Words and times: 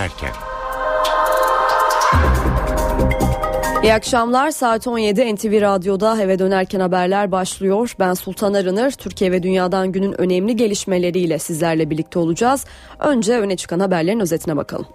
dönerken. 0.00 0.30
İyi 3.82 3.94
akşamlar. 3.94 4.50
Saat 4.50 4.86
17 4.86 5.34
NTV 5.34 5.60
Radyo'da 5.60 6.22
eve 6.22 6.38
dönerken 6.38 6.80
haberler 6.80 7.32
başlıyor. 7.32 7.94
Ben 7.98 8.14
Sultan 8.14 8.54
Arınır. 8.54 8.90
Türkiye 8.90 9.32
ve 9.32 9.42
dünyadan 9.42 9.92
günün 9.92 10.20
önemli 10.20 10.56
gelişmeleriyle 10.56 11.38
sizlerle 11.38 11.90
birlikte 11.90 12.18
olacağız. 12.18 12.64
Önce 12.98 13.38
öne 13.38 13.56
çıkan 13.56 13.80
haberlerin 13.80 14.20
özetine 14.20 14.56
bakalım. 14.56 14.86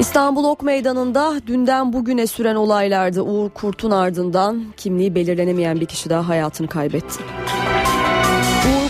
İstanbul 0.00 0.44
Ok 0.44 0.62
Meydanı'nda 0.62 1.34
dünden 1.46 1.92
bugüne 1.92 2.26
süren 2.26 2.54
olaylarda 2.54 3.22
Uğur 3.22 3.50
Kurt'un 3.50 3.90
ardından 3.90 4.64
kimliği 4.76 5.14
belirlenemeyen 5.14 5.80
bir 5.80 5.86
kişi 5.86 6.10
daha 6.10 6.28
hayatını 6.28 6.68
kaybetti. 6.68 7.24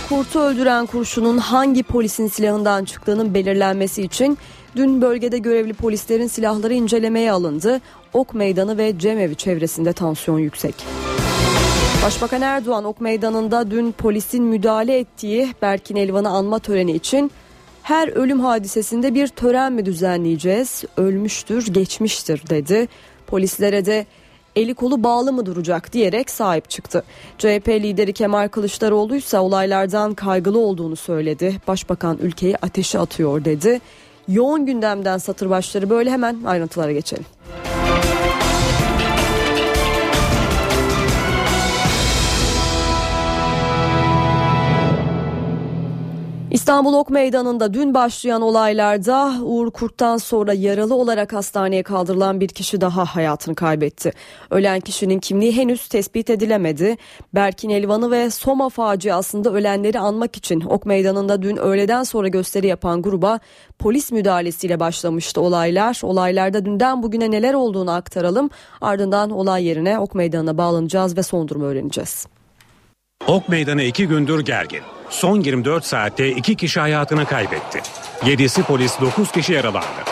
Kurt'u 0.09 0.41
öldüren 0.41 0.87
kurşunun 0.87 1.39
hangi 1.39 1.83
polisin 1.83 2.29
silahından 2.29 2.85
çıktığının 2.85 3.35
belirlenmesi 3.35 4.03
için 4.03 4.39
dün 4.77 5.03
bölgede 5.03 5.39
görevli 5.39 5.73
polislerin 5.73 6.27
silahları 6.27 6.75
incelemeye 6.75 7.33
alındı. 7.33 7.81
Ok 8.13 8.35
Meydanı 8.35 8.79
ve 8.79 8.99
Cemevi 8.99 9.35
çevresinde 9.35 9.93
tansiyon 9.93 10.39
yüksek. 10.39 10.75
Başbakan 12.05 12.43
Erdoğan 12.43 12.85
Ok 12.85 13.01
Meydanı'nda 13.01 13.71
dün 13.71 13.93
polisin 13.93 14.45
müdahale 14.45 14.99
ettiği 14.99 15.55
Berkin 15.63 15.97
Elvan'ı 15.97 16.29
anma 16.29 16.59
töreni 16.59 16.93
için 16.93 17.31
her 17.83 18.09
ölüm 18.09 18.41
hadisesinde 18.41 19.15
bir 19.15 19.29
tören 19.29 19.73
mi 19.73 19.87
düzenleyeceğiz? 19.87 20.85
Ölmüştür, 20.97 21.67
geçmiştir 21.67 22.43
dedi. 22.51 22.89
Polislere 23.27 23.85
de 23.85 24.07
eli 24.57 24.75
kolu 24.75 25.05
bağlı 25.05 25.33
mı 25.33 25.47
duracak 25.47 25.93
diyerek 25.93 26.31
sahip 26.31 26.71
çıktı. 26.71 27.05
CHP 27.39 27.69
lideri 27.69 28.13
Kemal 28.13 28.49
Kılıçdaroğlu 28.49 29.17
ise 29.17 29.39
olaylardan 29.39 30.15
kaygılı 30.15 30.59
olduğunu 30.59 30.97
söyledi. 30.97 31.57
Başbakan 31.69 32.19
ülkeyi 32.23 32.57
ateşe 32.57 32.99
atıyor 32.99 33.45
dedi. 33.45 33.81
Yoğun 34.29 34.67
gündemden 34.67 35.19
satır 35.19 35.51
başları 35.51 35.91
böyle 35.91 36.11
hemen 36.11 36.45
ayrıntılara 36.45 36.93
geçelim. 36.93 37.25
İstanbul 46.51 46.95
Ok 46.95 47.11
Meydanı'nda 47.11 47.75
dün 47.75 47.95
başlayan 47.95 48.43
olaylarda 48.43 49.35
Uğur 49.43 49.71
Kurt'tan 49.71 50.17
sonra 50.17 50.53
yaralı 50.53 50.95
olarak 50.95 51.33
hastaneye 51.33 51.83
kaldırılan 51.83 52.41
bir 52.41 52.49
kişi 52.49 52.81
daha 52.81 53.05
hayatını 53.05 53.55
kaybetti. 53.55 54.13
Ölen 54.51 54.81
kişinin 54.81 55.19
kimliği 55.19 55.57
henüz 55.57 55.89
tespit 55.89 56.31
edilemedi. 56.31 56.97
Berkin 57.35 57.71
Elvan'ı 57.71 58.11
ve 58.11 58.31
Soma 58.31 58.69
faciasında 58.69 59.53
ölenleri 59.53 59.99
anmak 59.99 60.37
için 60.37 60.61
Ok 60.61 60.87
Meydanı'nda 60.87 61.43
dün 61.43 61.57
öğleden 61.57 62.03
sonra 62.03 62.29
gösteri 62.29 62.67
yapan 62.67 63.03
gruba 63.03 63.39
polis 63.79 64.13
müdahalesiyle 64.13 64.81
başlamıştı 64.81 65.41
olaylar. 65.41 66.01
Olaylarda 66.03 66.65
dünden 66.65 67.03
bugüne 67.03 67.31
neler 67.31 67.55
olduğunu 67.55 67.91
aktaralım. 67.91 68.51
Ardından 68.81 69.31
olay 69.31 69.65
yerine 69.65 69.99
Ok 69.99 70.15
Meydanı'na 70.15 70.59
bağlanacağız 70.59 71.17
ve 71.17 71.23
son 71.23 71.49
durumu 71.49 71.65
öğreneceğiz. 71.65 72.27
Ok 73.27 73.49
Meydanı 73.49 73.83
iki 73.83 74.09
gündür 74.09 74.41
gergin. 74.41 74.83
Son 75.11 75.41
24 75.41 75.85
saatte 75.85 76.31
iki 76.31 76.57
kişi 76.57 76.81
hayatını 76.81 77.27
kaybetti. 77.27 77.81
7'si 78.21 78.63
polis 78.63 79.01
9 79.01 79.33
kişi 79.33 79.53
yaralandı. 79.53 80.05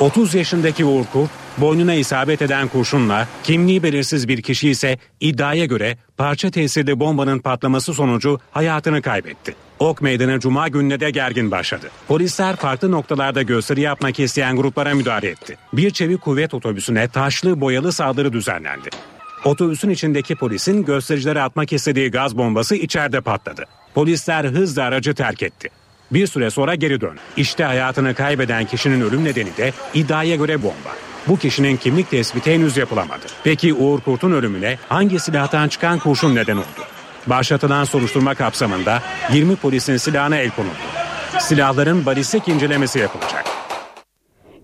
30 0.00 0.34
yaşındaki 0.34 0.84
Uğur 0.84 1.04
Kurt, 1.12 1.30
boynuna 1.58 1.94
isabet 1.94 2.42
eden 2.42 2.68
kurşunla 2.68 3.28
kimliği 3.44 3.82
belirsiz 3.82 4.28
bir 4.28 4.42
kişi 4.42 4.68
ise 4.70 4.98
iddiaya 5.20 5.64
göre 5.64 5.96
parça 6.16 6.50
tesirli 6.50 7.00
bombanın 7.00 7.38
patlaması 7.38 7.94
sonucu 7.94 8.40
hayatını 8.50 9.02
kaybetti. 9.02 9.54
Ok 9.78 10.02
Meydanı 10.02 10.40
Cuma 10.40 10.68
gününe 10.68 11.00
de 11.00 11.10
gergin 11.10 11.50
başladı. 11.50 11.90
Polisler 12.08 12.56
farklı 12.56 12.90
noktalarda 12.90 13.42
gösteri 13.42 13.80
yapmak 13.80 14.20
isteyen 14.20 14.56
gruplara 14.56 14.94
müdahale 14.94 15.28
etti. 15.28 15.56
Bir 15.72 15.90
çevik 15.90 16.20
kuvvet 16.20 16.54
otobüsüne 16.54 17.08
taşlı 17.08 17.60
boyalı 17.60 17.92
saldırı 17.92 18.32
düzenlendi. 18.32 18.88
Otobüsün 19.44 19.90
içindeki 19.90 20.34
polisin 20.36 20.84
göstericilere 20.84 21.42
atmak 21.42 21.72
istediği 21.72 22.10
gaz 22.10 22.36
bombası 22.38 22.76
içeride 22.76 23.20
patladı. 23.20 23.64
Polisler 23.94 24.44
hızla 24.44 24.82
aracı 24.82 25.14
terk 25.14 25.42
etti. 25.42 25.68
Bir 26.10 26.26
süre 26.26 26.50
sonra 26.50 26.74
geri 26.74 27.00
dön. 27.00 27.18
İşte 27.36 27.64
hayatını 27.64 28.14
kaybeden 28.14 28.64
kişinin 28.64 29.00
ölüm 29.00 29.24
nedeni 29.24 29.56
de 29.56 29.72
iddiaya 29.94 30.36
göre 30.36 30.62
bomba. 30.62 30.96
Bu 31.28 31.38
kişinin 31.38 31.76
kimlik 31.76 32.10
tespiti 32.10 32.54
henüz 32.54 32.76
yapılamadı. 32.76 33.26
Peki 33.44 33.74
Uğur 33.74 34.00
Kurt'un 34.00 34.32
ölümüne 34.32 34.78
hangi 34.88 35.20
silahtan 35.20 35.68
çıkan 35.68 35.98
kurşun 35.98 36.34
neden 36.34 36.56
oldu? 36.56 36.84
Başlatılan 37.26 37.84
soruşturma 37.84 38.34
kapsamında 38.34 39.02
20 39.32 39.56
polisin 39.56 39.96
silahına 39.96 40.36
el 40.36 40.50
konuldu. 40.50 40.72
Silahların 41.38 42.06
balistik 42.06 42.48
incelemesi 42.48 42.98
yapılacak. 42.98 43.47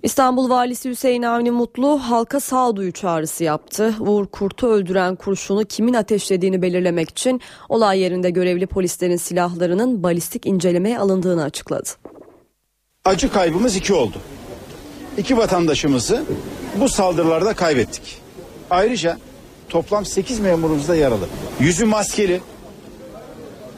İstanbul 0.04 0.50
Valisi 0.50 0.91
Hüseyin 0.91 1.22
Avni 1.22 1.50
Mutlu 1.50 1.98
halka 1.98 2.41
sağduyu 2.41 2.92
çağrısı 2.92 3.44
yaptı. 3.44 3.94
Uğur 4.00 4.26
Kurt'u 4.26 4.66
öldüren 4.66 5.16
kurşunu 5.16 5.65
kimin 5.65 5.94
ateşlediğini 5.94 6.62
belirlemek 6.62 7.10
için 7.10 7.41
olay 7.69 8.00
yerinde 8.00 8.31
görevli 8.31 8.66
polislerin 8.66 9.16
silahlarının 9.16 10.03
balistik 10.03 10.47
incelemeye 10.47 10.98
alındığını 10.98 11.42
açıkladı. 11.42 11.88
Acı 13.04 13.32
kaybımız 13.32 13.76
iki 13.76 13.94
oldu. 13.94 14.16
İki 15.19 15.37
vatandaşımızı 15.37 16.25
bu 16.81 16.88
saldırılarda 16.88 17.54
kaybettik. 17.54 18.19
Ayrıca 18.71 19.19
toplam 19.69 20.04
8 20.04 20.41
memurumuz 20.41 20.88
da 20.88 20.97
yaralı. 20.97 21.26
Yüzü 21.60 21.84
maskeli, 21.84 22.41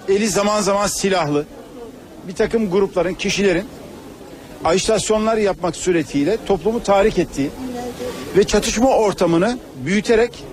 eli 0.09 0.29
zaman 0.29 0.61
zaman 0.61 0.87
silahlı 0.87 1.47
bir 2.29 2.35
takım 2.35 2.71
grupların, 2.71 3.15
kişilerin 3.15 3.65
ajitasyon 4.67 5.37
yapmak 5.37 5.77
suretiyle 5.77 6.37
toplumu 6.47 6.83
tahrik 6.83 7.19
ettiği 7.19 7.51
ve 8.37 8.45
çatışma 8.45 8.89
ortamını 8.89 9.59
büyüterek 9.85 10.45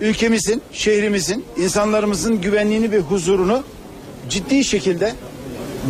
ülkemizin, 0.00 0.62
şehrimizin, 0.72 1.44
insanlarımızın 1.56 2.40
güvenliğini 2.40 2.90
ve 2.92 2.98
huzurunu 2.98 3.62
ciddi 4.28 4.64
şekilde 4.64 5.12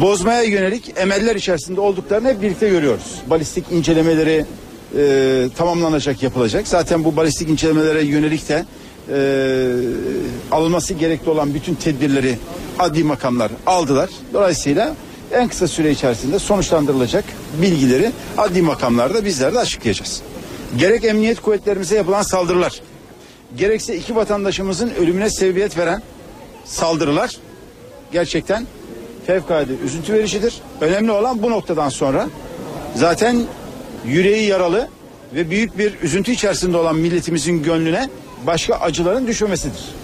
bozmaya 0.00 0.42
yönelik 0.42 0.92
emeller 0.96 1.36
içerisinde 1.36 1.80
olduklarını 1.80 2.28
hep 2.28 2.42
birlikte 2.42 2.68
görüyoruz. 2.68 3.14
Balistik 3.26 3.64
incelemeleri 3.72 4.44
e, 4.98 5.48
tamamlanacak, 5.56 6.22
yapılacak. 6.22 6.68
Zaten 6.68 7.04
bu 7.04 7.16
balistik 7.16 7.48
incelemelere 7.48 8.02
yönelik 8.02 8.48
de 8.48 8.64
e, 9.12 9.18
alınması 10.50 10.94
gerekli 10.94 11.30
olan 11.30 11.54
bütün 11.54 11.74
tedbirleri 11.74 12.38
adli 12.78 13.04
makamlar 13.04 13.50
aldılar. 13.66 14.10
Dolayısıyla 14.32 14.94
en 15.32 15.48
kısa 15.48 15.68
süre 15.68 15.90
içerisinde 15.90 16.38
sonuçlandırılacak 16.38 17.24
bilgileri 17.62 18.12
adli 18.38 18.62
makamlarda 18.62 19.24
bizler 19.24 19.54
de 19.54 19.58
açıklayacağız. 19.58 20.22
Gerek 20.78 21.04
emniyet 21.04 21.40
kuvvetlerimize 21.40 21.96
yapılan 21.96 22.22
saldırılar, 22.22 22.80
gerekse 23.56 23.96
iki 23.96 24.16
vatandaşımızın 24.16 24.90
ölümüne 24.90 25.30
sebebiyet 25.30 25.78
veren 25.78 26.02
saldırılar 26.64 27.36
gerçekten 28.12 28.66
fevkalade 29.26 29.72
üzüntü 29.84 30.12
vericidir. 30.12 30.54
Önemli 30.80 31.12
olan 31.12 31.42
bu 31.42 31.50
noktadan 31.50 31.88
sonra 31.88 32.28
zaten 32.94 33.46
yüreği 34.06 34.48
yaralı 34.48 34.88
ve 35.34 35.50
büyük 35.50 35.78
bir 35.78 36.00
üzüntü 36.02 36.32
içerisinde 36.32 36.76
olan 36.76 36.96
milletimizin 36.96 37.62
gönlüne 37.62 38.08
başka 38.46 38.74
acıların 38.74 39.26
düşmemesidir. 39.26 39.99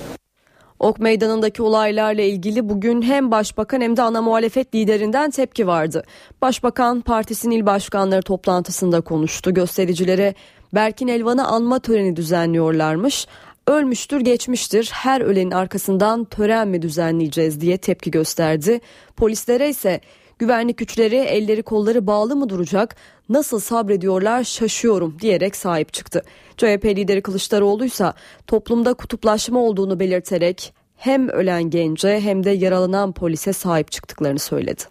Ok 0.81 0.99
Meydanı'ndaki 0.99 1.63
olaylarla 1.63 2.23
ilgili 2.23 2.69
bugün 2.69 3.03
hem 3.03 3.31
başbakan 3.31 3.81
hem 3.81 3.97
de 3.97 4.03
ana 4.03 4.23
muhalefet 4.23 4.75
liderinden 4.75 5.31
tepki 5.31 5.67
vardı. 5.67 6.05
Başbakan 6.43 7.01
partisinin 7.01 7.57
il 7.57 7.67
başkanları 7.67 8.23
toplantısında 8.23 9.01
konuştu. 9.01 9.55
Göstericilere 9.55 10.35
Berkin 10.75 11.09
Elvan'ı 11.09 11.47
anma 11.47 11.79
töreni 11.79 12.17
düzenliyorlarmış. 12.17 13.27
Ölmüştür 13.67 14.21
geçmiştir 14.21 14.91
her 14.93 15.21
ölenin 15.21 15.51
arkasından 15.51 16.25
tören 16.25 16.69
mi 16.69 16.83
düzenleyeceğiz 16.83 17.61
diye 17.61 17.79
tepki 17.79 18.11
gösterdi. 18.11 18.81
Polislere 19.17 19.69
ise 19.69 20.01
güvenlik 20.39 20.77
güçleri 20.77 21.17
elleri 21.17 21.63
kolları 21.63 22.07
bağlı 22.07 22.37
mı 22.37 22.49
duracak 22.49 22.97
nasıl 23.29 23.61
sabrediyorlar 23.61 24.45
şaşıyorum 24.45 25.17
diyerek 25.21 25.57
sahip 25.57 25.93
çıktı. 25.93 26.23
CHP 26.57 26.85
lideri 26.85 27.23
Kılıçdaroğlu 27.23 27.85
ise 27.85 28.13
toplumda 28.47 28.95
kutuplaşma 28.95 29.61
olduğunu 29.61 30.01
belirterek 30.01 30.75
hem 30.97 31.29
ölen 31.29 31.71
gence 31.71 32.21
hem 32.21 32.45
de 32.45 32.51
yaralanan 32.51 33.13
polise 33.13 33.53
sahip 33.53 33.91
çıktıklarını 33.91 34.39
söyledi. 34.39 34.83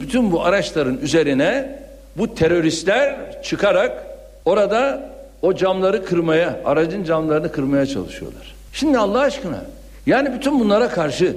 Bütün 0.00 0.32
bu 0.32 0.44
araçların 0.44 0.98
üzerine 0.98 1.78
bu 2.18 2.34
teröristler 2.34 3.42
çıkarak 3.42 4.06
orada 4.44 5.12
o 5.42 5.54
camları 5.54 6.04
kırmaya, 6.04 6.60
aracın 6.64 7.04
camlarını 7.04 7.52
kırmaya 7.52 7.86
çalışıyorlar. 7.86 8.54
Şimdi 8.72 8.98
Allah 8.98 9.20
aşkına 9.20 9.64
yani 10.06 10.32
bütün 10.32 10.60
bunlara 10.60 10.88
karşı 10.88 11.36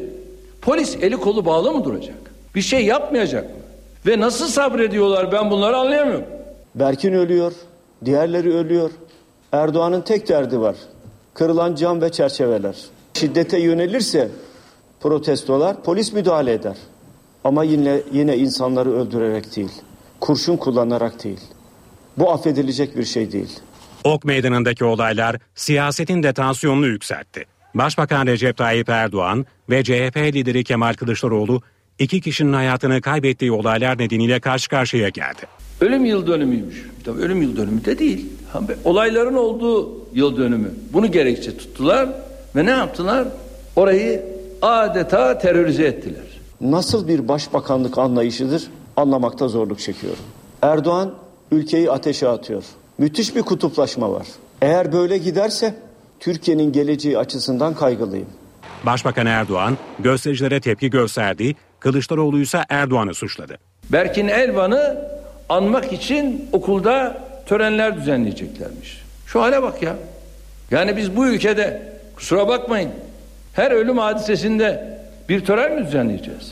polis 0.61 0.95
eli 1.01 1.17
kolu 1.17 1.45
bağlı 1.45 1.71
mı 1.71 1.83
duracak? 1.83 2.34
Bir 2.55 2.61
şey 2.61 2.85
yapmayacak 2.85 3.43
mı? 3.43 3.55
Ve 4.05 4.19
nasıl 4.19 4.47
sabrediyorlar 4.47 5.31
ben 5.31 5.51
bunları 5.51 5.77
anlayamıyorum. 5.77 6.25
Berkin 6.75 7.13
ölüyor, 7.13 7.51
diğerleri 8.05 8.53
ölüyor. 8.53 8.91
Erdoğan'ın 9.51 10.01
tek 10.01 10.29
derdi 10.29 10.59
var. 10.59 10.75
Kırılan 11.33 11.75
cam 11.75 12.01
ve 12.01 12.11
çerçeveler. 12.11 12.75
Şiddete 13.13 13.59
yönelirse 13.59 14.29
protestolar 14.99 15.83
polis 15.83 16.13
müdahale 16.13 16.53
eder. 16.53 16.75
Ama 17.43 17.63
yine 17.63 18.01
yine 18.13 18.37
insanları 18.37 18.93
öldürerek 18.93 19.55
değil, 19.55 19.71
kurşun 20.19 20.57
kullanarak 20.57 21.23
değil. 21.23 21.39
Bu 22.17 22.31
affedilecek 22.31 22.97
bir 22.97 23.03
şey 23.03 23.31
değil. 23.31 23.59
Ok 24.03 24.25
meydanındaki 24.25 24.85
olaylar 24.85 25.35
siyasetin 25.55 26.23
de 26.23 26.33
tansiyonunu 26.33 26.87
yükseltti. 26.87 27.45
Başbakan 27.75 28.27
Recep 28.27 28.57
Tayyip 28.57 28.89
Erdoğan 28.89 29.45
ve 29.69 29.83
CHP 29.83 30.17
lideri 30.17 30.63
Kemal 30.63 30.93
Kılıçdaroğlu 30.93 31.61
iki 31.99 32.21
kişinin 32.21 32.53
hayatını 32.53 33.01
kaybettiği 33.01 33.51
olaylar 33.51 33.97
nedeniyle 33.97 34.39
karşı 34.39 34.69
karşıya 34.69 35.09
geldi. 35.09 35.41
Ölüm 35.81 36.05
yıl 36.05 36.27
dönümüymüş. 36.27 36.89
Tabii 37.03 37.21
ölüm 37.21 37.41
yıl 37.41 37.57
dönümü 37.57 37.85
de 37.85 37.99
değil. 37.99 38.25
Olayların 38.83 39.33
olduğu 39.35 40.05
yıl 40.13 40.37
dönümü. 40.37 40.71
Bunu 40.93 41.11
gerekçe 41.11 41.57
tuttular 41.57 42.09
ve 42.55 42.65
ne 42.65 42.71
yaptılar? 42.71 43.27
Orayı 43.75 44.25
adeta 44.61 45.37
terörize 45.37 45.83
ettiler. 45.83 46.23
Nasıl 46.61 47.07
bir 47.07 47.27
başbakanlık 47.27 47.97
anlayışıdır 47.97 48.63
anlamakta 48.97 49.47
zorluk 49.47 49.79
çekiyorum. 49.79 50.23
Erdoğan 50.61 51.13
ülkeyi 51.51 51.91
ateşe 51.91 52.27
atıyor. 52.27 52.63
Müthiş 52.97 53.35
bir 53.35 53.41
kutuplaşma 53.41 54.11
var. 54.11 54.27
Eğer 54.61 54.93
böyle 54.93 55.17
giderse 55.17 55.75
Türkiye'nin 56.19 56.71
geleceği 56.71 57.17
açısından 57.17 57.73
kaygılıyım. 57.73 58.27
Başbakan 58.85 59.25
Erdoğan 59.25 59.77
göstericilere 59.99 60.59
tepki 60.59 60.89
gösterdi, 60.89 61.55
Kılıçdaroğlu 61.85 62.39
ise 62.39 62.59
Erdoğan'ı 62.69 63.13
suçladı. 63.13 63.57
Berkin 63.91 64.27
Elvan'ı 64.27 65.01
anmak 65.49 65.93
için 65.93 66.49
okulda 66.51 67.17
törenler 67.45 67.97
düzenleyeceklermiş. 67.97 69.03
Şu 69.27 69.41
hale 69.41 69.63
bak 69.63 69.83
ya. 69.83 69.95
Yani 70.71 70.97
biz 70.97 71.15
bu 71.15 71.27
ülkede 71.27 71.93
kusura 72.15 72.47
bakmayın 72.47 72.91
her 73.53 73.71
ölüm 73.71 73.97
hadisesinde 73.97 74.99
bir 75.29 75.45
tören 75.45 75.75
mi 75.75 75.87
düzenleyeceğiz? 75.87 76.51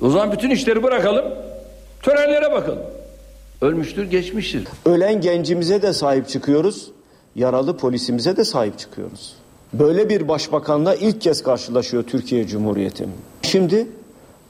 O 0.00 0.10
zaman 0.10 0.32
bütün 0.32 0.50
işleri 0.50 0.82
bırakalım, 0.82 1.24
törenlere 2.02 2.52
bakalım. 2.52 2.82
Ölmüştür, 3.60 4.10
geçmiştir. 4.10 4.64
Ölen 4.86 5.20
gencimize 5.20 5.82
de 5.82 5.92
sahip 5.92 6.28
çıkıyoruz, 6.28 6.90
yaralı 7.36 7.76
polisimize 7.76 8.36
de 8.36 8.44
sahip 8.44 8.78
çıkıyoruz. 8.78 9.34
Böyle 9.72 10.08
bir 10.08 10.28
başbakanla 10.28 10.94
ilk 10.94 11.20
kez 11.20 11.42
karşılaşıyor 11.42 12.02
Türkiye 12.02 12.46
Cumhuriyeti. 12.46 13.08
Şimdi 13.42 13.86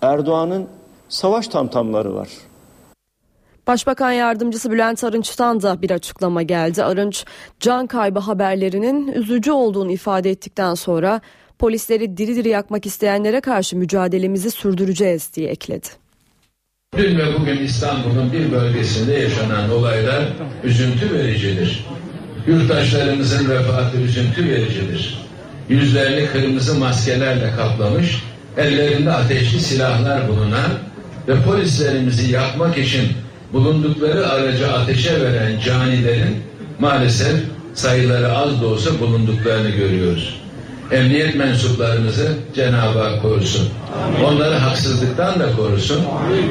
Erdoğan'ın 0.03 0.69
savaş 1.09 1.49
tamtamları 1.49 2.15
var. 2.15 2.29
Başbakan 3.67 4.13
Yardımcısı 4.13 4.71
Bülent 4.71 5.05
Arınç'tan 5.05 5.63
da 5.63 5.83
bir 5.83 5.91
açıklama 5.91 6.43
geldi. 6.43 6.85
Arınç, 6.85 7.25
can 7.61 7.87
kaybı 7.87 8.19
haberlerinin 8.19 9.13
üzücü 9.13 9.53
olduğunu 9.53 9.93
ifade 9.93 10.31
ettikten 10.31 10.75
sonra 10.75 11.21
polisleri 11.59 12.17
diri 12.17 12.37
diri 12.37 12.49
yakmak 12.49 12.87
isteyenlere 12.87 13.41
karşı 13.41 13.77
mücadelemizi 13.77 14.51
sürdüreceğiz 14.51 15.31
diye 15.35 15.49
ekledi. 15.49 15.89
Dün 16.97 17.19
ve 17.19 17.35
bugün 17.41 17.57
İstanbul'un 17.57 18.33
bir 18.33 18.53
bölgesinde 18.53 19.13
yaşanan 19.13 19.71
olaylar 19.71 20.25
üzüntü 20.65 21.15
vericidir. 21.15 21.87
Yurttaşlarımızın 22.47 23.51
vefatı 23.51 23.97
üzüntü 23.97 24.49
vericidir. 24.49 25.19
Yüzlerini 25.69 26.27
kırmızı 26.27 26.79
maskelerle 26.79 27.51
kaplamış, 27.57 28.23
ellerinde 28.57 29.13
ateşli 29.13 29.61
silahlar 29.61 30.29
bulunan 30.29 30.71
ve 31.29 31.43
polislerimizi 31.43 32.33
yakmak 32.33 32.79
için 32.79 33.09
bulundukları 33.53 34.29
aracı 34.29 34.73
ateşe 34.73 35.21
veren 35.21 35.61
canilerin 35.61 36.37
maalesef 36.79 37.37
sayıları 37.75 38.33
az 38.33 38.63
da 38.63 38.67
olsa 38.67 39.01
bulunduklarını 39.01 39.71
görüyoruz. 39.71 40.41
Emniyet 40.91 41.35
mensuplarımızı 41.35 42.29
Cenab-ı 42.55 42.99
Hak 42.99 43.23
korusun. 43.23 43.69
Onları 44.27 44.55
haksızlıktan 44.55 45.41
da 45.41 45.57
korusun. 45.57 46.05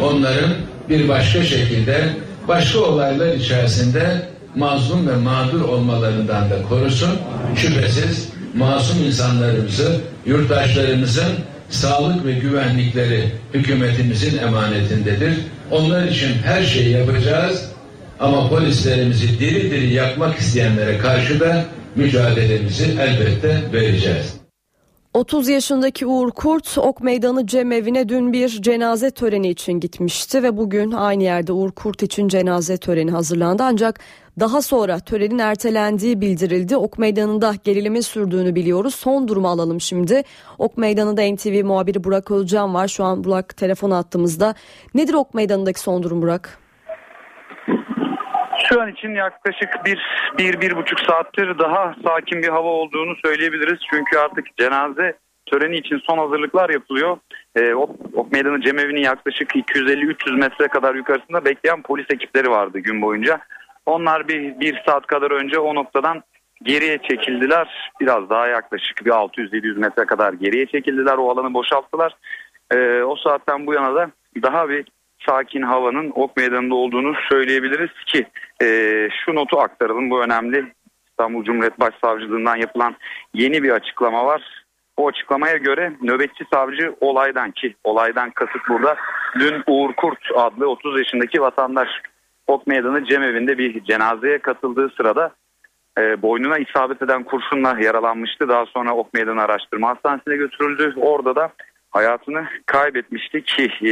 Onların 0.03 0.51
bir 0.89 1.09
başka 1.09 1.43
şekilde 1.43 2.09
başka 2.47 2.79
olaylar 2.79 3.33
içerisinde 3.33 4.29
mazlum 4.55 5.07
ve 5.07 5.15
mağdur 5.15 5.61
olmalarından 5.61 6.49
da 6.49 6.63
korusun. 6.69 7.09
Şüphesiz 7.55 8.29
masum 8.55 9.03
insanlarımızı, 9.03 9.95
yurttaşlarımızın 10.25 11.31
sağlık 11.71 12.25
ve 12.25 12.31
güvenlikleri 12.31 13.31
hükümetimizin 13.53 14.37
emanetindedir. 14.37 15.37
Onlar 15.71 16.07
için 16.07 16.33
her 16.43 16.63
şeyi 16.63 16.89
yapacağız 16.89 17.71
ama 18.19 18.49
polislerimizi 18.49 19.39
diri 19.39 19.71
diri 19.71 19.93
yakmak 19.93 20.37
isteyenlere 20.39 20.97
karşı 20.97 21.39
da 21.39 21.65
mücadelemizi 21.95 22.97
elbette 22.99 23.61
vereceğiz. 23.73 24.41
30 25.13 25.49
yaşındaki 25.49 26.05
Uğur 26.05 26.31
Kurt 26.31 26.77
Ok 26.77 27.01
Meydanı 27.01 27.47
Cemevi'ne 27.47 28.09
dün 28.09 28.33
bir 28.33 28.49
cenaze 28.49 29.11
töreni 29.11 29.49
için 29.49 29.73
gitmişti 29.73 30.43
ve 30.43 30.57
bugün 30.57 30.91
aynı 30.91 31.23
yerde 31.23 31.51
Uğur 31.51 31.71
Kurt 31.71 32.03
için 32.03 32.27
cenaze 32.27 32.77
töreni 32.77 33.11
hazırlandı 33.11 33.63
ancak 33.63 33.99
daha 34.39 34.61
sonra 34.61 34.99
törenin 34.99 35.39
ertelendiği 35.39 36.21
bildirildi. 36.21 36.77
Ok 36.77 36.97
Meydanı'nda 36.97 37.53
gerilimin 37.63 38.01
sürdüğünü 38.01 38.55
biliyoruz. 38.55 38.95
Son 38.95 39.27
durumu 39.27 39.47
alalım 39.47 39.81
şimdi. 39.81 40.23
Ok 40.57 40.77
Meydanı'nda 40.77 41.21
NTV 41.33 41.65
muhabiri 41.65 42.03
Burak 42.03 42.31
Özcan 42.31 42.73
var. 42.73 42.87
Şu 42.87 43.03
an 43.03 43.23
Burak 43.23 43.57
telefon 43.57 43.91
attığımızda. 43.91 44.53
Nedir 44.95 45.13
Ok 45.13 45.33
Meydanı'ndaki 45.33 45.79
son 45.79 46.03
durum 46.03 46.21
Burak? 46.21 46.57
Şu 48.69 48.81
an 48.81 48.91
için 48.91 49.09
yaklaşık 49.09 49.85
bir, 49.85 49.99
bir, 50.37 50.61
bir 50.61 50.75
buçuk 50.75 50.99
saattir 50.99 51.59
daha 51.59 51.95
sakin 52.05 52.41
bir 52.43 52.49
hava 52.49 52.69
olduğunu 52.69 53.15
söyleyebiliriz. 53.25 53.79
Çünkü 53.89 54.17
artık 54.17 54.57
cenaze 54.57 55.17
töreni 55.45 55.77
için 55.77 56.01
son 56.09 56.17
hazırlıklar 56.17 56.69
yapılıyor. 56.69 57.17
E, 57.55 57.73
ok, 57.73 57.89
ok 58.13 58.31
Meydanı 58.31 58.61
Cemevi'nin 58.61 59.01
yaklaşık 59.01 59.55
250-300 59.55 60.37
metre 60.39 60.67
kadar 60.67 60.95
yukarısında 60.95 61.45
bekleyen 61.45 61.81
polis 61.81 62.05
ekipleri 62.09 62.49
vardı 62.49 62.79
gün 62.79 63.01
boyunca. 63.01 63.41
Onlar 63.85 64.27
bir, 64.27 64.59
bir 64.59 64.81
saat 64.85 65.07
kadar 65.07 65.31
önce 65.31 65.59
o 65.59 65.75
noktadan 65.75 66.23
geriye 66.63 66.97
çekildiler. 66.97 67.91
Biraz 68.01 68.29
daha 68.29 68.47
yaklaşık 68.47 69.05
bir 69.05 69.11
600-700 69.11 69.79
metre 69.79 70.05
kadar 70.05 70.33
geriye 70.33 70.65
çekildiler. 70.65 71.17
O 71.17 71.31
alanı 71.31 71.53
boşalttılar. 71.53 72.15
E, 72.71 73.01
o 73.03 73.15
saatten 73.15 73.67
bu 73.67 73.73
yana 73.73 73.95
da 73.95 74.11
daha 74.43 74.69
bir 74.69 74.85
sakin 75.25 75.61
havanın 75.61 76.11
ok 76.15 76.37
meydanında 76.37 76.75
olduğunu 76.75 77.13
söyleyebiliriz 77.29 78.03
ki 78.05 78.27
e, 78.61 78.67
şu 79.25 79.35
notu 79.35 79.59
aktaralım 79.59 80.09
bu 80.09 80.23
önemli 80.23 80.73
İstanbul 81.09 81.43
Cumhuriyet 81.43 81.79
Başsavcılığından 81.79 82.55
yapılan 82.55 82.95
yeni 83.33 83.63
bir 83.63 83.71
açıklama 83.71 84.25
var. 84.25 84.63
O 84.97 85.07
açıklamaya 85.07 85.57
göre 85.57 85.93
nöbetçi 86.01 86.43
savcı 86.53 86.95
olaydan 87.01 87.51
ki 87.51 87.75
olaydan 87.83 88.29
kasıt 88.31 88.69
burada 88.69 88.95
dün 89.39 89.63
Uğur 89.67 89.93
Kurt 89.93 90.19
adlı 90.35 90.69
30 90.69 90.99
yaşındaki 90.99 91.41
vatandaş 91.41 91.89
Ok 92.51 92.67
Meydanı 92.67 93.05
Cemevi'nde 93.05 93.57
bir 93.57 93.83
cenazeye 93.83 94.37
katıldığı 94.37 94.89
sırada 94.89 95.31
e, 95.97 96.21
boynuna 96.21 96.57
isabet 96.57 97.01
eden 97.01 97.23
kurşunla 97.23 97.77
yaralanmıştı. 97.79 98.49
Daha 98.49 98.65
sonra 98.65 98.95
Ok 98.95 99.13
Meydanı 99.13 99.41
Araştırma 99.41 99.89
Hastanesi'ne 99.89 100.35
götürüldü. 100.35 100.93
Orada 100.97 101.35
da 101.35 101.51
hayatını 101.91 102.45
kaybetmişti 102.65 103.43
ki 103.43 103.71
e, 103.81 103.91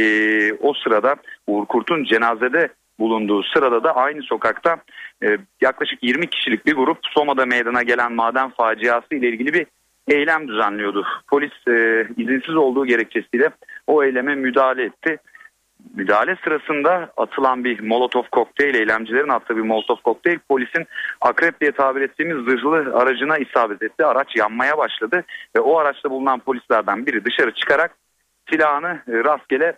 o 0.52 0.74
sırada 0.74 1.16
Uğur 1.46 1.66
Kurt'un 1.66 2.04
cenazede 2.04 2.68
bulunduğu 2.98 3.42
sırada 3.42 3.84
da 3.84 3.96
aynı 3.96 4.22
sokakta 4.22 4.76
e, 5.24 5.38
yaklaşık 5.60 6.02
20 6.02 6.26
kişilik 6.26 6.66
bir 6.66 6.74
grup 6.74 6.98
Soma'da 7.02 7.46
meydana 7.46 7.82
gelen 7.82 8.12
maden 8.12 8.50
faciası 8.50 9.14
ile 9.14 9.28
ilgili 9.28 9.54
bir 9.54 9.66
eylem 10.08 10.48
düzenliyordu. 10.48 11.06
Polis 11.28 11.52
e, 11.68 12.06
izinsiz 12.16 12.56
olduğu 12.56 12.86
gerekçesiyle 12.86 13.50
o 13.86 14.04
eyleme 14.04 14.34
müdahale 14.34 14.84
etti. 14.84 15.18
Müdahale 15.94 16.36
sırasında 16.44 17.12
atılan 17.16 17.64
bir 17.64 17.80
molotof 17.80 18.30
kokteyl, 18.30 18.74
eylemcilerin 18.74 19.28
attığı 19.28 19.56
bir 19.56 19.62
molotof 19.62 20.02
kokteyl 20.02 20.38
polisin 20.48 20.86
akrep 21.20 21.60
diye 21.60 21.72
tabir 21.72 22.00
ettiğimiz 22.00 22.44
zırhlı 22.44 22.96
aracına 22.96 23.38
isabet 23.38 23.82
etti. 23.82 24.04
Araç 24.04 24.36
yanmaya 24.36 24.78
başladı 24.78 25.24
ve 25.56 25.60
o 25.60 25.78
araçta 25.78 26.10
bulunan 26.10 26.38
polislerden 26.38 27.06
biri 27.06 27.24
dışarı 27.24 27.54
çıkarak 27.54 27.96
silahını 28.50 29.02
e, 29.08 29.24
rastgele 29.24 29.76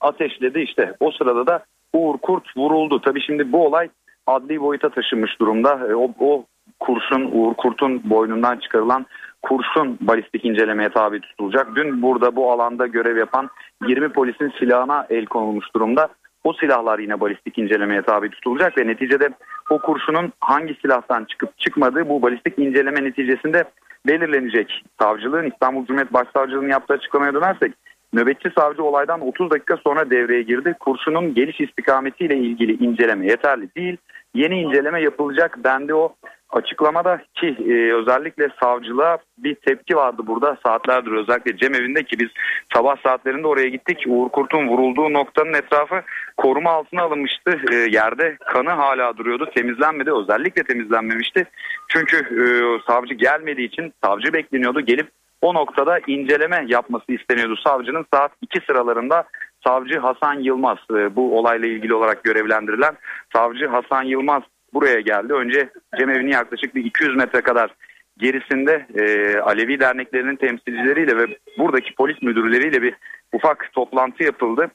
ateşledi. 0.00 0.60
İşte 0.60 0.94
o 1.00 1.10
sırada 1.10 1.46
da 1.46 1.64
Uğur 1.92 2.18
Kurt 2.18 2.56
vuruldu. 2.56 3.00
Tabii 3.00 3.20
şimdi 3.20 3.52
bu 3.52 3.66
olay 3.66 3.88
adli 4.26 4.60
boyuta 4.60 4.88
taşınmış 4.88 5.40
durumda. 5.40 5.86
E, 5.90 5.94
o, 5.94 6.10
o 6.20 6.44
kurşun 6.80 7.30
Uğur 7.32 7.54
Kurt'un 7.54 8.10
boynundan 8.10 8.56
çıkarılan 8.58 9.06
kurşun 9.42 9.98
balistik 10.00 10.44
incelemeye 10.44 10.88
tabi 10.88 11.20
tutulacak. 11.20 11.76
Dün 11.76 12.02
burada 12.02 12.36
bu 12.36 12.52
alanda 12.52 12.86
görev 12.86 13.16
yapan 13.16 13.50
20 13.86 14.08
polisin 14.08 14.52
silahına 14.58 15.06
el 15.10 15.26
konulmuş 15.26 15.66
durumda. 15.74 16.08
O 16.44 16.52
silahlar 16.52 16.98
yine 16.98 17.20
balistik 17.20 17.58
incelemeye 17.58 18.02
tabi 18.02 18.30
tutulacak 18.30 18.78
ve 18.78 18.86
neticede 18.86 19.28
o 19.70 19.78
kurşunun 19.78 20.32
hangi 20.40 20.74
silahtan 20.74 21.24
çıkıp 21.24 21.58
çıkmadığı 21.58 22.08
bu 22.08 22.22
balistik 22.22 22.58
inceleme 22.58 23.04
neticesinde 23.04 23.64
belirlenecek. 24.06 24.84
Savcılığın 25.00 25.50
İstanbul 25.50 25.86
Cumhuriyet 25.86 26.12
Başsavcılığı'nın 26.12 26.68
yaptığı 26.68 26.94
açıklamaya 26.94 27.34
dönersek 27.34 27.72
nöbetçi 28.12 28.50
savcı 28.58 28.84
olaydan 28.84 29.20
30 29.20 29.50
dakika 29.50 29.76
sonra 29.76 30.10
devreye 30.10 30.42
girdi. 30.42 30.76
Kurşunun 30.80 31.34
geliş 31.34 31.60
istikametiyle 31.60 32.36
ilgili 32.36 32.84
inceleme 32.84 33.26
yeterli 33.26 33.74
değil. 33.74 33.96
Yeni 34.34 34.60
inceleme 34.60 35.02
yapılacak 35.02 35.64
dendi 35.64 35.94
o 35.94 36.14
açıklamada 36.50 37.22
ki 37.34 37.56
e, 37.68 37.92
özellikle 37.92 38.48
savcılığa 38.62 39.18
bir 39.38 39.54
tepki 39.54 39.96
vardı 39.96 40.22
burada 40.26 40.58
saatlerdir 40.66 41.12
özellikle 41.12 41.56
cemevinde 41.56 42.02
ki 42.02 42.18
biz 42.18 42.28
sabah 42.74 42.96
saatlerinde 43.02 43.46
oraya 43.46 43.68
gittik. 43.68 44.04
Uğur 44.06 44.28
Kurt'un 44.28 44.68
vurulduğu 44.68 45.12
noktanın 45.12 45.54
etrafı 45.54 46.02
koruma 46.36 46.70
altına 46.70 47.02
alınmıştı. 47.02 47.60
E, 47.72 47.74
yerde 47.74 48.36
kanı 48.46 48.70
hala 48.70 49.16
duruyordu 49.16 49.50
temizlenmedi 49.54 50.12
özellikle 50.12 50.62
temizlenmemişti. 50.62 51.46
Çünkü 51.88 52.16
e, 52.16 52.44
savcı 52.86 53.14
gelmediği 53.14 53.68
için 53.68 53.92
savcı 54.04 54.32
bekleniyordu 54.32 54.80
gelip 54.80 55.10
o 55.42 55.54
noktada 55.54 55.98
inceleme 56.06 56.64
yapması 56.68 57.12
isteniyordu 57.12 57.56
savcının 57.64 58.06
saat 58.14 58.32
2 58.42 58.60
sıralarında 58.66 59.24
savcı 59.66 59.98
Hasan 59.98 60.34
Yılmaz 60.34 60.78
e, 60.90 61.16
bu 61.16 61.38
olayla 61.38 61.68
ilgili 61.68 61.94
olarak 61.94 62.24
görevlendirilen 62.24 62.96
savcı 63.32 63.66
Hasan 63.66 64.02
Yılmaz 64.02 64.42
buraya 64.74 65.00
geldi. 65.00 65.32
Önce 65.32 65.68
cemevinin 65.98 66.32
yaklaşık 66.32 66.74
bir 66.74 66.84
200 66.84 67.16
metre 67.16 67.40
kadar 67.40 67.74
gerisinde 68.18 68.86
e, 68.94 69.38
Alevi 69.38 69.80
derneklerinin 69.80 70.36
temsilcileriyle 70.36 71.16
ve 71.16 71.38
buradaki 71.58 71.94
polis 71.94 72.22
müdürleriyle 72.22 72.82
bir 72.82 72.94
ufak 73.32 73.72
toplantı 73.72 74.24
yapıldı. 74.24 74.70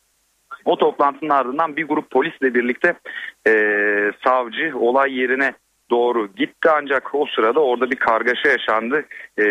O 0.65 0.77
toplantının 0.77 1.29
ardından 1.29 1.75
bir 1.75 1.87
grup 1.87 2.09
polisle 2.11 2.53
birlikte 2.53 2.93
e, 3.47 3.53
savcı 4.23 4.73
olay 4.79 5.19
yerine 5.19 5.53
doğru 5.91 6.27
gitti 6.35 6.69
ancak 6.69 7.15
o 7.15 7.25
sırada 7.35 7.59
orada 7.59 7.91
bir 7.91 7.95
kargaşa 7.95 8.49
yaşandı. 8.49 9.05
E, 9.39 9.45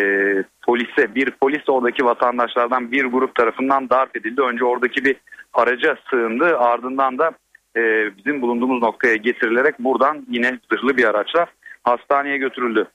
polise 0.66 1.14
bir 1.14 1.30
polis 1.30 1.68
oradaki 1.68 2.04
vatandaşlardan 2.04 2.92
bir 2.92 3.04
grup 3.04 3.34
tarafından 3.34 3.90
darp 3.90 4.16
edildi. 4.16 4.42
Önce 4.42 4.64
oradaki 4.64 5.04
bir 5.04 5.16
araca 5.52 5.96
sığındı 6.10 6.58
ardından 6.58 7.18
da 7.18 7.32
e, 7.76 7.80
bizim 8.16 8.42
bulunduğumuz 8.42 8.82
noktaya 8.82 9.16
getirilerek 9.16 9.78
buradan 9.78 10.26
yine 10.28 10.58
zırhlı 10.72 10.96
bir 10.96 11.04
araçla 11.04 11.46
hastaneye 11.84 12.36
götürüldü. 12.36 12.86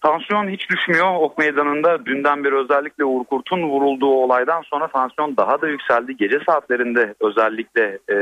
Tansiyon 0.00 0.48
hiç 0.48 0.70
düşmüyor. 0.70 1.14
Ok 1.20 1.38
meydanında 1.38 2.06
dünden 2.06 2.44
beri 2.44 2.54
özellikle 2.54 3.04
Uğur 3.04 3.24
Kurt'un 3.24 3.62
vurulduğu 3.62 4.14
olaydan 4.14 4.62
sonra 4.62 4.88
tansiyon 4.88 5.36
daha 5.36 5.62
da 5.62 5.68
yükseldi. 5.68 6.16
Gece 6.16 6.38
saatlerinde 6.46 7.14
özellikle 7.20 7.98
e, 8.10 8.16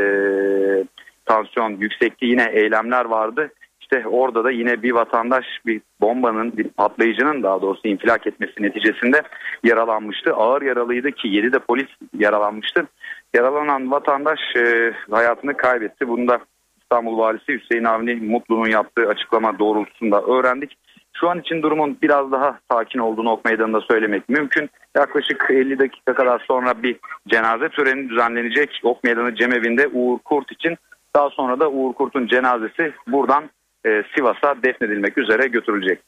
tansiyon 1.24 1.70
yüksekti. 1.70 2.26
Yine 2.26 2.50
eylemler 2.52 3.04
vardı. 3.04 3.50
İşte 3.92 4.08
orada 4.08 4.44
da 4.44 4.50
yine 4.50 4.82
bir 4.82 4.92
vatandaş 4.92 5.44
bir 5.66 5.80
bombanın 6.00 6.56
bir 6.56 6.68
patlayıcının 6.68 7.42
daha 7.42 7.62
doğrusu 7.62 7.88
infilak 7.88 8.26
etmesi 8.26 8.62
neticesinde 8.62 9.22
yaralanmıştı. 9.64 10.34
Ağır 10.34 10.62
yaralıydı 10.62 11.12
ki 11.12 11.28
7 11.28 11.52
de 11.52 11.58
polis 11.58 11.86
yaralanmıştı. 12.18 12.86
Yaralanan 13.34 13.90
vatandaş 13.90 14.40
e, 14.56 14.92
hayatını 15.10 15.56
kaybetti. 15.56 16.08
Bunu 16.08 16.28
da 16.28 16.38
İstanbul 16.82 17.18
Valisi 17.18 17.52
Hüseyin 17.52 17.84
Avni 17.84 18.14
Mutlu'nun 18.14 18.70
yaptığı 18.70 19.08
açıklama 19.08 19.58
doğrultusunda 19.58 20.22
öğrendik. 20.22 20.76
Şu 21.20 21.30
an 21.30 21.40
için 21.40 21.62
durumun 21.62 21.98
biraz 22.02 22.32
daha 22.32 22.58
sakin 22.70 22.98
olduğunu 22.98 23.30
Ok 23.30 23.44
Meydanı'nda 23.44 23.80
söylemek 23.80 24.28
mümkün. 24.28 24.70
Yaklaşık 24.96 25.46
50 25.50 25.78
dakika 25.78 26.14
kadar 26.14 26.44
sonra 26.48 26.82
bir 26.82 26.96
cenaze 27.28 27.68
töreni 27.68 28.08
düzenlenecek 28.08 28.80
Ok 28.82 29.04
Meydanı 29.04 29.34
Cemevi'nde 29.34 29.88
Uğur 29.88 30.18
Kurt 30.18 30.52
için. 30.52 30.76
Daha 31.16 31.30
sonra 31.30 31.60
da 31.60 31.70
Uğur 31.70 31.92
Kurt'un 31.92 32.26
cenazesi 32.26 32.92
buradan 33.06 33.44
Sivas'a 33.84 34.62
defnedilmek 34.62 35.18
üzere 35.18 35.48
götürülecek. 35.48 35.98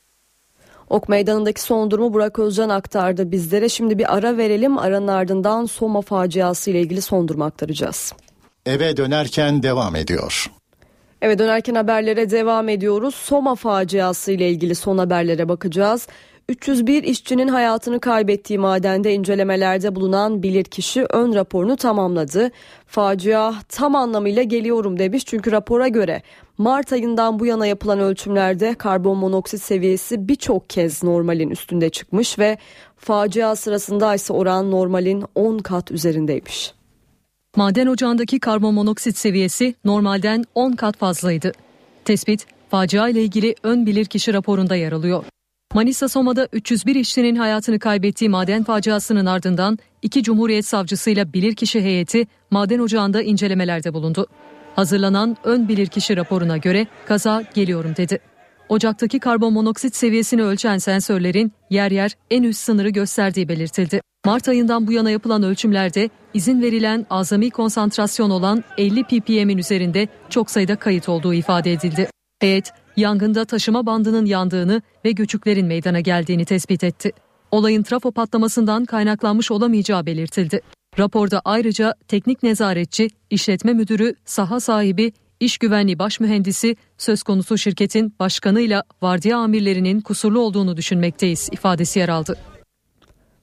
Ok 0.90 1.08
Meydanı'ndaki 1.08 1.62
son 1.62 1.90
durumu 1.90 2.12
Burak 2.12 2.38
Özcan 2.38 2.68
aktardı 2.68 3.30
bizlere. 3.30 3.68
Şimdi 3.68 3.98
bir 3.98 4.16
ara 4.16 4.36
verelim. 4.36 4.78
Aranın 4.78 5.08
ardından 5.08 5.64
Soma 5.64 6.00
faciası 6.00 6.70
ile 6.70 6.80
ilgili 6.80 7.02
son 7.02 7.28
durumu 7.28 7.44
aktaracağız. 7.44 8.14
Eve 8.66 8.96
dönerken 8.96 9.62
devam 9.62 9.96
ediyor. 9.96 10.46
Eve 11.22 11.38
dönerken 11.38 11.74
haberlere 11.74 12.30
devam 12.30 12.68
ediyoruz. 12.68 13.14
Soma 13.14 13.54
faciası 13.54 14.32
ile 14.32 14.50
ilgili 14.50 14.74
son 14.74 14.98
haberlere 14.98 15.48
bakacağız. 15.48 16.08
301 16.48 17.02
işçinin 17.02 17.48
hayatını 17.48 18.00
kaybettiği 18.00 18.58
madende 18.58 19.14
incelemelerde 19.14 19.94
bulunan 19.94 20.42
bilirkişi 20.42 21.06
ön 21.10 21.34
raporunu 21.34 21.76
tamamladı. 21.76 22.50
Facia 22.86 23.52
tam 23.68 23.94
anlamıyla 23.94 24.42
geliyorum 24.42 24.98
demiş 24.98 25.24
çünkü 25.26 25.52
rapora 25.52 25.88
göre 25.88 26.22
Mart 26.58 26.92
ayından 26.92 27.38
bu 27.38 27.46
yana 27.46 27.66
yapılan 27.66 27.98
ölçümlerde 27.98 28.74
karbon 28.74 29.18
monoksit 29.18 29.62
seviyesi 29.62 30.28
birçok 30.28 30.70
kez 30.70 31.02
normalin 31.02 31.50
üstünde 31.50 31.90
çıkmış 31.90 32.38
ve 32.38 32.58
facia 32.96 33.56
sırasında 33.56 34.14
ise 34.14 34.32
oran 34.32 34.70
normalin 34.70 35.24
10 35.34 35.58
kat 35.58 35.90
üzerindeymiş. 35.90 36.74
Maden 37.56 37.86
ocağındaki 37.86 38.40
karbon 38.40 38.74
monoksit 38.74 39.16
seviyesi 39.16 39.74
normalden 39.84 40.44
10 40.54 40.72
kat 40.72 40.96
fazlaydı. 40.96 41.52
Tespit, 42.04 42.46
facia 42.70 43.08
ile 43.08 43.22
ilgili 43.22 43.54
ön 43.62 43.86
bilirkişi 43.86 44.34
raporunda 44.34 44.76
yer 44.76 44.92
alıyor. 44.92 45.24
Manisa 45.74 46.08
Soma'da 46.08 46.48
301 46.52 46.94
işçinin 46.94 47.36
hayatını 47.36 47.78
kaybettiği 47.78 48.30
maden 48.30 48.64
faciasının 48.64 49.26
ardından 49.26 49.78
iki 50.02 50.22
Cumhuriyet 50.22 50.66
Savcısıyla 50.66 51.32
bilirkişi 51.32 51.80
heyeti 51.80 52.26
maden 52.50 52.78
ocağında 52.78 53.22
incelemelerde 53.22 53.94
bulundu. 53.94 54.26
Hazırlanan 54.76 55.36
ön 55.44 55.68
bilirkişi 55.68 56.16
raporuna 56.16 56.56
göre 56.56 56.86
kaza 57.06 57.42
geliyorum 57.54 57.96
dedi. 57.96 58.18
Ocaktaki 58.68 59.18
karbon 59.18 59.52
monoksit 59.52 59.96
seviyesini 59.96 60.42
ölçen 60.42 60.78
sensörlerin 60.78 61.52
yer 61.70 61.90
yer 61.90 62.12
en 62.30 62.42
üst 62.42 62.60
sınırı 62.60 62.88
gösterdiği 62.88 63.48
belirtildi. 63.48 64.00
Mart 64.26 64.48
ayından 64.48 64.86
bu 64.86 64.92
yana 64.92 65.10
yapılan 65.10 65.42
ölçümlerde 65.42 66.10
izin 66.34 66.62
verilen 66.62 67.06
azami 67.10 67.50
konsantrasyon 67.50 68.30
olan 68.30 68.64
50 68.78 69.04
ppm'in 69.04 69.58
üzerinde 69.58 70.08
çok 70.30 70.50
sayıda 70.50 70.76
kayıt 70.76 71.08
olduğu 71.08 71.34
ifade 71.34 71.72
edildi. 71.72 72.08
Heyet 72.40 72.70
yangında 72.96 73.44
taşıma 73.44 73.86
bandının 73.86 74.26
yandığını 74.26 74.82
ve 75.04 75.10
göçüklerin 75.10 75.66
meydana 75.66 76.00
geldiğini 76.00 76.44
tespit 76.44 76.84
etti. 76.84 77.12
Olayın 77.50 77.82
trafo 77.82 78.12
patlamasından 78.12 78.84
kaynaklanmış 78.84 79.50
olamayacağı 79.50 80.06
belirtildi. 80.06 80.60
Raporda 80.98 81.42
ayrıca 81.44 81.94
teknik 82.08 82.42
nezaretçi, 82.42 83.10
işletme 83.30 83.72
müdürü, 83.72 84.14
saha 84.24 84.60
sahibi, 84.60 85.12
iş 85.40 85.58
güvenliği 85.58 85.98
baş 85.98 86.20
mühendisi, 86.20 86.76
söz 86.98 87.22
konusu 87.22 87.58
şirketin 87.58 88.14
başkanıyla 88.20 88.82
vardiya 89.02 89.38
amirlerinin 89.38 90.00
kusurlu 90.00 90.40
olduğunu 90.40 90.76
düşünmekteyiz 90.76 91.48
ifadesi 91.52 91.98
yer 91.98 92.08
aldı. 92.08 92.36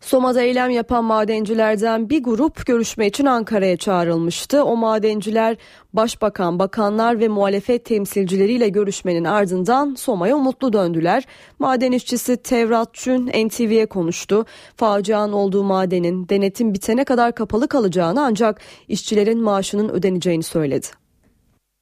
Soma'da 0.01 0.41
eylem 0.41 0.69
yapan 0.69 1.03
madencilerden 1.03 2.09
bir 2.09 2.23
grup 2.23 2.65
görüşme 2.65 3.07
için 3.07 3.25
Ankara'ya 3.25 3.77
çağrılmıştı. 3.77 4.63
O 4.63 4.75
madenciler 4.75 5.57
başbakan, 5.93 6.59
bakanlar 6.59 7.19
ve 7.19 7.27
muhalefet 7.27 7.85
temsilcileriyle 7.85 8.69
görüşmenin 8.69 9.23
ardından 9.23 9.95
Soma'ya 9.95 10.35
umutlu 10.35 10.73
döndüler. 10.73 11.23
Maden 11.59 11.91
işçisi 11.91 12.37
Tevrat 12.37 12.93
Çün 12.93 13.27
NTV'ye 13.27 13.85
konuştu. 13.85 14.45
Facianın 14.75 15.33
olduğu 15.33 15.63
madenin 15.63 16.29
denetim 16.29 16.73
bitene 16.73 17.03
kadar 17.03 17.35
kapalı 17.35 17.67
kalacağını 17.67 18.23
ancak 18.23 18.61
işçilerin 18.87 19.41
maaşının 19.41 19.89
ödeneceğini 19.89 20.43
söyledi. 20.43 20.87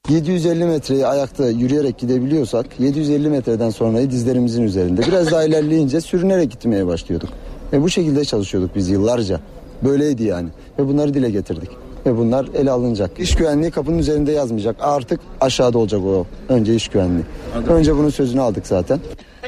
750 0.09 0.65
metreyi 0.65 1.07
ayakta 1.07 1.49
yürüyerek 1.49 1.97
gidebiliyorsak 1.97 2.79
750 2.79 3.29
metreden 3.29 3.69
sonrayı 3.69 4.11
dizlerimizin 4.11 4.63
üzerinde. 4.63 5.01
Biraz 5.01 5.31
daha 5.31 5.43
ilerleyince 5.43 6.01
sürünerek 6.01 6.51
gitmeye 6.51 6.87
başlıyorduk. 6.87 7.29
Ve 7.73 7.81
bu 7.81 7.89
şekilde 7.89 8.25
çalışıyorduk 8.25 8.75
biz 8.75 8.89
yıllarca. 8.89 9.39
Böyleydi 9.83 10.23
yani. 10.23 10.49
Ve 10.79 10.87
bunları 10.87 11.13
dile 11.13 11.29
getirdik. 11.29 11.69
Ve 12.05 12.17
bunlar 12.17 12.45
ele 12.55 12.71
alınacak. 12.71 13.19
İş 13.19 13.35
güvenliği 13.35 13.71
kapının 13.71 13.97
üzerinde 13.97 14.31
yazmayacak. 14.31 14.75
Artık 14.79 15.19
aşağıda 15.41 15.77
olacak 15.77 16.01
o. 16.01 16.25
Önce 16.49 16.75
iş 16.75 16.87
güvenliği. 16.87 17.25
Önce 17.69 17.95
bunun 17.95 18.09
sözünü 18.09 18.41
aldık 18.41 18.67
zaten. 18.67 18.99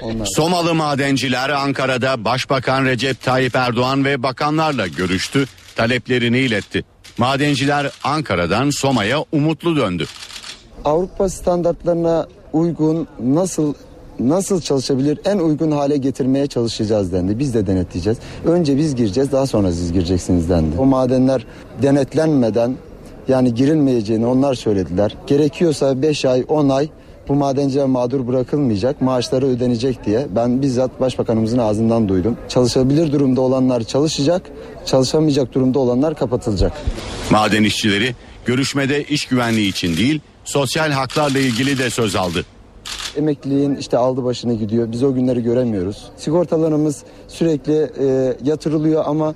Onlar... 0.02 0.26
Somalı 0.26 0.76
madenciler 0.76 1.50
Ankara'da 1.50 2.26
Başbakan 2.26 2.86
Recep 2.86 3.22
Tayyip 3.22 3.56
Erdoğan 3.56 4.06
ve 4.06 4.24
bakanlarla 4.24 4.88
görüştü. 4.88 5.46
Taleplerini 5.76 6.40
iletti. 6.40 6.84
Madenciler 7.18 7.92
Ankara'dan 8.04 8.70
Soma'ya 8.70 9.26
umutlu 9.32 9.76
döndü. 9.76 10.06
Avrupa 10.86 11.30
standartlarına 11.30 12.28
uygun 12.54 13.08
nasıl 13.24 13.74
nasıl 14.30 14.62
çalışabilir 14.62 15.20
en 15.26 15.38
uygun 15.38 15.72
hale 15.72 15.98
getirmeye 15.98 16.48
çalışacağız 16.48 17.14
dendi. 17.14 17.40
Biz 17.40 17.54
de 17.54 17.68
denetleyeceğiz. 17.68 18.20
Önce 18.46 18.78
biz 18.78 18.96
gireceğiz 18.96 19.32
daha 19.32 19.48
sonra 19.48 19.72
siz 19.72 19.94
gireceksiniz 19.94 20.50
dendi. 20.50 20.78
O 20.80 20.86
madenler 20.86 21.46
denetlenmeden 21.82 22.76
yani 23.28 23.54
girilmeyeceğini 23.54 24.26
onlar 24.26 24.56
söylediler. 24.56 25.18
Gerekiyorsa 25.28 26.02
5 26.02 26.26
ay 26.26 26.46
10 26.48 26.70
ay 26.70 26.90
bu 27.28 27.36
madenciler 27.36 27.86
mağdur 27.86 28.28
bırakılmayacak, 28.28 29.02
maaşları 29.02 29.46
ödenecek 29.46 30.06
diye 30.06 30.28
ben 30.36 30.62
bizzat 30.62 31.00
başbakanımızın 31.02 31.58
ağzından 31.58 32.10
duydum. 32.10 32.38
Çalışabilir 32.50 33.12
durumda 33.12 33.42
olanlar 33.42 33.84
çalışacak, 33.84 34.42
çalışamayacak 34.86 35.54
durumda 35.54 35.80
olanlar 35.80 36.16
kapatılacak. 36.16 36.74
Maden 37.30 37.64
işçileri 37.64 38.16
görüşmede 38.46 39.04
iş 39.04 39.26
güvenliği 39.26 39.70
için 39.70 39.98
değil, 39.98 40.20
sosyal 40.46 40.92
haklarla 40.92 41.40
ilgili 41.40 41.78
de 41.78 41.90
söz 41.90 42.16
aldı. 42.16 42.46
Emekliliğin 43.18 43.76
işte 43.76 43.98
aldı 43.98 44.24
başını 44.24 44.54
gidiyor. 44.54 44.92
Biz 44.92 45.04
o 45.04 45.14
günleri 45.14 45.44
göremiyoruz. 45.44 46.12
Sigortalarımız 46.18 47.04
sürekli 47.28 47.90
e, 48.00 48.36
yatırılıyor 48.44 49.04
ama 49.06 49.34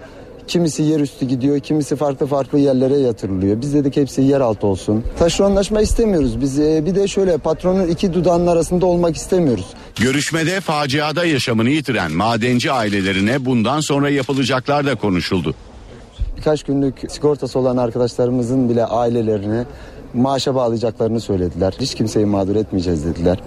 Kimisi 0.48 0.84
yer 0.84 1.00
üstü 1.00 1.25
gidiyor, 1.25 1.60
kimisi 1.60 1.96
farklı 1.96 2.25
farklı 2.25 2.60
yerlere 2.60 2.98
yatırılıyor. 2.98 3.62
Biz 3.62 3.74
dedik 3.74 3.98
hepsi 3.98 4.22
yer 4.22 4.41
altı 4.41 4.67
olsun. 4.67 5.03
Taşeronlaşma 5.20 5.82
istemiyoruz. 5.82 6.41
Biz 6.41 6.60
e, 6.60 6.86
bir 6.86 6.96
de 6.96 7.08
şöyle 7.08 7.38
patronun 7.38 7.88
iki 7.88 8.13
dudağının 8.13 8.48
arasında 8.48 8.86
olmak 8.86 9.15
istemiyoruz. 9.15 9.65
Görüşmede 9.96 10.62
faciada 10.62 11.25
yaşamını 11.25 11.70
yitiren 11.70 12.12
madenci 12.12 12.72
ailelerine 12.72 13.46
bundan 13.46 13.79
sonra 13.79 14.10
yapılacaklar 14.10 14.86
da 14.86 14.96
konuşuldu. 14.96 15.55
Birkaç 16.38 16.63
günlük 16.63 17.12
sigortası 17.12 17.60
olan 17.60 17.77
arkadaşlarımızın 17.77 18.70
bile 18.70 18.86
ailelerine 18.86 19.65
maaşa 20.13 20.55
bağlayacaklarını 20.55 21.22
söylediler. 21.22 21.74
Hiç 21.79 21.96
kimseyi 21.96 22.25
mağdur 22.25 22.55
etmeyeceğiz 22.55 23.05
dediler. 23.05 23.39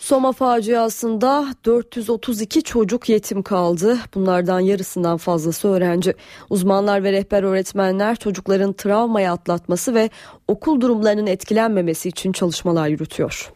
Soma 0.00 0.32
faciasında 0.32 1.46
432 1.64 2.62
çocuk 2.62 3.08
yetim 3.08 3.42
kaldı. 3.42 3.98
Bunlardan 4.14 4.60
yarısından 4.60 5.16
fazlası 5.16 5.68
öğrenci. 5.68 6.14
Uzmanlar 6.50 7.04
ve 7.04 7.12
rehber 7.12 7.42
öğretmenler 7.42 8.16
çocukların 8.16 8.72
travmayı 8.72 9.30
atlatması 9.30 9.94
ve 9.94 10.10
okul 10.48 10.80
durumlarının 10.80 11.26
etkilenmemesi 11.26 12.08
için 12.08 12.32
çalışmalar 12.32 12.88
yürütüyor. 12.88 13.52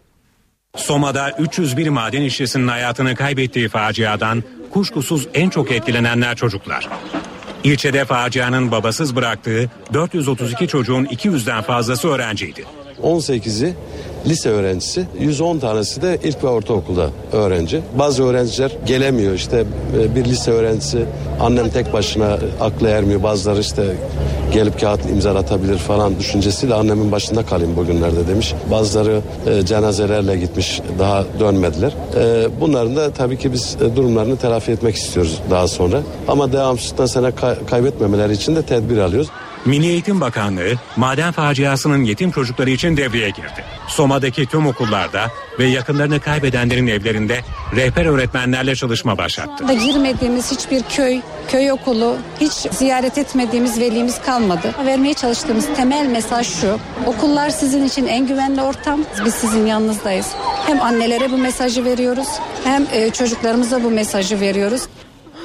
Soma'da 0.76 1.30
301 1.38 1.88
maden 1.88 2.22
işçisinin 2.22 2.68
hayatını 2.68 3.14
kaybettiği 3.14 3.68
faciadan 3.68 4.44
kuşkusuz 4.70 5.28
en 5.34 5.50
çok 5.50 5.72
etkilenenler 5.72 6.36
çocuklar. 6.36 6.88
İlçede 7.64 8.04
facianın 8.04 8.70
babasız 8.70 9.16
bıraktığı 9.16 9.70
432 9.92 10.68
çocuğun 10.68 11.04
200'den 11.04 11.62
fazlası 11.62 12.08
öğrenciydi. 12.08 12.83
18'i 13.04 13.74
lise 14.26 14.48
öğrencisi, 14.48 15.04
110 15.20 15.58
tanesi 15.58 16.02
de 16.02 16.18
ilk 16.24 16.44
ve 16.44 16.48
ortaokulda 16.48 17.06
öğrenci. 17.32 17.80
Bazı 17.98 18.24
öğrenciler 18.24 18.72
gelemiyor 18.86 19.32
işte 19.34 19.64
e, 20.00 20.14
bir 20.14 20.24
lise 20.24 20.50
öğrencisi 20.50 21.04
annem 21.40 21.68
tek 21.70 21.92
başına 21.92 22.38
aklı 22.60 22.88
ermiyor. 22.88 23.22
Bazıları 23.22 23.60
işte 23.60 23.84
gelip 24.52 24.80
kağıt 24.80 25.10
imzalatabilir 25.10 25.78
falan 25.78 26.18
düşüncesiyle 26.18 26.74
annemin 26.74 27.12
başında 27.12 27.46
kalayım 27.46 27.76
bugünlerde 27.76 28.28
demiş. 28.28 28.54
Bazıları 28.70 29.20
e, 29.46 29.66
cenazelerle 29.66 30.36
gitmiş 30.36 30.80
daha 30.98 31.24
dönmediler. 31.40 31.92
E, 32.20 32.48
bunların 32.60 32.96
da 32.96 33.10
tabii 33.10 33.38
ki 33.38 33.52
biz 33.52 33.76
e, 33.80 33.96
durumlarını 33.96 34.36
telafi 34.36 34.72
etmek 34.72 34.94
istiyoruz 34.96 35.40
daha 35.50 35.68
sonra. 35.68 36.00
Ama 36.28 36.52
devamsızlıktan 36.52 37.06
sene 37.06 37.30
kay- 37.30 37.66
kaybetmemeleri 37.70 38.32
için 38.32 38.56
de 38.56 38.62
tedbir 38.62 38.98
alıyoruz. 38.98 39.28
Milli 39.64 39.86
Eğitim 39.86 40.20
Bakanlığı 40.20 40.72
maden 40.96 41.32
faciasının 41.32 42.04
yetim 42.04 42.30
çocukları 42.30 42.70
için 42.70 42.96
devreye 42.96 43.30
girdi. 43.30 43.64
Soma'daki 43.88 44.46
tüm 44.46 44.66
okullarda 44.66 45.30
ve 45.58 45.64
yakınlarını 45.64 46.20
kaybedenlerin 46.20 46.86
evlerinde 46.86 47.40
rehber 47.76 48.06
öğretmenlerle 48.06 48.74
çalışma 48.76 49.18
başlattı. 49.18 49.68
da 49.68 49.72
girmediğimiz 49.72 50.50
hiçbir 50.52 50.82
köy, 50.82 51.20
köy 51.48 51.72
okulu, 51.72 52.16
hiç 52.40 52.52
ziyaret 52.52 53.18
etmediğimiz 53.18 53.80
velimiz 53.80 54.22
kalmadı. 54.22 54.74
Vermeye 54.86 55.14
çalıştığımız 55.14 55.66
temel 55.76 56.06
mesaj 56.06 56.48
şu. 56.60 56.78
Okullar 57.06 57.50
sizin 57.50 57.84
için 57.84 58.06
en 58.06 58.26
güvenli 58.26 58.62
ortam. 58.62 59.00
Biz 59.24 59.34
sizin 59.34 59.66
yanınızdayız. 59.66 60.26
Hem 60.66 60.82
annelere 60.82 61.30
bu 61.32 61.38
mesajı 61.38 61.84
veriyoruz 61.84 62.28
hem 62.64 62.86
e, 62.92 63.10
çocuklarımıza 63.10 63.84
bu 63.84 63.90
mesajı 63.90 64.40
veriyoruz. 64.40 64.82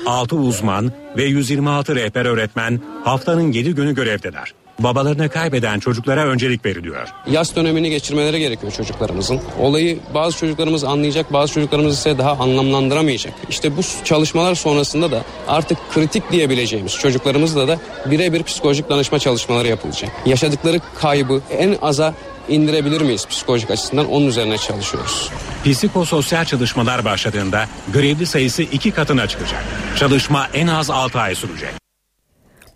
6 0.05 0.35
uzman 0.35 0.91
ve 1.17 1.23
126 1.23 1.95
rehber 1.95 2.25
öğretmen 2.25 2.79
haftanın 3.03 3.51
7 3.51 3.75
günü 3.75 3.95
görevdeler. 3.95 4.53
Babalarını 4.79 5.29
kaybeden 5.29 5.79
çocuklara 5.79 6.25
öncelik 6.25 6.65
veriliyor. 6.65 7.07
Yaz 7.31 7.55
dönemini 7.55 7.89
geçirmeleri 7.89 8.39
gerekiyor 8.39 8.71
çocuklarımızın. 8.71 9.41
Olayı 9.59 9.99
bazı 10.13 10.37
çocuklarımız 10.37 10.83
anlayacak, 10.83 11.33
bazı 11.33 11.53
çocuklarımız 11.53 11.97
ise 11.97 12.17
daha 12.17 12.31
anlamlandıramayacak. 12.31 13.33
İşte 13.49 13.77
bu 13.77 13.81
çalışmalar 14.03 14.55
sonrasında 14.55 15.11
da 15.11 15.23
artık 15.47 15.77
kritik 15.93 16.31
diyebileceğimiz 16.31 16.93
çocuklarımızla 16.95 17.67
da 17.67 17.79
birebir 18.05 18.43
psikolojik 18.43 18.89
danışma 18.89 19.19
çalışmaları 19.19 19.67
yapılacak. 19.67 20.11
Yaşadıkları 20.25 20.79
kaybı 20.99 21.41
en 21.51 21.75
aza 21.81 22.13
indirebilir 22.49 23.01
miyiz 23.01 23.27
psikolojik 23.27 23.71
açısından 23.71 24.11
onun 24.11 24.27
üzerine 24.27 24.57
çalışıyoruz. 24.57 25.29
Psikososyal 25.65 26.45
çalışmalar 26.45 27.05
başladığında 27.05 27.65
görevli 27.93 28.25
sayısı 28.25 28.61
iki 28.61 28.91
katına 28.91 29.27
çıkacak. 29.27 29.63
Çalışma 29.95 30.47
en 30.53 30.67
az 30.67 30.89
6 30.89 31.19
ay 31.19 31.35
sürecek. 31.35 31.69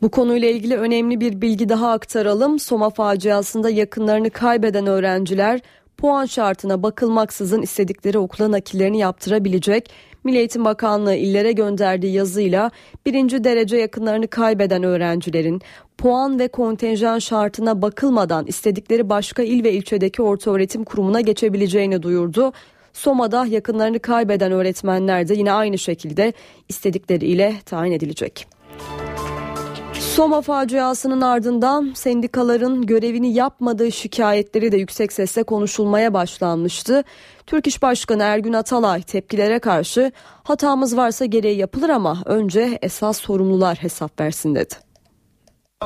Bu 0.02 0.12
konuyla 0.12 0.50
ilgili 0.50 0.78
önemli 0.78 1.20
bir 1.20 1.42
bilgi 1.42 1.70
daha 1.70 1.92
aktaralım. 1.92 2.60
Soma 2.60 2.90
faciasında 2.90 3.70
yakınlarını 3.70 4.30
kaybeden 4.30 4.88
öğrenciler 4.88 5.62
puan 5.98 6.26
şartına 6.26 6.84
bakılmaksızın 6.84 7.62
istedikleri 7.62 8.18
okula 8.18 8.52
nakillerini 8.52 8.98
yaptırabilecek. 8.98 9.90
Milli 10.24 10.38
Eğitim 10.38 10.66
Bakanlığı 10.66 11.16
illere 11.16 11.52
gönderdiği 11.52 12.14
yazıyla 12.14 12.72
birinci 13.06 13.44
derece 13.44 13.78
yakınlarını 13.78 14.28
kaybeden 14.28 14.84
öğrencilerin 14.84 15.62
puan 15.98 16.40
ve 16.40 16.48
kontenjan 16.48 17.20
şartına 17.20 17.82
bakılmadan 17.82 18.46
istedikleri 18.46 19.10
başka 19.10 19.44
il 19.44 19.64
ve 19.64 19.72
ilçedeki 19.72 20.22
ortaöğretim 20.22 20.84
kurumuna 20.84 21.22
geçebileceğini 21.22 22.04
duyurdu. 22.04 22.54
Soma'da 22.94 23.46
yakınlarını 23.46 24.00
kaybeden 24.00 24.52
öğretmenler 24.52 25.28
de 25.28 25.34
yine 25.34 25.52
aynı 25.52 25.78
şekilde 25.78 26.34
istedikleri 26.70 27.26
ile 27.26 27.54
tayin 27.66 27.92
edilecek. 27.92 28.48
Soma 30.00 30.42
faciasının 30.42 31.22
ardından 31.22 31.92
sendikaların 31.96 32.86
görevini 32.86 33.34
yapmadığı 33.34 33.92
şikayetleri 33.92 34.72
de 34.72 34.78
yüksek 34.78 35.14
sesle 35.14 35.44
konuşulmaya 35.44 36.14
başlanmıştı. 36.14 37.04
Türk 37.48 37.68
İş 37.68 37.82
Başkanı 37.82 38.24
Ergün 38.24 38.54
Atalay 38.54 39.02
tepkilere 39.02 39.60
karşı 39.60 40.12
hatamız 40.44 40.98
varsa 40.98 41.26
gereği 41.26 41.58
yapılır 41.58 41.90
ama 41.90 42.24
önce 42.26 42.80
esas 42.82 43.18
sorumlular 43.18 43.78
hesap 43.78 44.20
versin 44.22 44.56
dedi. 44.56 44.93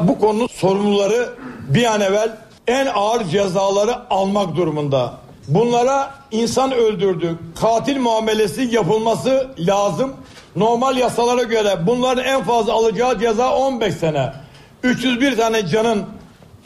Bu 0.03 0.19
konunun 0.19 0.47
sorumluları 0.47 1.29
bir 1.69 1.86
an 1.86 2.01
evvel 2.01 2.38
en 2.67 2.86
ağır 2.86 3.23
cezaları 3.23 3.95
almak 4.10 4.55
durumunda. 4.55 5.13
Bunlara 5.47 6.13
insan 6.31 6.71
öldürdü, 6.71 7.39
katil 7.62 7.99
muamelesi 7.99 8.62
yapılması 8.62 9.49
lazım. 9.60 10.13
Normal 10.55 10.97
yasalara 10.97 11.43
göre 11.43 11.77
bunların 11.88 12.25
en 12.25 12.43
fazla 12.43 12.73
alacağı 12.73 13.19
ceza 13.19 13.55
15 13.55 13.93
sene. 13.93 14.33
301 14.83 15.38
tane 15.38 15.67
canın 15.67 16.05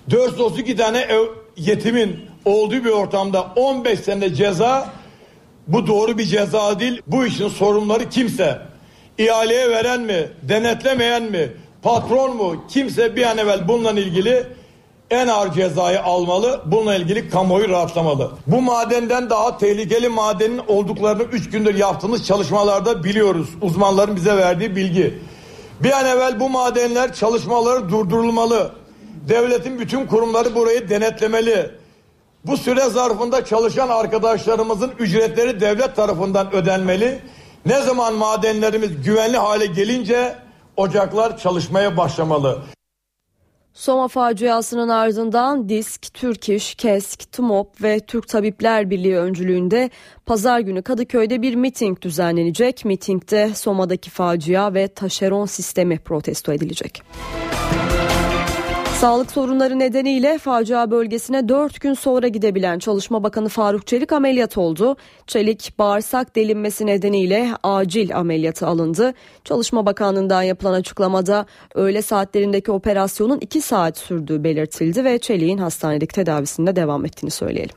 432 0.09 0.75
tane 0.75 0.99
ev, 0.99 1.25
yetimin 1.57 2.19
olduğu 2.45 2.83
bir 2.83 2.89
ortamda 2.89 3.47
15 3.55 3.99
sene 3.99 4.33
ceza 4.33 4.89
bu 5.67 5.87
doğru 5.87 6.17
bir 6.17 6.25
ceza 6.25 6.79
değil. 6.79 7.01
Bu 7.07 7.25
işin 7.25 7.47
sorumluları 7.47 8.09
kimse. 8.09 8.57
İhaleye 9.17 9.69
veren 9.69 10.01
mi, 10.01 10.27
denetlemeyen 10.41 11.23
mi, 11.23 11.49
patron 11.83 12.35
mu 12.35 12.55
kimse 12.67 13.15
bir 13.15 13.23
an 13.23 13.37
evvel 13.37 13.67
bununla 13.67 13.91
ilgili 13.91 14.47
en 15.11 15.27
ağır 15.27 15.51
cezayı 15.51 16.03
almalı. 16.03 16.61
Bununla 16.65 16.95
ilgili 16.95 17.29
kamuoyu 17.29 17.69
rahatlamalı. 17.69 18.31
Bu 18.47 18.61
madenden 18.61 19.29
daha 19.29 19.57
tehlikeli 19.57 20.09
madenin 20.09 20.61
olduklarını 20.67 21.23
3 21.23 21.49
gündür 21.49 21.75
yaptığımız 21.75 22.27
çalışmalarda 22.27 23.03
biliyoruz. 23.03 23.49
Uzmanların 23.61 24.15
bize 24.15 24.37
verdiği 24.37 24.75
bilgi. 24.75 25.19
Bir 25.83 25.91
an 25.91 26.05
evvel 26.05 26.39
bu 26.39 26.49
madenler 26.49 27.13
çalışmaları 27.13 27.89
durdurulmalı. 27.89 28.71
Devletin 29.29 29.79
bütün 29.79 30.07
kurumları 30.07 30.55
burayı 30.55 30.89
denetlemeli. 30.89 31.71
Bu 32.45 32.57
süre 32.57 32.89
zarfında 32.89 33.45
çalışan 33.45 33.89
arkadaşlarımızın 33.89 34.91
ücretleri 34.99 35.61
devlet 35.61 35.95
tarafından 35.95 36.53
ödenmeli. 36.53 37.19
Ne 37.65 37.81
zaman 37.81 38.13
madenlerimiz 38.13 39.03
güvenli 39.03 39.37
hale 39.37 39.65
gelince 39.65 40.35
ocaklar 40.77 41.37
çalışmaya 41.37 41.97
başlamalı. 41.97 42.61
Soma 43.73 44.07
faciasının 44.07 44.89
ardından 44.89 45.69
DİSK, 45.69 46.13
Türk 46.13 46.49
İş, 46.49 46.75
KESK, 46.75 47.31
TMOP 47.31 47.81
ve 47.81 47.99
Türk 47.99 48.27
Tabipler 48.27 48.89
Birliği 48.89 49.17
öncülüğünde 49.17 49.89
pazar 50.25 50.59
günü 50.59 50.81
Kadıköy'de 50.81 51.41
bir 51.41 51.55
miting 51.55 52.01
düzenlenecek. 52.01 52.85
Mitingde 52.85 53.55
Soma'daki 53.55 54.09
facia 54.09 54.73
ve 54.73 54.87
taşeron 54.87 55.45
sistemi 55.45 55.99
protesto 55.99 56.53
edilecek. 56.53 57.03
Sağlık 59.01 59.31
sorunları 59.31 59.79
nedeniyle 59.79 60.37
facia 60.37 60.91
bölgesine 60.91 61.49
4 61.49 61.81
gün 61.81 61.93
sonra 61.93 62.27
gidebilen 62.27 62.79
Çalışma 62.79 63.23
Bakanı 63.23 63.49
Faruk 63.49 63.87
Çelik 63.87 64.11
ameliyat 64.11 64.57
oldu. 64.57 64.95
Çelik 65.27 65.73
bağırsak 65.79 66.35
delinmesi 66.35 66.85
nedeniyle 66.85 67.51
acil 67.63 68.15
ameliyatı 68.15 68.67
alındı. 68.67 69.13
Çalışma 69.43 69.85
Bakanlığı'ndan 69.85 70.43
yapılan 70.43 70.73
açıklamada 70.73 71.45
öğle 71.75 72.01
saatlerindeki 72.01 72.71
operasyonun 72.71 73.39
2 73.39 73.61
saat 73.61 73.97
sürdüğü 73.97 74.43
belirtildi 74.43 75.03
ve 75.03 75.19
Çelik'in 75.19 75.57
hastanedeki 75.57 76.13
tedavisinde 76.13 76.75
devam 76.75 77.05
ettiğini 77.05 77.31
söyleyelim. 77.31 77.75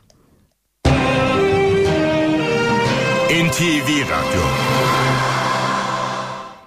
NTV 3.31 3.89
Radyo 3.89 4.43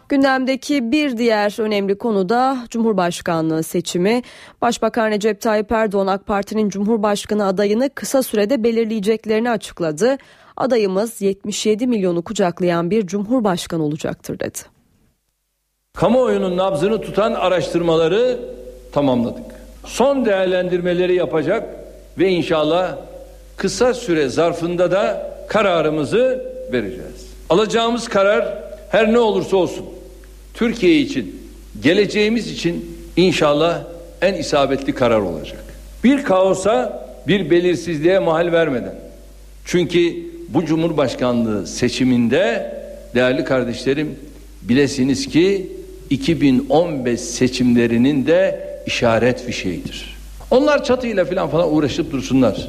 Gündemdeki 0.10 0.92
bir 0.92 1.18
diğer 1.18 1.62
önemli 1.62 1.98
konu 1.98 2.30
da 2.30 2.58
Cumhurbaşkanlığı 2.70 3.64
seçimi. 3.64 4.22
Başbakan 4.62 5.12
Recep 5.12 5.42
Tayyip 5.42 5.72
Erdoğan 5.72 6.08
AK 6.08 6.26
Parti'nin 6.26 6.70
Cumhurbaşkanı 6.70 7.46
adayını 7.46 7.90
kısa 7.96 8.24
sürede 8.24 8.64
belirleyeceklerini 8.64 9.50
açıkladı. 9.50 10.18
Adayımız 10.58 11.22
77 11.22 11.88
milyonu 11.88 12.22
kucaklayan 12.22 12.92
bir 12.92 13.08
Cumhurbaşkanı 13.08 13.84
olacaktır 13.84 14.40
dedi. 14.40 14.58
Kamuoyunun 15.94 16.58
nabzını 16.58 17.02
tutan 17.02 17.34
araştırmaları 17.34 18.40
tamamladık. 18.92 19.46
Son 19.86 20.26
değerlendirmeleri 20.26 21.16
yapacak 21.16 21.70
ve 22.18 22.30
inşallah 22.30 22.98
kısa 23.58 23.94
süre 23.94 24.30
zarfında 24.30 24.92
da 24.92 25.32
kararımızı 25.50 26.46
vereceğiz. 26.72 27.28
Alacağımız 27.50 28.08
karar 28.08 28.64
her 28.90 29.14
ne 29.14 29.20
olursa 29.20 29.58
olsun 29.58 29.97
Türkiye 30.58 31.00
için, 31.00 31.42
geleceğimiz 31.84 32.52
için 32.52 32.98
inşallah 33.18 33.84
en 34.22 34.34
isabetli 34.34 34.96
karar 34.96 35.20
olacak. 35.20 35.64
Bir 36.04 36.24
kaosa, 36.24 37.08
bir 37.28 37.50
belirsizliğe 37.50 38.20
mahal 38.20 38.52
vermeden. 38.52 38.96
Çünkü 39.66 40.14
bu 40.50 40.66
Cumhurbaşkanlığı 40.66 41.68
seçiminde 41.68 42.74
değerli 43.16 43.44
kardeşlerim 43.44 44.16
bilesiniz 44.62 45.28
ki 45.28 45.72
2015 46.10 47.20
seçimlerinin 47.20 48.28
de 48.28 48.68
işaret 48.86 49.42
fişeğidir. 49.42 50.18
Onlar 50.52 50.84
çatıyla 50.84 51.26
falan 51.26 51.50
falan 51.50 51.74
uğraşıp 51.74 52.12
dursunlar. 52.12 52.68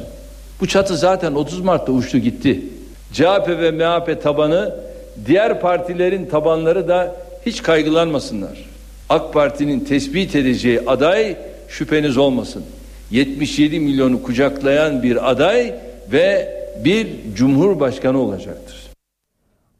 Bu 0.61 0.67
çatı 0.67 0.97
zaten 0.97 1.33
30 1.33 1.59
Mart'ta 1.61 1.91
uçtu 1.91 2.17
gitti. 2.17 2.61
CHP 3.13 3.47
ve 3.47 3.71
MHP 3.71 4.23
tabanı 4.23 4.75
diğer 5.25 5.61
partilerin 5.61 6.25
tabanları 6.25 6.87
da 6.87 7.28
hiç 7.45 7.63
kaygılanmasınlar. 7.63 8.69
AK 9.09 9.33
Parti'nin 9.33 9.79
tespit 9.79 10.35
edeceği 10.35 10.81
aday 10.87 11.37
şüpheniz 11.67 12.17
olmasın. 12.17 12.63
77 13.11 13.79
milyonu 13.79 14.23
kucaklayan 14.23 15.03
bir 15.03 15.31
aday 15.31 15.75
ve 16.11 16.59
bir 16.85 17.07
cumhurbaşkanı 17.35 18.17
olacaktır. 18.17 18.89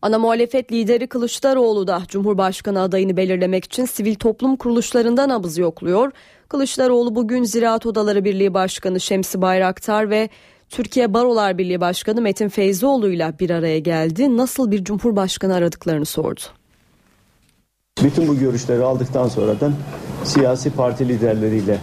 Ana 0.02 0.20
muhalefet 0.20 0.72
lideri 0.72 1.08
Kılıçdaroğlu 1.08 1.88
da 1.88 2.02
Cumhurbaşkanı 2.08 2.82
adayını 2.82 3.18
belirlemek 3.18 3.66
için 3.66 3.86
sivil 3.86 4.16
toplum 4.16 4.56
kuruluşlarından 4.56 5.30
nabız 5.30 5.58
yokluyor. 5.58 6.12
Kılıçdaroğlu 6.48 7.16
bugün 7.16 7.44
Ziraat 7.44 7.86
Odaları 7.86 8.26
Birliği 8.26 8.54
Başkanı 8.54 9.00
Şemsi 9.00 9.42
Bayraktar 9.42 10.10
ve 10.10 10.30
Türkiye 10.70 11.14
Barolar 11.14 11.58
Birliği 11.58 11.82
Başkanı 11.82 12.22
Metin 12.22 12.50
Feyzoğlu 12.50 13.10
ile 13.10 13.34
bir 13.40 13.50
araya 13.50 13.80
geldi. 13.80 14.38
Nasıl 14.38 14.72
bir 14.72 14.84
cumhurbaşkanı 14.84 15.56
aradıklarını 15.56 16.06
sordu. 16.06 16.42
Bütün 18.04 18.28
bu 18.28 18.36
görüşleri 18.36 18.84
aldıktan 18.84 19.28
sonradan 19.28 19.74
siyasi 20.24 20.70
parti 20.70 21.08
liderleriyle 21.08 21.78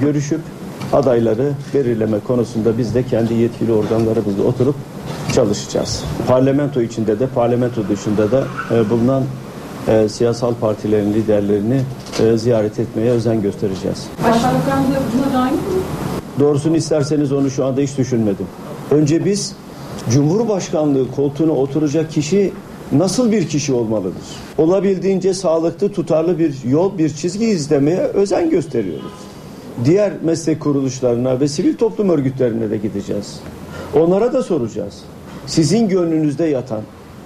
görüşüp 0.00 0.40
adayları 0.92 1.52
belirleme 1.74 2.18
konusunda 2.20 2.78
biz 2.78 2.94
de 2.94 3.02
kendi 3.02 3.34
yetkili 3.34 3.72
organlarımızla 3.72 4.42
oturup 4.42 4.74
çalışacağız. 5.34 6.04
Parlamento 6.28 6.82
içinde 6.82 7.20
de 7.20 7.26
parlamento 7.26 7.88
dışında 7.88 8.32
da 8.32 8.44
e, 8.70 8.90
bulunan 8.90 9.22
e, 9.88 10.08
siyasal 10.08 10.54
partilerin 10.54 11.14
liderlerini 11.14 11.80
e, 12.20 12.38
ziyaret 12.38 12.78
etmeye 12.78 13.10
özen 13.10 13.42
göstereceğiz. 13.42 14.06
Başbakanlığı 14.24 14.98
buna 15.16 15.34
dahil 15.34 15.52
mi? 15.52 15.58
Doğrusunu 16.40 16.76
isterseniz 16.76 17.32
onu 17.32 17.50
şu 17.50 17.64
anda 17.64 17.80
hiç 17.80 17.98
düşünmedim. 17.98 18.46
Önce 18.90 19.24
biz 19.24 19.54
Cumhurbaşkanlığı 20.10 21.10
koltuğuna 21.10 21.52
oturacak 21.52 22.10
kişi 22.10 22.52
nasıl 22.92 23.32
bir 23.32 23.48
kişi 23.48 23.72
olmalıdır? 23.72 24.22
Olabildiğince 24.58 25.34
sağlıklı, 25.34 25.92
tutarlı 25.92 26.38
bir 26.38 26.64
yol, 26.64 26.98
bir 26.98 27.08
çizgi 27.08 27.46
izlemeye 27.46 27.98
özen 28.00 28.50
gösteriyoruz. 28.50 29.12
Diğer 29.84 30.12
meslek 30.22 30.60
kuruluşlarına 30.60 31.40
ve 31.40 31.48
sivil 31.48 31.76
toplum 31.76 32.08
örgütlerine 32.08 32.70
de 32.70 32.76
gideceğiz. 32.76 33.40
Onlara 33.94 34.32
da 34.32 34.42
soracağız. 34.42 34.94
Sizin 35.46 35.88
gönlünüzde 35.88 36.44
yatan 36.44 36.80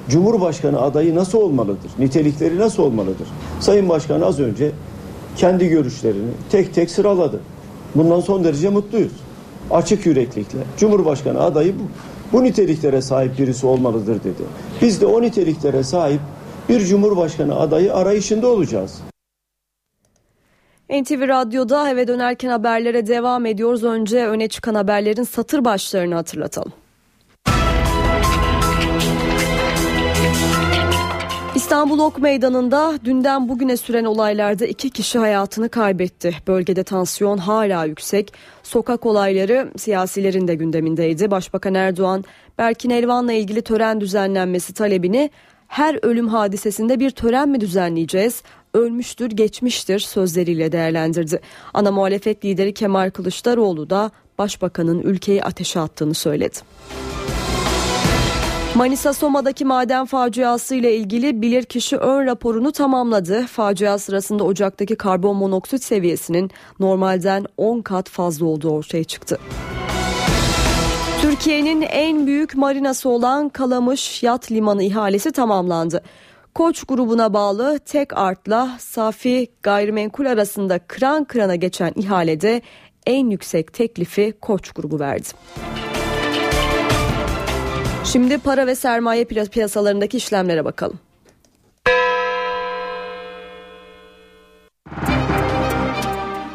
Cumhurbaşkanı 0.09 0.81
adayı 0.81 1.15
nasıl 1.15 1.39
olmalıdır? 1.39 1.91
Nitelikleri 1.99 2.59
nasıl 2.59 2.83
olmalıdır? 2.83 3.29
Sayın 3.61 3.89
Başkan 3.89 4.21
az 4.21 4.41
önce 4.41 4.73
kendi 5.37 5.69
görüşlerini 5.69 6.31
tek 6.51 6.75
tek 6.75 6.91
sıraladı. 6.91 7.41
Bundan 7.95 8.21
son 8.21 8.45
derece 8.45 8.69
mutluyuz. 8.69 9.13
Açık 9.71 10.07
yüreklikle. 10.07 10.59
Cumhurbaşkanı 10.77 11.41
adayı 11.41 11.75
bu, 11.75 11.83
bu 12.33 12.45
niteliklere 12.45 13.03
sahip 13.03 13.39
birisi 13.39 13.67
olmalıdır 13.67 14.25
dedi. 14.25 14.43
Biz 14.83 15.01
de 15.01 15.07
o 15.07 15.23
niteliklere 15.23 15.83
sahip 15.83 16.21
bir 16.69 16.81
Cumhurbaşkanı 16.81 17.57
adayı 17.57 17.95
arayışında 17.95 18.49
olacağız. 18.49 19.01
NTV 20.91 21.29
Radyo'da 21.29 21.91
eve 21.91 22.09
dönerken 22.09 22.49
haberlere 22.49 23.07
devam 23.07 23.47
ediyoruz. 23.47 23.85
Önce 23.85 24.27
öne 24.27 24.49
çıkan 24.49 24.75
haberlerin 24.75 25.23
satır 25.23 25.65
başlarını 25.65 26.15
hatırlatalım. 26.15 26.73
İstanbul 31.71 31.99
Ok 31.99 32.19
Meydanı'nda 32.19 32.99
dünden 33.05 33.49
bugüne 33.49 33.77
süren 33.77 34.05
olaylarda 34.05 34.67
iki 34.67 34.91
kişi 34.91 35.19
hayatını 35.19 35.69
kaybetti. 35.69 36.35
Bölgede 36.47 36.85
tansiyon 36.85 37.39
hala 37.39 37.85
yüksek. 37.85 38.33
Sokak 38.63 39.07
olayları 39.07 39.71
siyasilerin 39.77 40.49
de 40.49 40.55
gündemindeydi. 40.55 41.31
Başbakan 41.31 41.75
Erdoğan, 41.75 42.25
Berkin 42.59 42.91
Elvan'la 42.91 43.33
ilgili 43.33 43.63
tören 43.63 44.01
düzenlenmesi 44.01 44.75
talebini 44.75 45.31
her 45.69 45.99
ölüm 46.03 46.29
hadisesinde 46.29 47.01
bir 47.01 47.11
tören 47.11 47.49
mi 47.49 47.61
düzenleyeceğiz? 47.61 48.43
Ölmüştür, 48.75 49.31
geçmiştir 49.31 49.99
sözleriyle 49.99 50.73
değerlendirdi. 50.73 51.41
Ana 51.75 51.91
muhalefet 51.91 52.45
lideri 52.45 52.75
Kemal 52.75 53.11
Kılıçdaroğlu 53.11 53.91
da 53.91 54.11
başbakanın 54.39 55.03
ülkeyi 55.03 55.45
ateşe 55.45 55.81
attığını 55.81 56.15
söyledi. 56.15 56.59
Manisa 58.75 59.13
Soma'daki 59.13 59.65
maden 59.65 60.07
faciası 60.07 60.75
ile 60.75 60.97
ilgili 60.97 61.43
bilirkişi 61.43 61.97
ön 61.97 62.27
raporunu 62.27 62.73
tamamladı. 62.73 63.47
Facia 63.47 63.99
sırasında 63.99 64.45
ocaktaki 64.45 64.97
karbon 64.97 65.37
monoksit 65.37 65.83
seviyesinin 65.83 66.51
normalden 66.81 67.47
10 67.57 67.81
kat 67.81 68.09
fazla 68.09 68.47
olduğu 68.47 68.71
ortaya 68.71 69.05
çıktı. 69.05 69.39
Türkiye'nin 71.23 71.83
en 71.83 72.27
büyük 72.27 72.55
marinası 72.55 73.09
olan 73.09 73.49
Kalamış 73.49 74.23
Yat 74.23 74.53
Limanı 74.53 74.83
ihalesi 74.83 75.33
tamamlandı. 75.33 76.03
Koç 76.55 76.85
grubuna 76.85 77.35
bağlı 77.35 77.79
Tek 77.79 78.19
Art'la 78.19 78.77
Safi 78.79 79.49
Gayrimenkul 79.63 80.27
arasında 80.27 80.79
kıran 80.79 81.25
kırana 81.25 81.55
geçen 81.55 81.93
ihalede 81.97 82.63
en 83.07 83.31
yüksek 83.31 83.73
teklifi 83.73 84.35
Koç 84.41 84.71
grubu 84.73 85.01
verdi. 85.01 85.29
Şimdi 88.13 88.39
para 88.39 88.67
ve 88.67 88.75
sermaye 88.75 89.25
piyasalarındaki 89.25 90.17
işlemlere 90.17 90.65
bakalım. 90.65 90.99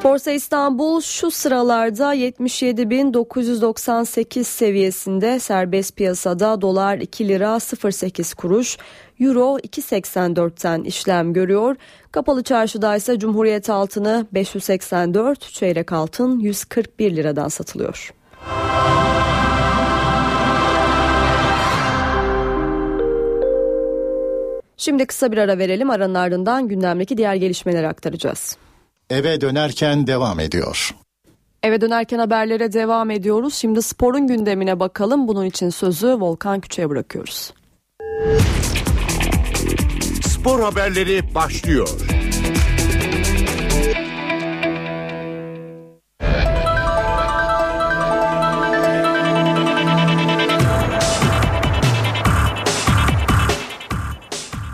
Borsa 0.04 0.32
İstanbul 0.32 1.02
şu 1.02 1.32
sıralarda 1.32 2.16
77.998 2.16 4.44
seviyesinde 4.44 5.40
serbest 5.40 5.96
piyasada 5.96 6.62
dolar 6.62 6.98
2 6.98 7.28
lira 7.28 7.60
08 7.60 8.34
kuruş, 8.34 8.78
euro 9.20 9.58
2.84'ten 9.58 10.84
işlem 10.84 11.34
görüyor. 11.34 11.76
Kapalı 12.12 12.44
çarşıda 12.44 12.96
ise 12.96 13.20
Cumhuriyet 13.20 13.70
altını 13.70 14.28
584, 14.34 15.42
çeyrek 15.42 15.92
altın 15.92 16.40
141 16.40 17.16
liradan 17.16 17.48
satılıyor. 17.48 18.14
Şimdi 24.86 25.06
kısa 25.06 25.32
bir 25.32 25.38
ara 25.38 25.58
verelim. 25.58 25.90
Aranın 25.90 26.16
ardından 26.16 26.68
gündemdeki 26.68 27.18
diğer 27.18 27.36
gelişmeleri 27.36 27.88
aktaracağız. 27.88 28.58
Eve 29.10 29.42
dönerken 29.42 30.08
devam 30.08 30.40
ediyor. 30.40 30.96
Eve 31.64 31.82
dönerken 31.82 32.20
haberlere 32.20 32.74
devam 32.74 33.12
ediyoruz. 33.12 33.54
Şimdi 33.54 33.82
sporun 33.82 34.28
gündemine 34.28 34.80
bakalım. 34.80 35.28
Bunun 35.28 35.46
için 35.46 35.70
sözü 35.70 36.08
Volkan 36.08 36.60
Küçük'e 36.60 36.90
bırakıyoruz. 36.90 37.54
Spor 40.22 40.60
haberleri 40.62 41.36
başlıyor. 41.36 41.90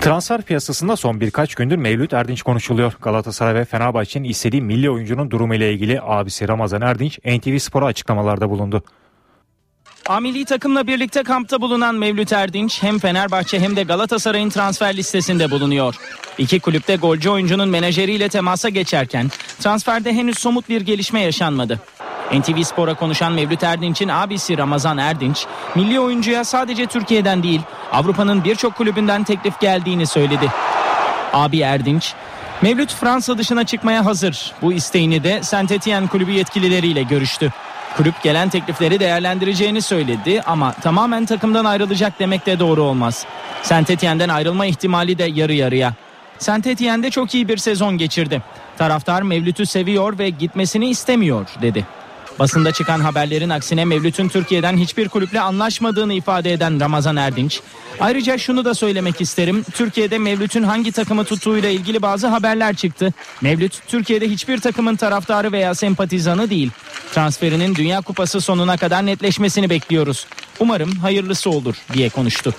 Transfer 0.02 0.42
piyasasında 0.42 0.96
son 0.96 1.22
birkaç 1.22 1.56
gündür 1.56 1.76
Mevlüt 1.76 2.14
Erdinç 2.14 2.42
konuşuluyor. 2.42 2.94
Galatasaray 3.02 3.56
ve 3.56 3.66
Fenerbahçe'nin 3.66 4.30
istediği 4.30 4.62
milli 4.62 4.90
oyuncunun 4.90 5.32
durumu 5.32 5.56
ile 5.56 5.74
ilgili 5.74 6.02
abisi 6.02 6.48
Ramazan 6.48 6.82
Erdinç 6.82 7.20
NTV 7.20 7.58
Spor'a 7.58 7.86
açıklamalarda 7.86 8.50
bulundu. 8.50 8.84
A 10.08 10.20
milli 10.20 10.46
takımla 10.46 10.88
birlikte 10.88 11.24
kampta 11.24 11.62
bulunan 11.62 11.96
Mevlüt 11.96 12.34
Erdinç 12.34 12.84
hem 12.84 13.00
Fenerbahçe 13.00 13.60
hem 13.60 13.76
de 13.76 13.84
Galatasaray'ın 13.84 14.50
transfer 14.50 14.98
listesinde 14.98 15.52
bulunuyor. 15.52 15.96
İki 16.38 16.60
kulüpte 16.60 16.96
golcü 16.96 17.30
oyuncunun 17.30 17.70
menajeriyle 17.70 18.30
temasa 18.30 18.70
geçerken 18.70 19.32
transferde 19.60 20.14
henüz 20.14 20.40
somut 20.40 20.70
bir 20.70 20.82
gelişme 20.82 21.22
yaşanmadı. 21.22 21.80
NTV 22.34 22.63
Spor'a 22.63 22.94
konuşan 22.94 23.34
Mevlüt 23.34 23.63
Erdinç'in 23.63 24.10
abisi 24.10 24.58
Ramazan 24.58 24.98
Erdinç, 24.98 25.46
milli 25.76 26.00
oyuncuya 26.00 26.44
sadece 26.44 26.86
Türkiye'den 26.86 27.44
değil 27.44 27.62
Avrupa'nın 27.91 28.44
birçok 28.44 28.76
kulübünden 28.76 29.24
teklif 29.24 29.60
geldiğini 29.60 30.08
söyledi. 30.08 30.52
Abi 31.34 31.60
Erdinç, 31.60 32.13
Mevlüt 32.62 32.94
Fransa 32.94 33.38
dışına 33.38 33.63
çıkmaya 33.63 34.06
hazır. 34.06 34.52
Bu 34.62 34.74
isteğini 34.74 35.24
de 35.24 35.44
Saint 35.44 35.72
Etienne 35.72 36.08
kulübü 36.08 36.32
yetkilileriyle 36.32 37.04
görüştü. 37.04 37.52
Kulüp 37.98 38.24
gelen 38.24 38.50
teklifleri 38.50 39.00
değerlendireceğini 39.00 39.82
söyledi 39.82 40.41
ama 40.41 40.74
tamamen 40.74 41.26
takımdan 41.26 41.65
ayrılacak 41.65 42.20
demek 42.20 42.46
de 42.46 42.60
doğru 42.60 42.82
olmaz. 42.82 43.26
Saint 43.63 43.89
Etienne'den 43.89 44.30
ayrılma 44.30 44.65
ihtimali 44.65 45.17
de 45.17 45.24
yarı 45.24 45.54
yarıya. 45.54 45.94
Saint 46.38 46.67
Etienne'de 46.67 47.10
çok 47.10 47.36
iyi 47.36 47.48
bir 47.48 47.58
sezon 47.58 47.98
geçirdi. 47.98 48.41
Taraftar 48.78 49.22
Mevlüt'ü 49.22 49.65
seviyor 49.65 50.20
ve 50.20 50.30
gitmesini 50.30 50.89
istemiyor 50.89 51.50
dedi. 51.62 51.86
Basında 52.39 52.72
çıkan 52.72 53.00
haberlerin 53.00 53.50
aksine 53.50 53.86
Mevlüt'ün 53.86 54.30
Türkiye'den 54.30 54.78
hiçbir 54.78 55.10
kulüple 55.10 55.41
anlaşmadığını 55.41 56.13
ifade 56.13 56.54
eden 56.54 56.80
Ramazan 56.80 57.15
Erdinç. 57.15 57.62
Ayrıca 58.00 58.38
şunu 58.38 58.65
da 58.65 58.74
söylemek 58.74 59.22
isterim. 59.22 59.65
Türkiye'de 59.74 60.17
Mevlüt'ün 60.17 60.63
hangi 60.63 60.91
takımı 60.91 61.26
tuttuğuyla 61.26 61.70
ilgili 61.70 62.02
bazı 62.02 62.28
haberler 62.28 62.76
çıktı. 62.76 63.13
Mevlüt 63.41 63.80
Türkiye'de 63.88 64.30
hiçbir 64.30 64.60
takımın 64.62 64.96
taraftarı 64.96 65.52
veya 65.52 65.76
sempatizanı 65.76 66.50
değil. 66.50 66.72
Transferinin 67.13 67.76
Dünya 67.76 68.02
Kupası 68.02 68.41
sonuna 68.41 68.78
kadar 68.78 69.06
netleşmesini 69.06 69.70
bekliyoruz. 69.70 70.26
Umarım 70.60 70.91
hayırlısı 70.91 71.50
olur 71.50 71.76
diye 71.94 72.10
konuştu. 72.10 72.54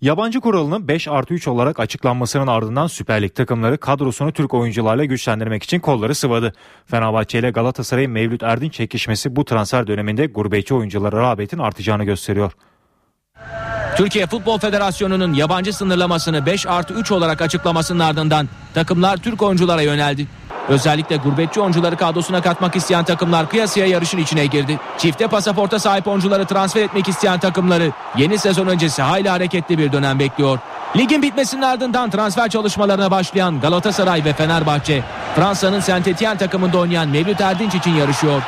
Yabancı 0.00 0.40
kuralının 0.40 0.88
5 0.88 1.08
artı 1.08 1.34
3 1.34 1.48
olarak 1.48 1.80
açıklanmasının 1.80 2.46
ardından 2.46 2.86
Süper 2.86 3.22
Lig 3.22 3.34
takımları 3.34 3.78
kadrosunu 3.78 4.32
Türk 4.32 4.54
oyuncularla 4.54 5.04
güçlendirmek 5.04 5.62
için 5.62 5.80
kolları 5.80 6.14
sıvadı. 6.14 6.52
Fenerbahçe 6.86 7.38
ile 7.38 7.50
Galatasaray'ın 7.50 8.10
Mevlüt 8.10 8.42
Erdinç 8.42 8.74
çekişmesi 8.74 9.36
bu 9.36 9.44
transfer 9.44 9.86
döneminde 9.86 10.26
gurbetçi 10.26 10.74
oyunculara 10.74 11.16
rağbetin 11.16 11.58
artacağını 11.58 12.04
gösteriyor. 12.04 12.52
Türkiye 13.96 14.26
Futbol 14.26 14.58
Federasyonu'nun 14.58 15.32
yabancı 15.32 15.72
sınırlamasını 15.72 16.46
5 16.46 16.66
artı 16.66 16.94
3 16.94 17.12
olarak 17.12 17.42
açıklamasının 17.42 18.00
ardından 18.00 18.48
takımlar 18.74 19.16
Türk 19.16 19.42
oyunculara 19.42 19.82
yöneldi. 19.82 20.26
Özellikle 20.68 21.16
gurbetçi 21.16 21.60
oyuncuları 21.60 21.96
kadrosuna 21.96 22.42
katmak 22.42 22.76
isteyen 22.76 23.04
takımlar 23.04 23.48
kıyasıya 23.48 23.86
yarışın 23.86 24.18
içine 24.18 24.46
girdi. 24.46 24.78
Çifte 24.98 25.26
pasaporta 25.26 25.78
sahip 25.78 26.08
oyuncuları 26.08 26.44
transfer 26.46 26.82
etmek 26.82 27.08
isteyen 27.08 27.40
takımları 27.40 27.92
yeni 28.16 28.38
sezon 28.38 28.66
öncesi 28.66 29.02
hayli 29.02 29.28
hareketli 29.28 29.78
bir 29.78 29.92
dönem 29.92 30.18
bekliyor. 30.18 30.58
Ligin 30.96 31.22
bitmesinin 31.22 31.62
ardından 31.62 32.10
transfer 32.10 32.48
çalışmalarına 32.48 33.10
başlayan 33.10 33.60
Galatasaray 33.60 34.24
ve 34.24 34.32
Fenerbahçe, 34.32 35.02
Fransa'nın 35.36 35.80
Saint 35.80 36.08
Etienne 36.08 36.38
takımında 36.38 36.78
oynayan 36.78 37.08
Mevlüt 37.08 37.40
Erdinç 37.40 37.74
için 37.74 37.94
yarışıyor. 37.94 38.42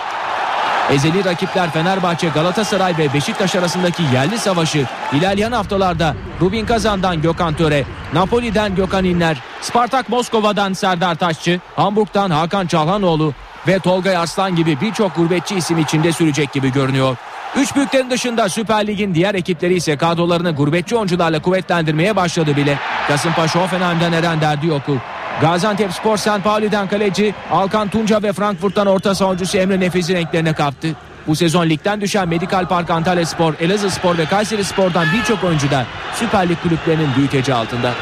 Ezeli 0.92 1.24
rakipler 1.24 1.70
Fenerbahçe, 1.70 2.28
Galatasaray 2.28 2.98
ve 2.98 3.14
Beşiktaş 3.14 3.56
arasındaki 3.56 4.02
yerli 4.14 4.38
savaşı 4.38 4.86
ilerleyen 5.12 5.52
haftalarda 5.52 6.14
Rubin 6.40 6.66
Kazan'dan 6.66 7.22
Gökhan 7.22 7.54
Töre, 7.54 7.84
Napoli'den 8.12 8.74
Gökhan 8.74 9.04
İnler, 9.04 9.36
Spartak 9.60 10.08
Moskova'dan 10.08 10.72
Serdar 10.72 11.14
Taşçı, 11.14 11.60
Hamburg'dan 11.76 12.30
Hakan 12.30 12.66
Çalhanoğlu 12.66 13.34
ve 13.68 13.78
Tolga 13.78 14.18
Arslan 14.18 14.56
gibi 14.56 14.80
birçok 14.80 15.16
gurbetçi 15.16 15.54
isim 15.54 15.78
içinde 15.78 16.12
sürecek 16.12 16.52
gibi 16.52 16.72
görünüyor. 16.72 17.16
Üç 17.56 17.76
büyüklerin 17.76 18.10
dışında 18.10 18.48
Süper 18.48 18.86
Lig'in 18.86 19.14
diğer 19.14 19.34
ekipleri 19.34 19.74
ise 19.74 19.96
kadrolarını 19.96 20.54
gurbetçi 20.54 20.96
oyuncularla 20.96 21.42
kuvvetlendirmeye 21.42 22.16
başladı 22.16 22.56
bile. 22.56 22.78
Kasımpaşa 23.08 23.62
Hoffenheim'den 23.62 24.12
Eren 24.12 24.40
Derdiyokul, 24.40 24.96
Gaziantep 25.40 25.92
Spor 25.92 26.16
St. 26.16 26.44
Pauli'den 26.44 26.88
kaleci 26.88 27.34
Alkan 27.50 27.88
Tunca 27.88 28.22
ve 28.22 28.32
Frankfurt'tan 28.32 28.86
orta 28.86 29.14
savunucusu 29.14 29.58
Emre 29.58 29.80
Nefes'i 29.80 30.14
renklerine 30.14 30.52
kaptı. 30.52 30.88
Bu 31.26 31.36
sezon 31.36 31.68
ligden 31.68 32.00
düşen 32.00 32.28
Medikal 32.28 32.68
Park 32.68 32.90
Antalya 32.90 33.26
Spor, 33.26 33.54
Elazığ 33.60 33.90
Spor 33.90 34.18
ve 34.18 34.26
Kayseri 34.26 34.64
Spor'dan 34.64 35.06
birçok 35.18 35.44
oyuncu 35.44 35.70
da 35.70 35.86
Süper 36.14 36.48
Lig 36.48 36.58
kulüplerinin 36.62 37.08
büyüteci 37.16 37.54
altında. 37.54 37.94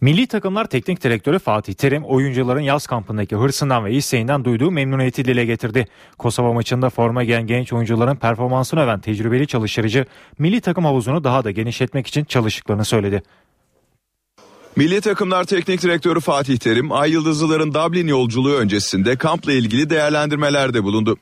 Milli 0.00 0.26
takımlar 0.26 0.64
teknik 0.64 1.02
direktörü 1.02 1.38
Fatih 1.38 1.74
Terim 1.74 2.04
oyuncuların 2.04 2.60
yaz 2.60 2.86
kampındaki 2.86 3.36
hırsından 3.36 3.84
ve 3.84 3.92
isteğinden 3.92 4.44
duyduğu 4.44 4.70
memnuniyeti 4.70 5.24
dile 5.24 5.44
getirdi. 5.44 5.86
Kosova 6.18 6.52
maçında 6.52 6.90
forma 6.90 7.24
giyen 7.24 7.46
genç 7.46 7.72
oyuncuların 7.72 8.16
performansını 8.16 8.80
öven 8.80 9.00
tecrübeli 9.00 9.46
çalıştırıcı 9.46 10.06
milli 10.38 10.60
takım 10.60 10.84
havuzunu 10.84 11.24
daha 11.24 11.44
da 11.44 11.50
genişletmek 11.50 12.06
için 12.06 12.24
çalıştıklarını 12.24 12.84
söyledi. 12.84 13.22
Milli 14.76 15.00
takımlar 15.00 15.44
teknik 15.44 15.82
direktörü 15.82 16.20
Fatih 16.20 16.56
Terim, 16.58 16.92
Ay 16.92 17.10
Yıldızlıların 17.10 17.74
Dublin 17.74 18.06
yolculuğu 18.06 18.54
öncesinde 18.54 19.16
kampla 19.16 19.52
ilgili 19.52 19.90
değerlendirmelerde 19.90 20.84
bulundu. 20.84 21.16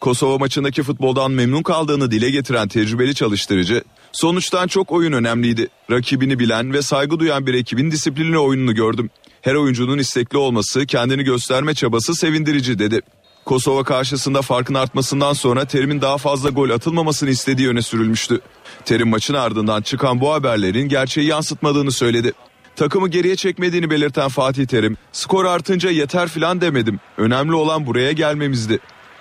Kosova 0.00 0.38
maçındaki 0.38 0.82
futboldan 0.82 1.30
memnun 1.30 1.62
kaldığını 1.62 2.10
dile 2.10 2.30
getiren 2.30 2.68
tecrübeli 2.68 3.14
çalıştırıcı, 3.14 3.82
sonuçtan 4.12 4.66
çok 4.66 4.92
oyun 4.92 5.12
önemliydi. 5.12 5.68
Rakibini 5.90 6.38
bilen 6.38 6.72
ve 6.72 6.82
saygı 6.82 7.18
duyan 7.18 7.46
bir 7.46 7.54
ekibin 7.54 7.90
disiplinli 7.90 8.38
oyununu 8.38 8.74
gördüm. 8.74 9.10
Her 9.42 9.54
oyuncunun 9.54 9.98
istekli 9.98 10.38
olması, 10.38 10.86
kendini 10.86 11.22
gösterme 11.22 11.74
çabası 11.74 12.14
sevindirici 12.14 12.78
dedi. 12.78 13.00
Kosova 13.44 13.84
karşısında 13.84 14.42
farkın 14.42 14.74
artmasından 14.74 15.32
sonra 15.32 15.64
Terim'in 15.64 16.00
daha 16.00 16.18
fazla 16.18 16.50
gol 16.50 16.70
atılmamasını 16.70 17.30
istediği 17.30 17.68
öne 17.68 17.82
sürülmüştü. 17.82 18.40
Terim 18.84 19.08
maçın 19.08 19.34
ardından 19.34 19.82
çıkan 19.82 20.20
bu 20.20 20.32
haberlerin 20.32 20.88
gerçeği 20.88 21.26
yansıtmadığını 21.26 21.92
söyledi. 21.92 22.32
Takımı 22.76 23.08
geriye 23.08 23.36
çekmediğini 23.36 23.90
belirten 23.90 24.28
Fatih 24.28 24.66
Terim, 24.66 24.96
skor 25.12 25.44
artınca 25.44 25.90
yeter 25.90 26.28
filan 26.28 26.60
demedim. 26.60 27.00
Önemli 27.18 27.54
olan 27.54 27.86
buraya 27.86 28.12
gelmemizdi. 28.12 28.78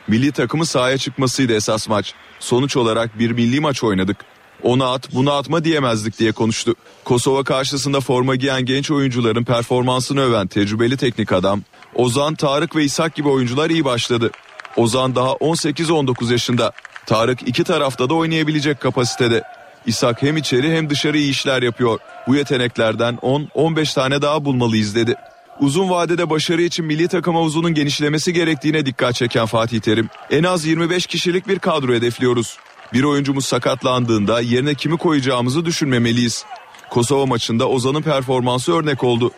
Milli 0.08 0.32
takımı 0.32 0.66
sahaya 0.66 0.98
çıkmasıydı 0.98 1.54
esas 1.54 1.90
maç. 1.90 2.14
Sonuç 2.40 2.78
olarak 2.78 3.20
bir 3.20 3.32
milli 3.32 3.60
maç 3.60 3.84
oynadık. 3.84 4.18
Onu 4.64 4.86
at 4.86 5.16
bunu 5.16 5.32
atma 5.32 5.64
diyemezdik 5.64 6.20
diye 6.20 6.32
konuştu. 6.32 6.76
Kosova 7.04 7.44
karşısında 7.44 8.00
forma 8.00 8.36
giyen 8.36 8.66
genç 8.66 8.92
oyuncuların 8.92 9.44
performansını 9.44 10.22
öven 10.22 10.48
tecrübeli 10.48 10.98
teknik 10.98 11.32
adam 11.32 11.62
Ozan, 11.96 12.36
Tarık 12.36 12.76
ve 12.76 12.84
İshak 12.84 13.16
gibi 13.16 13.28
oyuncular 13.28 13.70
iyi 13.70 13.86
başladı. 13.86 14.32
Ozan 14.76 15.16
daha 15.16 15.30
18-19 15.30 16.32
yaşında. 16.32 16.72
Tarık 17.06 17.48
iki 17.48 17.64
tarafta 17.64 18.10
da 18.10 18.14
oynayabilecek 18.14 18.80
kapasitede. 18.80 19.44
İshak 19.90 20.22
hem 20.22 20.38
içeri 20.38 20.76
hem 20.76 20.90
dışarı 20.90 21.18
iyi 21.18 21.32
işler 21.32 21.62
yapıyor. 21.62 22.00
Bu 22.28 22.36
yeteneklerden 22.36 23.16
10-15 23.16 23.96
tane 23.96 24.22
daha 24.22 24.46
bulmalıyız 24.46 24.96
dedi. 24.96 25.16
Uzun 25.60 25.90
vadede 25.90 26.30
başarı 26.30 26.62
için 26.62 26.86
milli 26.86 27.08
takım 27.08 27.36
havuzunun 27.36 27.74
genişlemesi 27.74 28.34
gerektiğine 28.34 28.86
dikkat 28.86 29.16
çeken 29.16 29.46
Fatih 29.46 29.80
Terim, 29.80 30.10
en 30.32 30.44
az 30.44 30.66
25 30.66 31.06
kişilik 31.06 31.48
bir 31.48 31.60
kadro 31.60 31.94
hedefliyoruz. 31.94 32.58
Bir 32.94 33.04
oyuncumuz 33.04 33.46
sakatlandığında 33.46 34.42
yerine 34.42 34.76
kimi 34.76 34.98
koyacağımızı 34.98 35.66
düşünmemeliyiz. 35.66 36.46
Kosova 36.90 37.26
maçında 37.26 37.70
Ozan'ın 37.70 38.02
performansı 38.02 38.74
örnek 38.74 39.04
oldu. 39.04 39.32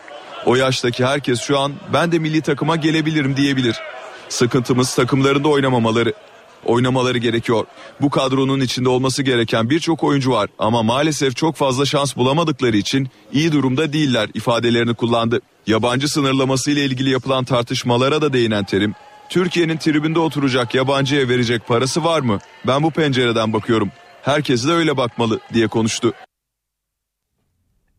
O 0.45 0.55
yaştaki 0.55 1.05
herkes 1.05 1.41
şu 1.41 1.59
an 1.59 1.73
ben 1.93 2.11
de 2.11 2.19
milli 2.19 2.41
takıma 2.41 2.75
gelebilirim 2.75 3.37
diyebilir. 3.37 3.75
Sıkıntımız 4.29 4.95
takımlarında 4.95 5.47
oynamamaları. 5.47 6.13
Oynamaları 6.65 7.17
gerekiyor. 7.17 7.65
Bu 8.01 8.09
kadronun 8.09 8.59
içinde 8.59 8.89
olması 8.89 9.23
gereken 9.23 9.69
birçok 9.69 10.03
oyuncu 10.03 10.31
var 10.31 10.49
ama 10.59 10.83
maalesef 10.83 11.35
çok 11.35 11.55
fazla 11.55 11.85
şans 11.85 12.17
bulamadıkları 12.17 12.77
için 12.77 13.09
iyi 13.33 13.51
durumda 13.51 13.93
değiller 13.93 14.29
ifadelerini 14.33 14.93
kullandı. 14.93 15.41
Yabancı 15.67 16.07
sınırlaması 16.07 16.71
ile 16.71 16.85
ilgili 16.85 17.09
yapılan 17.09 17.43
tartışmalara 17.43 18.21
da 18.21 18.33
değinen 18.33 18.63
Terim, 18.63 18.95
Türkiye'nin 19.29 19.77
tribünde 19.77 20.19
oturacak 20.19 20.75
yabancıya 20.75 21.29
verecek 21.29 21.67
parası 21.67 22.03
var 22.03 22.21
mı? 22.21 22.39
Ben 22.67 22.83
bu 22.83 22.91
pencereden 22.91 23.53
bakıyorum. 23.53 23.89
Herkes 24.21 24.67
de 24.67 24.71
öyle 24.71 24.97
bakmalı 24.97 25.39
diye 25.53 25.67
konuştu. 25.67 26.13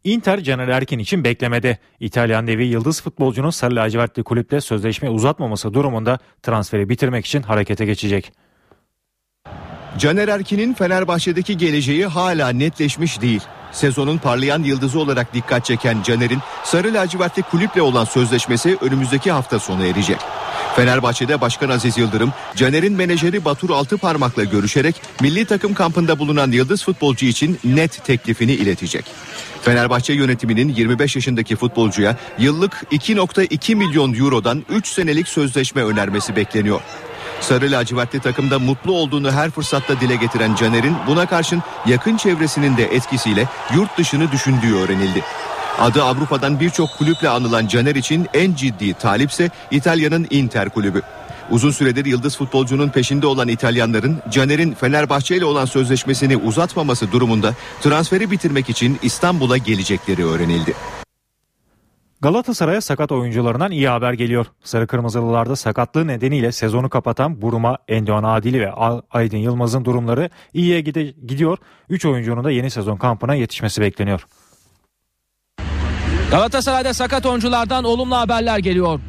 Inter 0.04 0.40
Caner 0.40 0.68
Erkin 0.68 0.98
için 0.98 1.24
beklemede. 1.24 1.78
İtalyan 2.00 2.46
devi 2.46 2.64
yıldız 2.66 3.02
futbolcunun 3.02 3.50
sarı 3.50 3.76
lacivertli 3.76 4.22
kulüple 4.22 4.60
sözleşme 4.60 5.10
uzatmaması 5.10 5.74
durumunda 5.74 6.18
transferi 6.42 6.88
bitirmek 6.88 7.26
için 7.26 7.42
harekete 7.42 7.84
geçecek. 7.84 8.32
Caner 9.98 10.28
Erkin'in 10.28 10.74
Fenerbahçe'deki 10.74 11.56
geleceği 11.56 12.06
hala 12.06 12.48
netleşmiş 12.48 13.20
değil. 13.20 13.40
Sezonun 13.72 14.18
parlayan 14.18 14.62
yıldızı 14.62 14.98
olarak 14.98 15.34
dikkat 15.34 15.64
çeken 15.64 16.02
Caner'in 16.02 16.38
sarı 16.64 16.94
lacivertli 16.94 17.42
kulüple 17.42 17.82
olan 17.82 18.04
sözleşmesi 18.04 18.78
önümüzdeki 18.80 19.32
hafta 19.32 19.58
sonu 19.58 19.86
erecek. 19.86 20.18
Fenerbahçe'de 20.76 21.40
Başkan 21.40 21.68
Aziz 21.68 21.98
Yıldırım, 21.98 22.32
Caner'in 22.56 22.92
menajeri 22.92 23.44
Batur 23.44 23.70
Altıparmak'la 23.70 24.44
görüşerek 24.44 25.02
milli 25.20 25.44
takım 25.44 25.74
kampında 25.74 26.18
bulunan 26.18 26.52
yıldız 26.52 26.84
futbolcu 26.84 27.26
için 27.26 27.58
net 27.64 28.04
teklifini 28.04 28.52
iletecek. 28.52 29.04
Fenerbahçe 29.62 30.12
yönetiminin 30.12 30.68
25 30.68 31.16
yaşındaki 31.16 31.56
futbolcuya 31.56 32.16
yıllık 32.38 32.72
2.2 32.92 33.74
milyon 33.74 34.14
eurodan 34.14 34.64
3 34.70 34.86
senelik 34.88 35.28
sözleşme 35.28 35.82
önermesi 35.82 36.36
bekleniyor. 36.36 36.80
Sarı 37.42 37.70
lacivertli 37.70 38.20
takımda 38.20 38.58
mutlu 38.58 38.92
olduğunu 38.92 39.32
her 39.32 39.50
fırsatta 39.50 40.00
dile 40.00 40.16
getiren 40.16 40.54
Caner'in 40.54 40.94
buna 41.06 41.26
karşın 41.26 41.62
yakın 41.86 42.16
çevresinin 42.16 42.76
de 42.76 42.84
etkisiyle 42.84 43.48
yurt 43.74 43.98
dışını 43.98 44.32
düşündüğü 44.32 44.74
öğrenildi. 44.74 45.22
Adı 45.78 46.04
Avrupa'dan 46.04 46.60
birçok 46.60 46.98
kulüple 46.98 47.28
anılan 47.28 47.66
Caner 47.66 47.94
için 47.94 48.28
en 48.34 48.54
ciddi 48.54 48.94
talipse 48.94 49.50
İtalya'nın 49.70 50.26
Inter 50.30 50.68
kulübü. 50.68 51.02
Uzun 51.50 51.70
süredir 51.70 52.04
yıldız 52.04 52.36
futbolcunun 52.36 52.88
peşinde 52.88 53.26
olan 53.26 53.48
İtalyanların 53.48 54.22
Caner'in 54.30 54.74
Fenerbahçe 54.74 55.36
ile 55.36 55.44
olan 55.44 55.64
sözleşmesini 55.64 56.36
uzatmaması 56.36 57.12
durumunda 57.12 57.54
transferi 57.80 58.30
bitirmek 58.30 58.70
için 58.70 58.98
İstanbul'a 59.02 59.56
gelecekleri 59.56 60.24
öğrenildi. 60.24 60.74
Galatasaray'a 62.22 62.80
sakat 62.80 63.12
oyuncularından 63.12 63.70
iyi 63.70 63.88
haber 63.88 64.12
geliyor. 64.12 64.46
Sarı 64.64 64.86
Kırmızılılarda 64.86 65.56
sakatlığı 65.56 66.06
nedeniyle 66.06 66.52
sezonu 66.52 66.90
kapatan 66.90 67.42
Buruma, 67.42 67.78
Endoğan 67.88 68.24
Adili 68.24 68.60
ve 68.60 68.72
Aydın 69.10 69.36
Yılmaz'ın 69.36 69.84
durumları 69.84 70.30
iyiye 70.54 70.80
gidiyor. 70.80 71.58
3 71.88 72.06
oyuncunun 72.06 72.44
da 72.44 72.50
yeni 72.50 72.70
sezon 72.70 72.96
kampına 72.96 73.34
yetişmesi 73.34 73.80
bekleniyor. 73.80 74.26
Galatasaray'da 76.30 76.94
sakat 76.94 77.26
oyunculardan 77.26 77.84
olumlu 77.84 78.16
haberler 78.16 78.58
geliyor. 78.58 79.00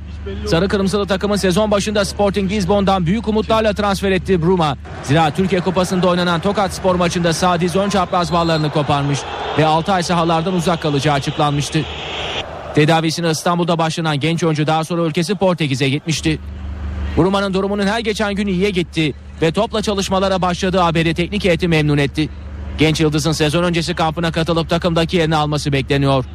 Sarı 0.48 0.68
Kırmızılı 0.68 1.08
takımın 1.08 1.36
sezon 1.36 1.72
başında 1.72 2.06
Sporting 2.06 2.52
Lisbon'dan 2.52 3.06
büyük 3.06 3.28
umutlarla 3.28 3.74
transfer 3.74 4.12
ettiği 4.12 4.42
Bruma. 4.42 4.78
Zira 5.04 5.32
Türkiye 5.32 5.62
Kupası'nda 5.62 6.08
oynanan 6.08 6.42
Tokat 6.42 6.74
Spor 6.74 6.96
maçında 6.96 7.34
sağ 7.34 7.60
diz 7.60 7.76
ön 7.76 7.90
çapraz 7.90 8.34
bağlarını 8.34 8.72
koparmış 8.72 9.20
ve 9.58 9.66
6 9.66 9.92
ay 9.92 10.04
sahalardan 10.04 10.54
uzak 10.54 10.82
kalacağı 10.82 11.16
açıklanmıştı. 11.16 11.80
Tedavisine 12.76 13.30
İstanbul'da 13.32 13.78
başlanan 13.78 14.20
genç 14.20 14.44
oyuncu 14.44 14.68
daha 14.68 14.84
sonra 14.84 15.02
ülkesi 15.02 15.36
Portekiz'e 15.36 15.90
gitmişti. 15.90 16.40
Bruma'nın 17.18 17.54
durumunun 17.54 17.88
her 17.88 18.00
geçen 18.00 18.36
gün 18.36 18.48
iyiye 18.48 18.70
gitti 18.70 19.14
ve 19.42 19.52
topla 19.52 19.82
çalışmalara 19.82 20.42
başladığı 20.42 20.80
haberi 20.80 21.14
teknik 21.14 21.46
heyeti 21.46 21.68
memnun 21.68 21.98
etti. 21.98 22.30
Genç 22.78 23.02
Yıldız'ın 23.02 23.32
sezon 23.32 23.64
öncesi 23.64 23.96
kampına 23.96 24.32
katılıp 24.32 24.70
takımdaki 24.70 25.18
yerini 25.18 25.36
alması 25.36 25.74
bekleniyor. 25.74 26.26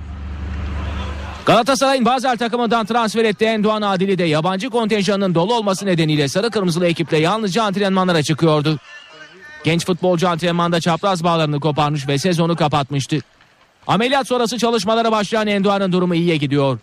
Galatasaray'ın 1.46 2.05
Basel 2.05 2.37
takımından 2.37 2.87
transfer 2.87 3.24
ettiği 3.24 3.44
Endoğan 3.44 3.83
Adili 3.83 4.18
de 4.18 4.24
yabancı 4.24 4.70
kontenjanının 4.70 5.35
dolu 5.35 5.55
olması 5.55 5.87
nedeniyle 5.87 6.29
sarı 6.29 6.51
kırmızılı 6.51 6.87
ekiple 6.87 7.18
yalnızca 7.18 7.62
antrenmanlara 7.62 8.22
çıkıyordu. 8.22 8.79
Genç 9.64 9.87
futbolcu 9.87 10.29
antrenmanda 10.29 10.81
çapraz 10.81 11.24
bağlarını 11.24 11.61
koparmış 11.61 12.09
ve 12.09 12.18
sezonu 12.18 12.57
kapatmıştı. 12.57 13.18
Ameliyat 13.88 14.27
sonrası 14.27 14.59
çalışmalara 14.59 15.12
başlayan 15.12 15.46
Endoğan'ın 15.46 15.92
durumu 15.92 16.14
iyiye 16.14 16.37
gidiyor. 16.37 16.79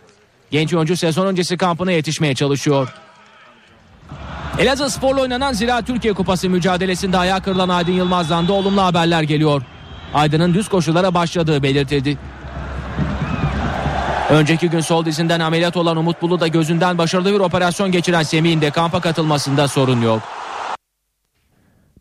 Genç 0.50 0.74
oyuncu 0.74 0.96
sezon 0.96 1.26
öncesi 1.26 1.56
kampına 1.56 1.92
yetişmeye 1.92 2.34
çalışıyor. 2.34 2.94
Elazığ 4.58 4.90
Spor'la 4.90 5.20
oynanan 5.20 5.52
Zira 5.52 5.82
Türkiye 5.82 6.14
Kupası 6.14 6.50
mücadelesinde 6.50 7.18
ayağa 7.18 7.40
kırılan 7.40 7.68
Aydın 7.68 7.92
Yılmaz'dan 7.92 8.48
da 8.48 8.52
olumlu 8.52 8.82
haberler 8.82 9.22
geliyor. 9.22 9.62
Aydın'ın 10.14 10.54
düz 10.54 10.68
koşulara 10.68 11.14
başladığı 11.14 11.62
belirtildi. 11.62 12.18
Önceki 14.30 14.70
gün 14.70 14.80
sol 14.80 15.04
dizinden 15.04 15.40
ameliyat 15.40 15.76
olan 15.76 15.96
Umut 15.96 16.22
Bulu 16.22 16.40
da 16.40 16.48
gözünden 16.48 16.98
başarılı 16.98 17.34
bir 17.34 17.40
operasyon 17.40 17.92
geçiren 17.92 18.22
Semih'in 18.22 18.60
de 18.60 18.70
kampa 18.70 19.00
katılmasında 19.00 19.68
sorun 19.68 20.00
yok. 20.00 20.22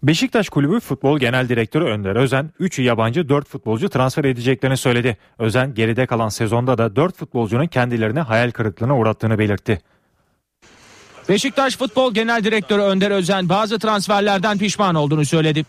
Beşiktaş 0.07 0.49
Kulübü 0.49 0.79
Futbol 0.79 1.19
Genel 1.19 1.49
Direktörü 1.49 1.85
Önder 1.85 2.15
Özen 2.15 2.51
3 2.59 2.79
yabancı 2.79 3.29
4 3.29 3.49
futbolcu 3.49 3.89
transfer 3.89 4.23
edeceklerini 4.23 4.77
söyledi. 4.77 5.17
Özen 5.39 5.73
geride 5.73 6.05
kalan 6.05 6.29
sezonda 6.29 6.77
da 6.77 6.95
4 6.95 7.17
futbolcunun 7.17 7.67
kendilerine 7.67 8.19
hayal 8.19 8.51
kırıklığına 8.51 8.97
uğrattığını 8.97 9.39
belirtti. 9.39 9.81
Beşiktaş 11.29 11.77
Futbol 11.77 12.13
Genel 12.13 12.43
Direktörü 12.43 12.81
Önder 12.81 13.11
Özen 13.11 13.49
bazı 13.49 13.79
transferlerden 13.79 14.57
pişman 14.57 14.95
olduğunu 14.95 15.25
söyledi. 15.25 15.65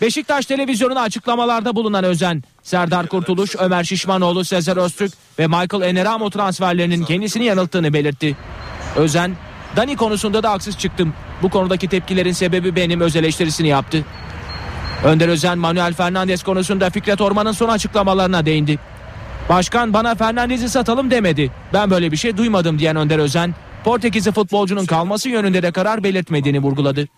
Beşiktaş 0.00 0.46
televizyonuna 0.46 1.00
açıklamalarda 1.00 1.76
bulunan 1.76 2.04
Özen, 2.04 2.42
Serdar 2.62 3.06
Kurtuluş, 3.06 3.56
Ömer 3.58 3.84
Şişmanoğlu, 3.84 4.44
Sezer 4.44 4.76
Öztürk 4.76 5.12
ve 5.38 5.46
Michael 5.46 5.82
Eneramo 5.82 6.30
transferlerinin 6.30 7.04
kendisini 7.04 7.44
yanılttığını 7.44 7.92
belirtti. 7.92 8.36
Özen, 8.96 9.36
Dani 9.76 9.96
konusunda 9.96 10.42
da 10.42 10.50
haksız 10.50 10.78
çıktım. 10.78 11.14
Bu 11.42 11.50
konudaki 11.50 11.88
tepkilerin 11.88 12.32
sebebi 12.32 12.76
benim 12.76 13.00
öz 13.00 13.16
eleştirisini 13.16 13.68
yaptı. 13.68 14.04
Önder 15.04 15.28
Özen, 15.28 15.58
Manuel 15.58 15.94
Fernandez 15.94 16.42
konusunda 16.42 16.90
Fikret 16.90 17.20
Orman'ın 17.20 17.52
son 17.52 17.68
açıklamalarına 17.68 18.46
değindi. 18.46 18.78
Başkan 19.48 19.92
bana 19.92 20.14
Fernandez'i 20.14 20.68
satalım 20.68 21.10
demedi. 21.10 21.50
Ben 21.72 21.90
böyle 21.90 22.12
bir 22.12 22.16
şey 22.16 22.36
duymadım 22.36 22.78
diyen 22.78 22.96
Önder 22.96 23.18
Özen, 23.18 23.54
Portekizli 23.84 24.32
futbolcunun 24.32 24.86
kalması 24.86 25.28
yönünde 25.28 25.62
de 25.62 25.72
karar 25.72 26.04
belirtmediğini 26.04 26.58
vurguladı. 26.62 27.08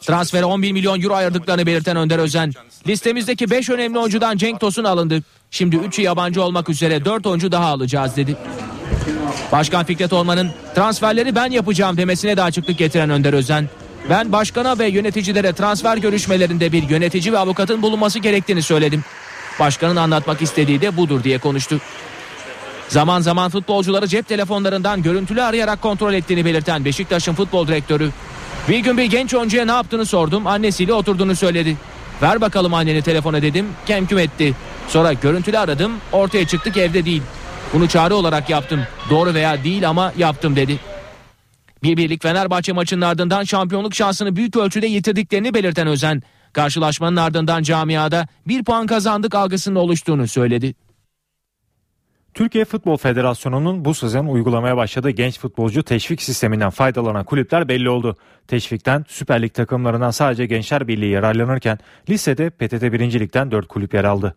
Transfere 0.00 0.44
11 0.44 0.72
milyon 0.72 1.02
euro 1.02 1.14
ayırdıklarını 1.14 1.66
belirten 1.66 1.96
Önder 1.96 2.18
Özen, 2.18 2.52
listemizdeki 2.86 3.50
5 3.50 3.70
önemli 3.70 3.98
oyuncudan 3.98 4.36
Cenk 4.36 4.60
Tosun 4.60 4.84
alındı. 4.84 5.22
Şimdi 5.50 5.76
3'ü 5.76 6.02
yabancı 6.02 6.42
olmak 6.42 6.68
üzere 6.68 7.04
4 7.04 7.26
oyuncu 7.26 7.52
daha 7.52 7.66
alacağız 7.66 8.16
dedi. 8.16 8.36
Başkan 9.52 9.84
Fikret 9.84 10.12
Orman'ın 10.12 10.50
transferleri 10.74 11.34
ben 11.34 11.50
yapacağım 11.50 11.96
demesine 11.96 12.36
de 12.36 12.42
açıklık 12.42 12.78
getiren 12.78 13.10
Önder 13.10 13.32
Özen, 13.32 13.68
ben 14.10 14.32
başkana 14.32 14.78
ve 14.78 14.88
yöneticilere 14.88 15.52
transfer 15.52 15.96
görüşmelerinde 15.96 16.72
bir 16.72 16.82
yönetici 16.82 17.32
ve 17.32 17.38
avukatın 17.38 17.82
bulunması 17.82 18.18
gerektiğini 18.18 18.62
söyledim. 18.62 19.04
Başkanın 19.60 19.96
anlatmak 19.96 20.42
istediği 20.42 20.80
de 20.80 20.96
budur 20.96 21.24
diye 21.24 21.38
konuştu. 21.38 21.80
Zaman 22.88 23.20
zaman 23.20 23.50
futbolcuları 23.50 24.06
cep 24.06 24.28
telefonlarından 24.28 25.02
görüntülü 25.02 25.42
arayarak 25.42 25.82
kontrol 25.82 26.14
ettiğini 26.14 26.44
belirten 26.44 26.84
Beşiktaş'ın 26.84 27.34
futbol 27.34 27.66
direktörü 27.66 28.10
bir 28.68 28.78
gün 28.78 28.98
bir 28.98 29.04
genç 29.04 29.34
oyuncuya 29.34 29.64
ne 29.64 29.72
yaptığını 29.72 30.06
sordum. 30.06 30.46
Annesiyle 30.46 30.92
oturduğunu 30.92 31.36
söyledi. 31.36 31.76
Ver 32.22 32.40
bakalım 32.40 32.74
anneni 32.74 33.02
telefona 33.02 33.42
dedim. 33.42 33.66
Kemküm 33.86 34.18
etti. 34.18 34.54
Sonra 34.88 35.12
görüntülü 35.12 35.58
aradım. 35.58 35.92
Ortaya 36.12 36.46
çıktık 36.46 36.76
evde 36.76 37.04
değil. 37.04 37.22
Bunu 37.72 37.88
çare 37.88 38.14
olarak 38.14 38.50
yaptım. 38.50 38.80
Doğru 39.10 39.34
veya 39.34 39.64
değil 39.64 39.88
ama 39.88 40.12
yaptım 40.18 40.56
dedi. 40.56 40.78
Bir 41.82 41.96
birlik 41.96 42.22
Fenerbahçe 42.22 42.72
maçının 42.72 43.00
ardından 43.00 43.44
şampiyonluk 43.44 43.94
şansını 43.94 44.36
büyük 44.36 44.56
ölçüde 44.56 44.86
yitirdiklerini 44.86 45.54
belirten 45.54 45.86
Özen, 45.86 46.22
karşılaşmanın 46.52 47.16
ardından 47.16 47.62
camiada 47.62 48.26
bir 48.48 48.64
puan 48.64 48.86
kazandık 48.86 49.34
algısının 49.34 49.76
oluştuğunu 49.76 50.28
söyledi. 50.28 50.74
Türkiye 52.34 52.64
Futbol 52.64 52.96
Federasyonu'nun 52.96 53.84
bu 53.84 53.94
sezon 53.94 54.26
uygulamaya 54.26 54.76
başladığı 54.76 55.10
genç 55.10 55.38
futbolcu 55.38 55.82
teşvik 55.82 56.22
sisteminden 56.22 56.70
faydalanan 56.70 57.24
kulüpler 57.24 57.68
belli 57.68 57.88
oldu. 57.88 58.16
Teşvikten 58.48 59.04
Süper 59.08 59.42
Lig 59.42 59.54
takımlarından 59.54 60.10
sadece 60.10 60.46
Gençler 60.46 60.88
Birliği 60.88 61.10
yararlanırken 61.10 61.78
lisede 62.10 62.50
PTT 62.50 62.82
1. 62.82 63.20
Lig'den 63.20 63.50
4 63.50 63.68
kulüp 63.68 63.94
yer 63.94 64.04
aldı. 64.04 64.36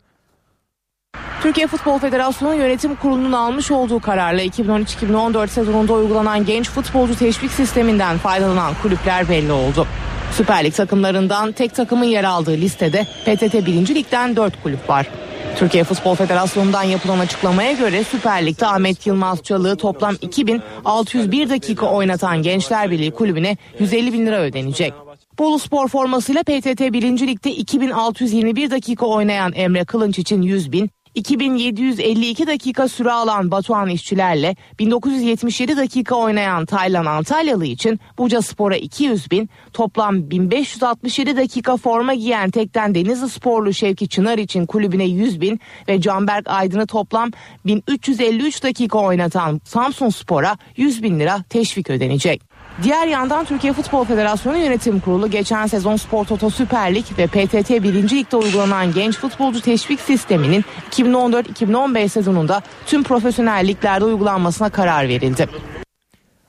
Türkiye 1.41 1.67
Futbol 1.67 1.99
Federasyonu 1.99 2.55
Yönetim 2.55 2.95
Kurulu'nun 2.95 3.31
almış 3.31 3.71
olduğu 3.71 3.99
kararla 3.99 4.43
2013-2014 4.43 5.47
sezonunda 5.47 5.93
uygulanan 5.93 6.45
genç 6.45 6.69
futbolcu 6.69 7.15
teşvik 7.15 7.51
sisteminden 7.51 8.17
faydalanan 8.17 8.73
kulüpler 8.81 9.29
belli 9.29 9.51
oldu. 9.51 9.87
Süper 10.31 10.63
Lig 10.63 10.73
takımlarından 10.73 11.51
tek 11.51 11.75
takımın 11.75 12.05
yer 12.05 12.23
aldığı 12.23 12.57
listede 12.57 13.03
PTT 13.03 13.53
1. 13.53 13.95
Lig'den 13.95 14.35
4 14.35 14.63
kulüp 14.63 14.89
var. 14.89 15.07
Türkiye 15.55 15.83
Futbol 15.83 16.15
Federasyonu'ndan 16.15 16.83
yapılan 16.83 17.19
açıklamaya 17.19 17.71
göre 17.71 18.03
Süper 18.03 18.45
Lig'de 18.45 18.67
Ahmet 18.67 19.07
Yılmaz 19.07 19.43
Çalık'ı 19.43 19.75
toplam 19.75 20.15
2601 20.21 21.49
dakika 21.49 21.85
oynatan 21.85 22.41
Gençler 22.41 22.91
Birliği 22.91 23.11
kulübüne 23.11 23.57
150 23.79 24.13
bin 24.13 24.25
lira 24.25 24.39
ödenecek. 24.39 24.93
Bolu 25.39 25.59
Spor 25.59 25.87
formasıyla 25.87 26.43
PTT 26.43 26.81
1. 26.81 27.27
Lig'de 27.27 27.51
2621 27.51 28.71
dakika 28.71 29.05
oynayan 29.05 29.53
Emre 29.55 29.85
Kılınç 29.85 30.19
için 30.19 30.41
100 30.41 30.71
bin, 30.71 30.89
2752 31.15 32.47
dakika 32.47 32.87
süre 32.87 33.11
alan 33.11 33.51
Batuhan 33.51 33.89
İşçilerle 33.89 34.55
1977 34.79 35.77
dakika 35.77 36.15
oynayan 36.15 36.65
Taylan 36.65 37.05
Antalyalı 37.05 37.65
için 37.65 37.99
Buca 38.17 38.41
Spor'a 38.41 38.75
200 38.75 39.31
bin, 39.31 39.49
toplam 39.73 40.29
1567 40.29 41.37
dakika 41.37 41.77
forma 41.77 42.13
giyen 42.13 42.51
tekten 42.51 42.95
Denizli 42.95 43.29
Sporlu 43.29 43.73
Şevki 43.73 44.07
Çınar 44.09 44.37
için 44.37 44.65
kulübüne 44.65 45.05
100 45.05 45.41
bin 45.41 45.59
ve 45.87 46.01
Canberk 46.01 46.47
Aydın'ı 46.49 46.87
toplam 46.87 47.31
1353 47.65 48.63
dakika 48.63 48.99
oynatan 48.99 49.61
Samsun 49.63 50.09
Spor'a 50.09 50.57
100 50.77 51.03
bin 51.03 51.19
lira 51.19 51.43
teşvik 51.49 51.89
ödenecek. 51.89 52.54
Diğer 52.83 53.07
yandan 53.07 53.45
Türkiye 53.45 53.73
Futbol 53.73 54.05
Federasyonu 54.05 54.57
Yönetim 54.57 54.99
Kurulu 54.99 55.29
geçen 55.29 55.67
sezon 55.67 55.95
Spor 55.95 56.25
Toto 56.25 56.49
Süper 56.49 56.95
Lig 56.95 57.05
ve 57.17 57.27
PTT 57.27 57.69
1. 57.69 58.09
Lig'de 58.09 58.37
uygulanan 58.37 58.93
genç 58.93 59.17
futbolcu 59.17 59.61
teşvik 59.61 59.99
sisteminin 59.99 60.65
2014-2015 60.91 62.09
sezonunda 62.09 62.61
tüm 62.85 63.03
profesyonel 63.03 63.67
liglerde 63.67 64.05
uygulanmasına 64.05 64.69
karar 64.69 65.07
verildi. 65.07 65.49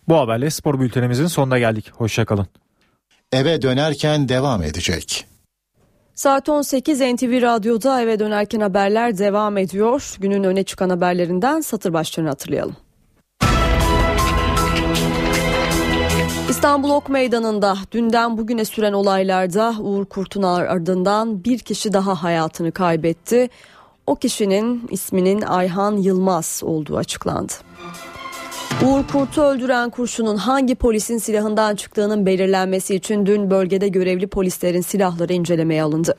Bu 0.08 0.16
haberle 0.16 0.50
spor 0.50 0.80
bültenimizin 0.80 1.26
sonuna 1.26 1.58
geldik. 1.58 1.92
Hoşçakalın. 1.92 2.46
Eve 3.32 3.62
dönerken 3.62 4.28
devam 4.28 4.62
edecek. 4.62 5.26
Saat 6.14 6.48
18 6.48 7.00
NTV 7.00 7.42
Radyo'da 7.42 8.02
eve 8.02 8.18
dönerken 8.18 8.60
haberler 8.60 9.18
devam 9.18 9.56
ediyor. 9.56 10.16
Günün 10.20 10.44
öne 10.44 10.64
çıkan 10.64 10.90
haberlerinden 10.90 11.60
satır 11.60 11.92
başlarını 11.92 12.28
hatırlayalım. 12.30 12.76
İstanbul 16.56 16.90
Ok 16.90 17.08
Meydanı'nda 17.08 17.76
dünden 17.92 18.38
bugüne 18.38 18.64
süren 18.64 18.92
olaylarda 18.92 19.74
Uğur 19.80 20.04
Kurt'un 20.04 20.42
ardından 20.42 21.44
bir 21.44 21.58
kişi 21.58 21.92
daha 21.92 22.22
hayatını 22.22 22.72
kaybetti. 22.72 23.50
O 24.06 24.14
kişinin 24.14 24.88
isminin 24.90 25.42
Ayhan 25.42 25.96
Yılmaz 25.96 26.60
olduğu 26.64 26.96
açıklandı. 26.96 27.52
Uğur 28.86 29.02
Kurt'u 29.12 29.42
öldüren 29.42 29.90
kurşunun 29.90 30.36
hangi 30.36 30.74
polisin 30.74 31.18
silahından 31.18 31.76
çıktığının 31.76 32.26
belirlenmesi 32.26 32.94
için 32.94 33.26
dün 33.26 33.50
bölgede 33.50 33.88
görevli 33.88 34.26
polislerin 34.26 34.80
silahları 34.80 35.32
incelemeye 35.32 35.82
alındı. 35.82 36.14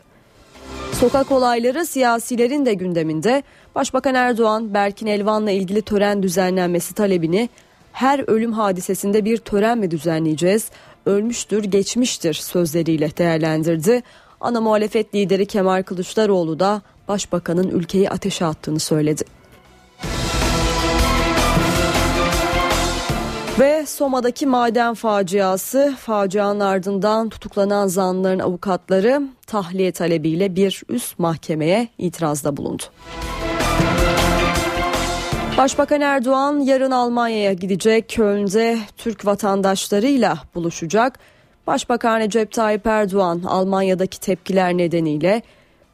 Sokak 0.91 1.31
olayları 1.31 1.85
siyasilerin 1.85 2.65
de 2.65 2.73
gündeminde. 2.73 3.43
Başbakan 3.75 4.15
Erdoğan, 4.15 4.73
Berkin 4.73 5.07
Elvan'la 5.07 5.51
ilgili 5.51 5.81
tören 5.81 6.23
düzenlenmesi 6.23 6.93
talebini 6.93 7.49
her 7.97 8.23
ölüm 8.27 8.53
hadisesinde 8.53 9.25
bir 9.25 9.37
tören 9.37 9.77
mi 9.77 9.91
düzenleyeceğiz? 9.91 10.69
Ölmüştür, 11.05 11.63
geçmiştir 11.63 12.33
sözleriyle 12.33 13.17
değerlendirdi. 13.17 14.03
Ana 14.41 14.61
muhalefet 14.61 15.15
lideri 15.15 15.45
Kemal 15.45 15.83
Kılıçdaroğlu 15.83 16.59
da 16.59 16.81
başbakanın 17.07 17.67
ülkeyi 17.67 18.09
ateşe 18.09 18.45
attığını 18.45 18.79
söyledi. 18.79 19.23
Ve 23.59 23.85
Soma'daki 23.85 24.45
maden 24.45 24.93
faciası, 24.93 25.95
facianın 25.99 26.59
ardından 26.59 27.29
tutuklanan 27.29 27.87
zanlıların 27.87 28.39
avukatları 28.39 29.21
tahliye 29.47 29.91
talebiyle 29.91 30.55
bir 30.55 30.83
üst 30.89 31.19
mahkemeye 31.19 31.87
itirazda 31.97 32.57
bulundu. 32.57 32.83
Başbakan 35.57 36.01
Erdoğan 36.01 36.59
yarın 36.59 36.91
Almanya'ya 36.91 37.53
gidecek. 37.53 38.09
Köln'de 38.09 38.77
Türk 38.97 39.25
vatandaşlarıyla 39.25 40.37
buluşacak. 40.55 41.19
Başbakan 41.67 42.19
Recep 42.19 42.51
Tayyip 42.51 42.87
Erdoğan 42.87 43.41
Almanya'daki 43.47 44.19
tepkiler 44.19 44.77
nedeniyle 44.77 45.41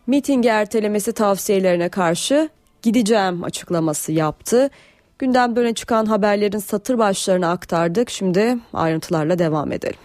mitingi 0.08 0.50
ertelemesi 0.50 1.14
tavsiyelerine 1.14 1.90
karşı 1.90 2.50
gideceğim 2.82 3.44
açıklaması 3.44 4.12
yaptı. 4.12 4.70
Gündemde 5.20 5.60
öne 5.60 5.74
çıkan 5.74 6.06
haberlerin 6.06 6.60
satır 6.60 6.98
başlarını 6.98 7.50
aktardık. 7.50 8.10
Şimdi 8.10 8.58
ayrıntılarla 8.74 9.40
devam 9.40 9.72
edelim. 9.72 10.00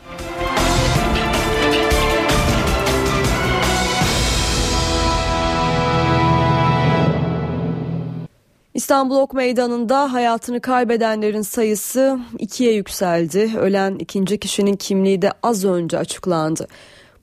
İstanbul 8.78 9.16
Ok 9.16 9.34
Meydanı'nda 9.34 10.12
hayatını 10.12 10.60
kaybedenlerin 10.60 11.42
sayısı 11.42 12.18
ikiye 12.38 12.72
yükseldi. 12.72 13.52
Ölen 13.58 13.94
ikinci 13.94 14.38
kişinin 14.38 14.76
kimliği 14.76 15.22
de 15.22 15.32
az 15.42 15.64
önce 15.64 15.98
açıklandı. 15.98 16.66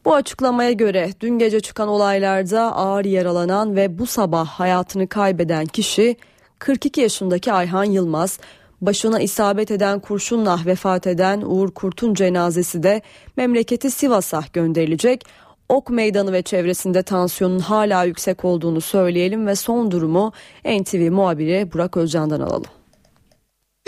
Bu 0.06 0.16
açıklamaya 0.16 0.72
göre 0.72 1.10
dün 1.22 1.40
gece 1.40 1.60
çıkan 1.60 1.88
olaylarda 1.88 2.76
ağır 2.76 3.06
yaralanan 3.06 3.76
ve 3.76 4.00
bu 4.00 4.06
sabah 4.06 4.48
hayatını 4.48 5.08
kaybeden 5.08 5.66
kişi 5.66 6.16
42 6.60 7.02
yaşındaki 7.02 7.54
Ayhan 7.54 7.84
Yılmaz. 7.84 8.40
Başına 8.82 9.20
isabet 9.20 9.72
eden 9.72 10.00
kurşunla 10.00 10.60
vefat 10.66 11.08
eden 11.08 11.42
Uğur 11.42 11.72
Kurt'un 11.72 12.14
cenazesi 12.14 12.84
de 12.84 13.02
memleketi 13.38 13.92
Sivas'a 13.92 14.44
gönderilecek. 14.54 15.26
Ok 15.70 15.90
Meydanı 15.90 16.34
ve 16.34 16.42
çevresinde 16.42 17.04
tansiyonun 17.04 17.60
hala 17.60 18.04
yüksek 18.04 18.46
olduğunu 18.46 18.82
söyleyelim 18.82 19.48
ve 19.48 19.56
son 19.56 19.92
durumu 19.92 20.32
NTV 20.66 21.12
muhabiri 21.12 21.72
Burak 21.74 21.98
Özcan'dan 21.98 22.40
alalım. 22.40 22.66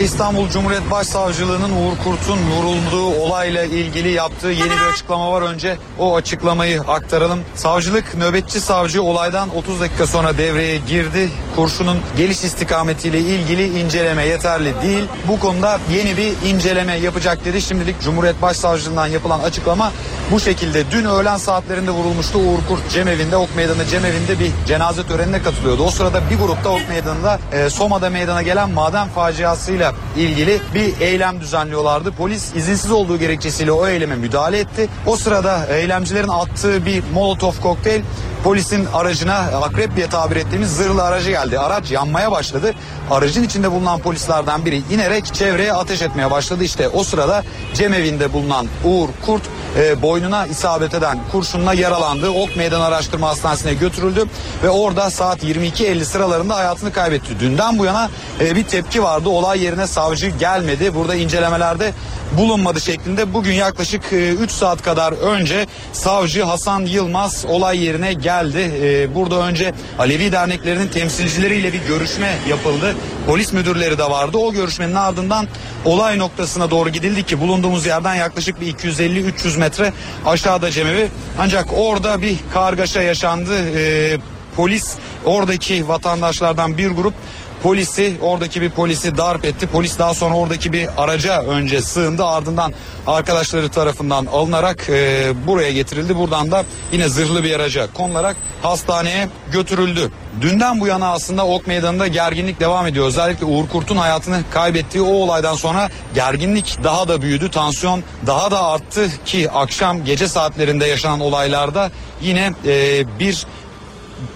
İstanbul 0.02 0.48
Cumhuriyet 0.48 0.90
Başsavcılığı'nın 0.90 1.70
Uğur 1.70 1.96
Kurt'un 2.04 2.38
vurulduğu 2.50 3.20
olayla 3.20 3.64
ilgili 3.64 4.10
yaptığı 4.10 4.48
yeni 4.48 4.70
bir 4.70 4.92
açıklama 4.92 5.32
var. 5.32 5.42
Önce 5.42 5.76
o 5.98 6.16
açıklamayı 6.16 6.80
aktaralım. 6.80 7.40
Savcılık 7.54 8.14
nöbetçi 8.14 8.60
savcı 8.60 9.02
olaydan 9.02 9.56
30 9.56 9.80
dakika 9.80 10.06
sonra 10.06 10.38
devreye 10.38 10.76
girdi. 10.76 11.30
Kurşunun 11.56 11.98
geliş 12.16 12.44
istikametiyle 12.44 13.18
ilgili 13.18 13.80
inceleme 13.80 14.26
yeterli 14.26 14.74
değil. 14.82 15.04
Bu 15.28 15.40
konuda 15.40 15.80
yeni 15.92 16.16
bir 16.16 16.32
inceleme 16.48 16.94
yapacak 16.94 17.44
dedi. 17.44 17.62
Şimdilik 17.62 18.00
Cumhuriyet 18.00 18.42
Başsavcılığından 18.42 19.06
yapılan 19.06 19.40
açıklama 19.40 19.92
bu 20.32 20.40
şekilde. 20.40 20.90
Dün 20.90 21.04
öğlen 21.04 21.36
saatlerinde 21.36 21.90
vurulmuştu 21.90 22.38
Uğur 22.38 22.58
Kurt 22.68 22.90
Cemevi'nde, 22.90 23.36
Ok 23.36 23.56
Meydanı 23.56 23.86
Cemevi'nde 23.86 24.38
bir 24.38 24.50
cenaze 24.66 25.02
törenine 25.02 25.42
katılıyordu. 25.42 25.82
O 25.82 25.90
sırada 25.90 26.30
bir 26.30 26.38
grupta 26.38 26.70
Ok 26.70 26.88
Meydanı'nda 26.88 27.38
e, 27.52 27.70
Soma'da 27.70 28.10
meydana 28.10 28.42
gelen 28.42 28.70
maden 28.70 29.08
faciasıyla 29.08 29.87
ilgili 30.16 30.60
bir 30.74 31.00
eylem 31.00 31.40
düzenliyorlardı. 31.40 32.12
Polis 32.12 32.56
izinsiz 32.56 32.90
olduğu 32.90 33.18
gerekçesiyle 33.18 33.72
o 33.72 33.88
eyleme 33.88 34.16
müdahale 34.16 34.58
etti. 34.58 34.88
O 35.06 35.16
sırada 35.16 35.66
eylemcilerin 35.66 36.28
attığı 36.28 36.86
bir 36.86 37.02
molotof 37.14 37.60
kokteyl 37.62 38.02
polisin 38.44 38.86
aracına 38.94 39.36
akrep 39.36 39.96
diye 39.96 40.08
tabir 40.08 40.36
ettiğimiz 40.36 40.76
zırhlı 40.76 41.02
aracı 41.02 41.30
geldi. 41.30 41.58
Araç 41.58 41.90
yanmaya 41.90 42.32
başladı. 42.32 42.74
Aracın 43.10 43.42
içinde 43.42 43.72
bulunan 43.72 44.00
polislerden 44.00 44.64
biri 44.64 44.82
inerek 44.90 45.34
çevreye 45.34 45.72
ateş 45.72 46.02
etmeye 46.02 46.30
başladı. 46.30 46.64
İşte 46.64 46.88
o 46.88 47.04
sırada 47.04 47.44
cemevinde 47.74 48.32
bulunan 48.32 48.66
Uğur 48.84 49.08
Kurt 49.26 49.42
e, 49.78 50.02
boynuna 50.02 50.46
isabet 50.46 50.94
eden 50.94 51.18
kurşunla 51.32 51.74
yaralandı. 51.74 52.30
Ok 52.30 52.56
Meydan 52.56 52.80
Araştırma 52.80 53.28
Hastanesi'ne 53.28 53.74
götürüldü 53.74 54.24
ve 54.62 54.70
orada 54.70 55.10
saat 55.10 55.44
22.50 55.44 56.04
sıralarında 56.04 56.56
hayatını 56.56 56.92
kaybetti. 56.92 57.40
Dünden 57.40 57.78
bu 57.78 57.84
yana 57.84 58.10
e, 58.40 58.56
bir 58.56 58.64
tepki 58.64 59.02
vardı. 59.02 59.28
Olay 59.28 59.62
yerine 59.62 59.86
savcı 59.86 60.28
gelmedi. 60.28 60.94
Burada 60.94 61.14
incelemelerde 61.14 61.92
bulunmadı 62.38 62.80
şeklinde. 62.80 63.34
Bugün 63.34 63.52
yaklaşık 63.52 64.02
3 64.12 64.50
saat 64.50 64.82
kadar 64.82 65.12
önce 65.12 65.66
savcı 65.92 66.42
Hasan 66.42 66.80
Yılmaz 66.80 67.44
olay 67.48 67.84
yerine 67.84 68.12
geldi. 68.12 68.72
E, 68.82 69.14
burada 69.14 69.46
önce 69.46 69.74
Alevi 69.98 70.32
derneklerinin 70.32 70.88
temsilcileriyle 70.88 71.72
bir 71.72 71.80
görüşme 71.88 72.38
yapıldı. 72.48 72.96
Polis 73.26 73.52
müdürleri 73.52 73.98
de 73.98 74.04
vardı. 74.04 74.38
O 74.38 74.52
görüşmenin 74.52 74.94
ardından 74.94 75.46
olay 75.84 76.18
noktasına 76.18 76.70
doğru 76.70 76.90
gidildi 76.90 77.22
ki 77.22 77.40
bulunduğumuz 77.40 77.86
yerden 77.86 78.14
yaklaşık 78.14 78.60
bir 78.60 78.74
250-300 78.74 79.58
metre 79.58 79.92
aşağıda 80.26 80.70
cemevi. 80.70 81.08
Ancak 81.38 81.66
orada 81.76 82.22
bir 82.22 82.36
kargaşa 82.54 83.02
yaşandı. 83.02 83.78
E, 83.78 84.16
polis 84.56 84.94
oradaki 85.24 85.88
vatandaşlardan 85.88 86.78
bir 86.78 86.90
grup 86.90 87.14
polisi 87.62 88.16
oradaki 88.22 88.62
bir 88.62 88.70
polisi 88.70 89.16
darp 89.16 89.44
etti. 89.44 89.66
Polis 89.66 89.98
daha 89.98 90.14
sonra 90.14 90.34
oradaki 90.34 90.72
bir 90.72 90.88
araca 90.96 91.42
önce 91.42 91.82
sığındı 91.82 92.24
ardından 92.24 92.72
arkadaşları 93.06 93.68
tarafından 93.68 94.26
alınarak 94.26 94.88
e, 94.88 95.32
buraya 95.46 95.72
getirildi. 95.72 96.16
Buradan 96.16 96.50
da 96.50 96.64
yine 96.92 97.08
zırhlı 97.08 97.44
bir 97.44 97.54
araca 97.54 97.92
konularak 97.92 98.36
hastaneye 98.62 99.28
götürüldü. 99.52 100.10
Dünden 100.40 100.80
bu 100.80 100.86
yana 100.86 101.12
aslında 101.12 101.46
Ok 101.46 101.66
Meydanı'nda 101.66 102.06
gerginlik 102.06 102.60
devam 102.60 102.86
ediyor. 102.86 103.06
Özellikle 103.06 103.46
Uğur 103.46 103.68
Kurt'un 103.68 103.96
hayatını 103.96 104.40
kaybettiği 104.50 105.02
o 105.04 105.12
olaydan 105.12 105.54
sonra 105.54 105.90
gerginlik 106.14 106.78
daha 106.84 107.08
da 107.08 107.22
büyüdü. 107.22 107.50
Tansiyon 107.50 108.02
daha 108.26 108.50
da 108.50 108.64
arttı 108.64 109.08
ki 109.26 109.50
akşam 109.50 110.04
gece 110.04 110.28
saatlerinde 110.28 110.86
yaşanan 110.86 111.20
olaylarda 111.20 111.90
yine 112.22 112.52
e, 112.66 113.04
bir 113.18 113.46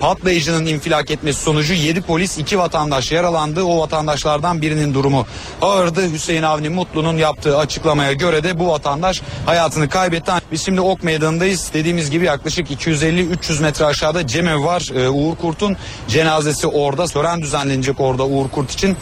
patlayıcının 0.00 0.66
infilak 0.66 1.10
etmesi 1.10 1.42
sonucu 1.42 1.74
7 1.74 2.02
polis 2.02 2.38
2 2.38 2.58
vatandaş 2.58 3.12
yaralandı. 3.12 3.62
O 3.62 3.78
vatandaşlardan 3.78 4.62
birinin 4.62 4.94
durumu 4.94 5.26
ağırdı. 5.62 6.12
Hüseyin 6.12 6.42
Avni 6.42 6.68
Mutlu'nun 6.68 7.16
yaptığı 7.16 7.58
açıklamaya 7.58 8.12
göre 8.12 8.44
de 8.44 8.58
bu 8.58 8.68
vatandaş 8.68 9.22
hayatını 9.46 9.88
kaybetti. 9.88 10.32
Biz 10.52 10.64
şimdi 10.64 10.80
Ok 10.80 11.02
Meydanı'ndayız. 11.02 11.70
Dediğimiz 11.74 12.10
gibi 12.10 12.24
yaklaşık 12.24 12.70
250-300 12.70 13.62
metre 13.62 13.84
aşağıda 13.84 14.26
Cemev 14.26 14.64
var. 14.64 14.90
Ee, 14.94 15.08
Uğur 15.08 15.36
Kurt'un 15.36 15.76
cenazesi 16.08 16.66
orada. 16.66 17.06
Tören 17.06 17.42
düzenlenecek 17.42 18.00
orada 18.00 18.26
Uğur 18.26 18.48
Kurt 18.48 18.70
için. 18.70 18.96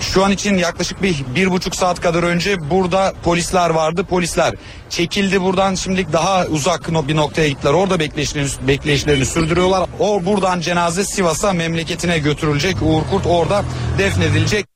Şu 0.00 0.24
an 0.24 0.32
için 0.32 0.54
yaklaşık 0.54 1.02
bir, 1.02 1.24
bir 1.34 1.50
buçuk 1.50 1.76
saat 1.76 2.00
kadar 2.00 2.22
önce 2.22 2.70
burada 2.70 3.12
polisler 3.24 3.70
vardı. 3.70 4.04
Polisler 4.04 4.54
çekildi 4.90 5.42
buradan 5.42 5.74
şimdilik 5.74 6.12
daha 6.12 6.46
uzak 6.46 7.08
bir 7.08 7.16
noktaya 7.16 7.48
gittiler. 7.48 7.72
Orada 7.72 7.98
bekleyişlerini, 7.98 8.50
bekleyişlerini 8.68 9.26
sürdürüyorlar. 9.26 9.88
O 10.00 10.24
buradan 10.24 10.60
cenaze 10.60 11.04
Sivas'a 11.04 11.52
memleketine 11.52 12.18
götürülecek. 12.18 12.76
Uğur 12.82 13.02
Kurt 13.10 13.26
orada 13.26 13.64
defnedilecek. 13.98 14.66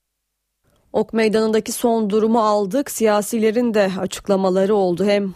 Ok 0.93 1.13
Meydanı'ndaki 1.13 1.71
son 1.71 2.09
durumu 2.09 2.39
aldık. 2.39 2.91
Siyasilerin 2.91 3.73
de 3.73 3.91
açıklamaları 3.99 4.75
oldu. 4.75 5.05
Hem 5.05 5.33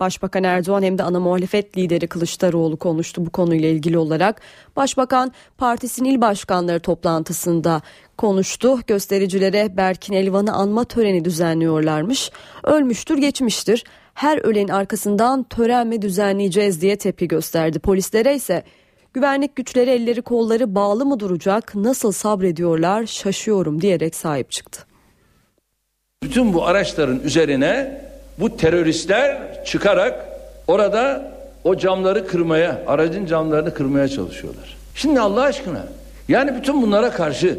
Başbakan 0.00 0.44
Erdoğan 0.44 0.82
hem 0.82 0.98
de 0.98 1.02
ana 1.02 1.20
muhalefet 1.20 1.78
lideri 1.78 2.06
Kılıçdaroğlu 2.06 2.76
konuştu 2.76 3.26
bu 3.26 3.30
konuyla 3.30 3.68
ilgili 3.68 3.98
olarak. 3.98 4.40
Başbakan 4.76 5.32
partisinin 5.58 6.08
il 6.08 6.20
başkanları 6.20 6.80
toplantısında 6.80 7.82
konuştu. 8.18 8.80
Göstericilere 8.86 9.76
Berkin 9.76 10.12
Elvan'ı 10.12 10.52
anma 10.52 10.84
töreni 10.84 11.24
düzenliyorlarmış. 11.24 12.30
Ölmüştür 12.64 13.18
geçmiştir. 13.18 13.84
Her 14.14 14.38
ölenin 14.38 14.68
arkasından 14.68 15.42
tören 15.42 15.86
mi 15.86 16.02
düzenleyeceğiz 16.02 16.80
diye 16.80 16.96
tepki 16.96 17.28
gösterdi. 17.28 17.78
Polislere 17.78 18.34
ise 18.34 18.62
güvenlik 19.14 19.56
güçleri 19.56 19.90
elleri 19.90 20.22
kolları 20.22 20.74
bağlı 20.74 21.06
mı 21.06 21.20
duracak 21.20 21.74
nasıl 21.74 22.12
sabrediyorlar 22.12 23.06
şaşıyorum 23.06 23.80
diyerek 23.80 24.14
sahip 24.14 24.50
çıktı. 24.50 24.86
Bütün 26.22 26.54
bu 26.54 26.66
araçların 26.66 27.20
üzerine 27.20 28.00
bu 28.40 28.56
teröristler 28.56 29.38
çıkarak 29.64 30.26
orada 30.66 31.32
o 31.64 31.76
camları 31.76 32.26
kırmaya, 32.26 32.82
aracın 32.86 33.26
camlarını 33.26 33.74
kırmaya 33.74 34.08
çalışıyorlar. 34.08 34.76
Şimdi 34.94 35.20
Allah 35.20 35.42
aşkına 35.42 35.84
yani 36.28 36.54
bütün 36.54 36.82
bunlara 36.82 37.10
karşı 37.10 37.58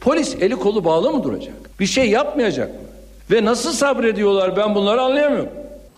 polis 0.00 0.36
eli 0.40 0.56
kolu 0.56 0.84
bağlı 0.84 1.12
mı 1.12 1.24
duracak? 1.24 1.54
Bir 1.80 1.86
şey 1.86 2.10
yapmayacak 2.10 2.68
mı? 2.68 2.80
Ve 3.30 3.44
nasıl 3.44 3.72
sabrediyorlar 3.72 4.56
ben 4.56 4.74
bunları 4.74 5.00
anlayamıyorum. 5.00 5.50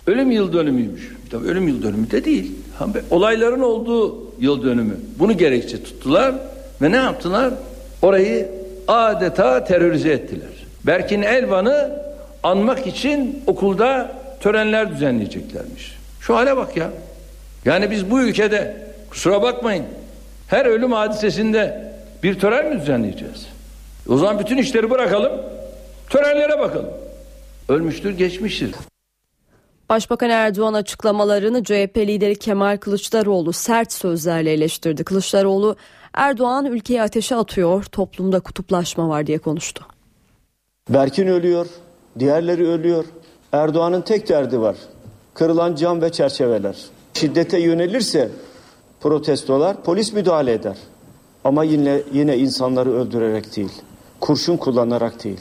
Ölüm 0.06 0.30
yıl 0.30 0.52
dönümüymüş. 0.52 1.16
Tabii 1.30 1.48
ölüm 1.48 1.68
yıl 1.68 1.82
dönümü 1.82 2.10
de 2.10 2.24
değil. 2.24 2.52
Olayların 3.10 3.60
olduğu 3.60 4.18
yıl 4.40 4.62
dönümü. 4.62 4.96
Bunu 5.18 5.36
gerekçe 5.36 5.82
tuttular 5.82 6.34
ve 6.82 6.92
ne 6.92 6.96
yaptılar? 6.96 7.50
Orayı 8.02 8.48
adeta 8.88 9.64
terörize 9.64 10.10
ettiler. 10.10 10.48
Berkin 10.86 11.22
Elvan'ı 11.22 12.02
anmak 12.42 12.86
için 12.86 13.42
okulda 13.46 14.12
törenler 14.40 14.90
düzenleyeceklermiş. 14.90 15.98
Şu 16.20 16.36
hale 16.36 16.56
bak 16.56 16.76
ya. 16.76 16.90
Yani 17.64 17.90
biz 17.90 18.10
bu 18.10 18.20
ülkede 18.22 18.86
kusura 19.10 19.42
bakmayın 19.42 19.84
her 20.48 20.66
ölüm 20.66 20.92
hadisesinde 20.92 21.92
bir 22.22 22.38
tören 22.38 22.68
mi 22.68 22.80
düzenleyeceğiz? 22.80 23.46
O 24.08 24.16
zaman 24.18 24.38
bütün 24.38 24.58
işleri 24.58 24.90
bırakalım, 24.90 25.32
törenlere 26.10 26.58
bakalım. 26.58 26.90
Ölmüştür, 27.68 28.18
geçmiştir. 28.18 28.74
Başbakan 29.88 30.30
Erdoğan 30.30 30.74
açıklamalarını 30.74 31.64
CHP 31.64 31.96
lideri 31.96 32.38
Kemal 32.38 32.76
Kılıçdaroğlu 32.76 33.52
sert 33.52 33.92
sözlerle 33.92 34.52
eleştirdi. 34.52 35.04
Kılıçdaroğlu 35.04 35.76
Erdoğan 36.14 36.64
ülkeyi 36.66 37.02
ateşe 37.02 37.36
atıyor, 37.36 37.84
toplumda 37.84 38.40
kutuplaşma 38.40 39.08
var 39.08 39.26
diye 39.26 39.38
konuştu. 39.38 39.86
Berkin 40.88 41.26
ölüyor, 41.26 41.66
diğerleri 42.18 42.68
ölüyor. 42.68 43.04
Erdoğan'ın 43.52 44.02
tek 44.02 44.28
derdi 44.28 44.60
var. 44.60 44.76
Kırılan 45.34 45.74
cam 45.74 46.02
ve 46.02 46.12
çerçeveler. 46.12 46.76
Şiddete 47.14 47.60
yönelirse 47.60 48.28
protestolar 49.00 49.82
polis 49.82 50.12
müdahale 50.12 50.52
eder. 50.52 50.76
Ama 51.44 51.64
yine 51.64 52.02
yine 52.12 52.38
insanları 52.38 52.92
öldürerek 52.92 53.56
değil, 53.56 53.72
kurşun 54.20 54.56
kullanarak 54.56 55.24
değil. 55.24 55.40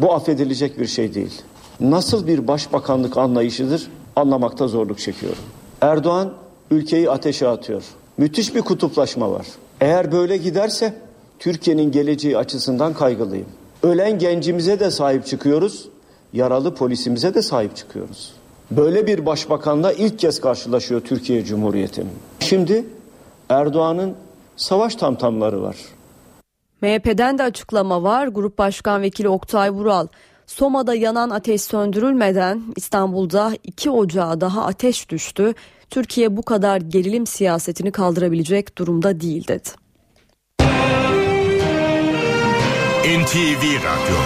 Bu 0.00 0.14
affedilecek 0.14 0.78
bir 0.78 0.86
şey 0.86 1.14
değil. 1.14 1.42
Nasıl 1.80 2.26
bir 2.26 2.48
başbakanlık 2.48 3.16
anlayışıdır 3.16 3.88
anlamakta 4.16 4.68
zorluk 4.68 4.98
çekiyorum. 4.98 5.42
Erdoğan 5.80 6.32
ülkeyi 6.70 7.10
ateşe 7.10 7.48
atıyor. 7.48 7.82
Müthiş 8.18 8.54
bir 8.54 8.60
kutuplaşma 8.60 9.30
var. 9.30 9.46
Eğer 9.80 10.12
böyle 10.12 10.36
giderse 10.36 10.94
Türkiye'nin 11.38 11.92
geleceği 11.92 12.38
açısından 12.38 12.94
kaygılıyım. 12.94 13.46
Ölen 13.84 14.18
gencimize 14.18 14.80
de 14.80 14.90
sahip 14.90 15.26
çıkıyoruz, 15.26 15.88
yaralı 16.32 16.74
polisimize 16.74 17.34
de 17.34 17.42
sahip 17.42 17.76
çıkıyoruz. 17.76 18.32
Böyle 18.70 19.06
bir 19.06 19.26
başbakanla 19.26 19.92
ilk 19.92 20.18
kez 20.18 20.40
karşılaşıyor 20.40 21.00
Türkiye 21.00 21.44
Cumhuriyeti. 21.44 22.06
Şimdi 22.40 22.84
Erdoğan'ın 23.48 24.14
savaş 24.56 24.96
tamtamları 24.96 25.62
var. 25.62 25.76
MHP'den 26.82 27.38
de 27.38 27.42
açıklama 27.42 28.02
var. 28.02 28.26
Grup 28.26 28.58
Başkan 28.58 29.02
Vekili 29.02 29.28
Oktay 29.28 29.70
Vural, 29.70 30.06
Soma'da 30.46 30.94
yanan 30.94 31.30
ateş 31.30 31.62
söndürülmeden 31.62 32.62
İstanbul'da 32.76 33.52
iki 33.64 33.90
ocağa 33.90 34.40
daha 34.40 34.64
ateş 34.64 35.10
düştü. 35.10 35.54
Türkiye 35.90 36.36
bu 36.36 36.42
kadar 36.42 36.80
gerilim 36.80 37.26
siyasetini 37.26 37.92
kaldırabilecek 37.92 38.78
durumda 38.78 39.20
değil 39.20 39.48
dedi. 39.48 39.83
NTV 43.04 43.62
Radyo 43.62 44.16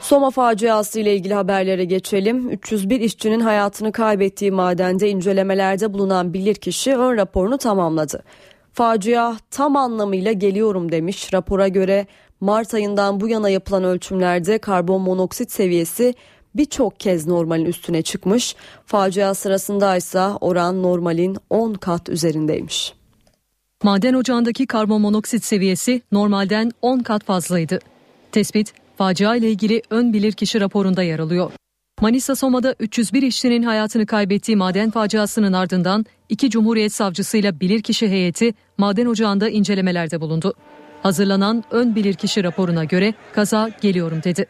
Soma 0.00 0.30
faciası 0.30 1.00
ile 1.00 1.14
ilgili 1.14 1.34
haberlere 1.34 1.84
geçelim. 1.84 2.50
301 2.50 3.00
işçinin 3.00 3.40
hayatını 3.40 3.92
kaybettiği 3.92 4.50
madende 4.50 5.10
incelemelerde 5.10 5.92
bulunan 5.92 6.34
bilirkişi 6.34 6.96
ön 6.96 7.16
raporunu 7.16 7.58
tamamladı. 7.58 8.24
Facia 8.72 9.36
tam 9.50 9.76
anlamıyla 9.76 10.32
geliyorum 10.32 10.92
demiş. 10.92 11.34
Rapora 11.34 11.68
göre 11.68 12.06
Mart 12.40 12.74
ayından 12.74 13.20
bu 13.20 13.28
yana 13.28 13.48
yapılan 13.48 13.84
ölçümlerde 13.84 14.58
karbon 14.58 15.02
monoksit 15.02 15.52
seviyesi 15.52 16.14
birçok 16.54 17.00
kez 17.00 17.26
normalin 17.26 17.64
üstüne 17.64 18.02
çıkmış. 18.02 18.56
Facia 18.86 19.34
sırasında 19.34 19.96
ise 19.96 20.22
oran 20.40 20.82
normalin 20.82 21.36
10 21.50 21.74
kat 21.74 22.08
üzerindeymiş. 22.08 22.94
Maden 23.84 24.14
ocağındaki 24.14 24.66
karbon 24.66 25.00
monoksit 25.00 25.44
seviyesi 25.44 26.02
normalden 26.12 26.70
10 26.82 26.98
kat 26.98 27.24
fazlaydı. 27.24 27.78
Tespit 28.32 28.72
facia 28.98 29.36
ile 29.36 29.50
ilgili 29.50 29.82
ön 29.90 30.12
bilirkişi 30.12 30.60
raporunda 30.60 31.02
yer 31.02 31.18
alıyor. 31.18 31.52
Manisa 32.00 32.34
Soma'da 32.34 32.74
301 32.80 33.22
işçinin 33.22 33.62
hayatını 33.62 34.06
kaybettiği 34.06 34.56
maden 34.56 34.90
faciasının 34.90 35.52
ardından 35.52 36.06
iki 36.28 36.50
Cumhuriyet 36.50 36.92
Savcısıyla 36.92 37.60
bilirkişi 37.60 38.08
heyeti 38.08 38.54
maden 38.78 39.06
ocağında 39.06 39.48
incelemelerde 39.48 40.20
bulundu. 40.20 40.54
Hazırlanan 41.02 41.64
ön 41.70 41.94
bilirkişi 41.94 42.44
raporuna 42.44 42.84
göre 42.84 43.14
kaza 43.32 43.70
geliyorum 43.80 44.22
dedi. 44.24 44.46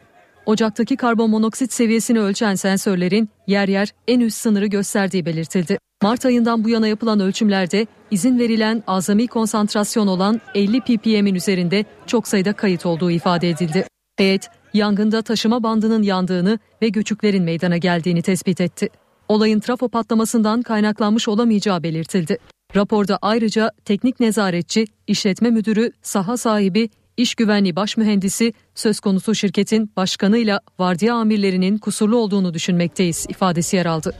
Ocaktaki 0.46 0.96
karbon 0.96 1.30
monoksit 1.30 1.72
seviyesini 1.72 2.20
ölçen 2.20 2.54
sensörlerin 2.54 3.28
yer 3.46 3.68
yer 3.68 3.92
en 4.08 4.20
üst 4.20 4.38
sınırı 4.38 4.66
gösterdiği 4.66 5.26
belirtildi. 5.26 5.78
Mart 6.02 6.26
ayından 6.26 6.64
bu 6.64 6.68
yana 6.68 6.88
yapılan 6.88 7.20
ölçümlerde 7.20 7.86
izin 8.10 8.38
verilen 8.38 8.82
azami 8.86 9.26
konsantrasyon 9.26 10.06
olan 10.06 10.40
50 10.54 10.80
ppm'in 10.80 11.34
üzerinde 11.34 11.84
çok 12.06 12.28
sayıda 12.28 12.52
kayıt 12.52 12.86
olduğu 12.86 13.10
ifade 13.10 13.50
edildi. 13.50 13.84
Heyet 14.16 14.48
yangında 14.74 15.22
taşıma 15.22 15.62
bandının 15.62 16.02
yandığını 16.02 16.58
ve 16.82 16.88
göçüklerin 16.88 17.42
meydana 17.42 17.76
geldiğini 17.76 18.22
tespit 18.22 18.60
etti. 18.60 18.88
Olayın 19.28 19.60
trafo 19.60 19.88
patlamasından 19.88 20.62
kaynaklanmış 20.62 21.28
olamayacağı 21.28 21.82
belirtildi. 21.82 22.38
Raporda 22.76 23.18
ayrıca 23.22 23.70
teknik 23.84 24.20
nezaretçi, 24.20 24.86
işletme 25.06 25.50
müdürü, 25.50 25.92
saha 26.02 26.36
sahibi, 26.36 26.88
iş 27.16 27.34
güvenliği 27.34 27.76
baş 27.76 27.96
mühendisi, 27.96 28.52
söz 28.74 29.00
konusu 29.00 29.34
şirketin 29.34 29.90
başkanıyla 29.96 30.60
vardiya 30.78 31.14
amirlerinin 31.14 31.78
kusurlu 31.78 32.16
olduğunu 32.16 32.54
düşünmekteyiz 32.54 33.26
ifadesi 33.28 33.76
yer 33.76 33.86
aldı. 33.86 34.14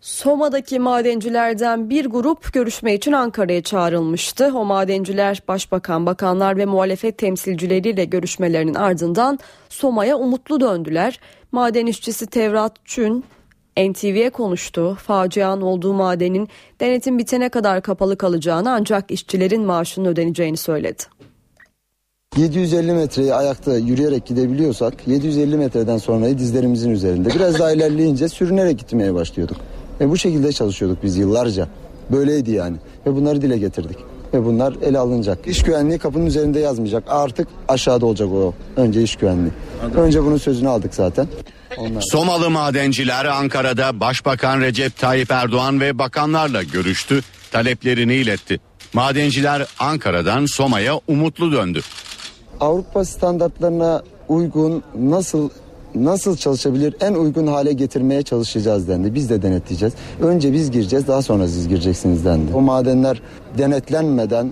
Soma'daki 0.00 0.78
madencilerden 0.78 1.90
bir 1.90 2.06
grup 2.06 2.52
görüşme 2.52 2.94
için 2.94 3.12
Ankara'ya 3.12 3.62
çağrılmıştı. 3.62 4.52
O 4.54 4.64
madenciler 4.64 5.42
başbakan, 5.48 6.06
bakanlar 6.06 6.56
ve 6.56 6.64
muhalefet 6.64 7.18
temsilcileriyle 7.18 8.04
görüşmelerinin 8.04 8.74
ardından 8.74 9.38
Soma'ya 9.68 10.16
umutlu 10.16 10.60
döndüler. 10.60 11.20
Maden 11.52 11.86
işçisi 11.86 12.26
Tevrat 12.26 12.72
Çün 12.84 13.24
NTV'ye 13.78 14.30
konuştu. 14.30 14.94
Facianın 14.94 15.60
olduğu 15.60 15.92
madenin 15.92 16.48
denetim 16.80 17.18
bitene 17.18 17.48
kadar 17.48 17.82
kapalı 17.82 18.18
kalacağını 18.18 18.72
ancak 18.72 19.10
işçilerin 19.10 19.62
maaşının 19.62 20.08
ödeneceğini 20.08 20.56
söyledi. 20.56 21.02
750 22.36 22.92
metreyi 22.92 23.34
ayakta 23.34 23.78
yürüyerek 23.78 24.26
gidebiliyorsak 24.26 24.94
750 25.06 25.56
metreden 25.56 25.98
sonrayı 25.98 26.38
dizlerimizin 26.38 26.90
üzerinde. 26.90 27.28
Biraz 27.34 27.58
daha 27.58 27.72
ilerleyince 27.72 28.28
sürünerek 28.28 28.78
gitmeye 28.78 29.14
başlıyorduk. 29.14 29.56
Ve 30.00 30.10
bu 30.10 30.16
şekilde 30.16 30.52
çalışıyorduk 30.52 31.02
biz 31.02 31.16
yıllarca. 31.16 31.68
Böyleydi 32.10 32.50
yani. 32.50 32.76
Ve 33.06 33.14
bunları 33.14 33.42
dile 33.42 33.58
getirdik. 33.58 33.96
Ve 34.34 34.44
bunlar 34.44 34.74
ele 34.82 34.98
alınacak. 34.98 35.46
İş 35.46 35.62
güvenliği 35.62 35.98
kapının 35.98 36.26
üzerinde 36.26 36.60
yazmayacak. 36.60 37.04
Artık 37.08 37.48
aşağıda 37.68 38.06
olacak 38.06 38.28
o. 38.28 38.54
Önce 38.76 39.02
iş 39.02 39.16
güvenliği. 39.16 39.52
Önce 39.96 40.22
bunun 40.22 40.36
sözünü 40.36 40.68
aldık 40.68 40.94
zaten. 40.94 41.28
Onlar. 41.78 42.00
Somalı 42.00 42.50
madenciler 42.50 43.24
Ankara'da 43.24 44.00
Başbakan 44.00 44.60
Recep 44.60 44.98
Tayyip 44.98 45.30
Erdoğan 45.30 45.80
ve 45.80 45.98
bakanlarla 45.98 46.62
görüştü, 46.62 47.20
taleplerini 47.52 48.14
iletti. 48.14 48.60
Madenciler 48.92 49.66
Ankara'dan 49.78 50.46
Soma'ya 50.46 51.00
umutlu 51.08 51.52
döndü. 51.52 51.80
Avrupa 52.60 53.04
standartlarına 53.04 54.02
uygun 54.28 54.82
nasıl 54.98 55.48
nasıl 55.94 56.36
çalışabilir 56.36 56.96
en 57.00 57.14
uygun 57.14 57.46
hale 57.46 57.72
getirmeye 57.72 58.22
çalışacağız 58.22 58.88
dendi. 58.88 59.14
Biz 59.14 59.30
de 59.30 59.42
denetleyeceğiz. 59.42 59.94
Önce 60.20 60.52
biz 60.52 60.70
gireceğiz 60.70 61.06
daha 61.06 61.22
sonra 61.22 61.48
siz 61.48 61.68
gireceksiniz 61.68 62.24
dendi. 62.24 62.54
O 62.54 62.60
madenler 62.60 63.22
denetlenmeden 63.58 64.50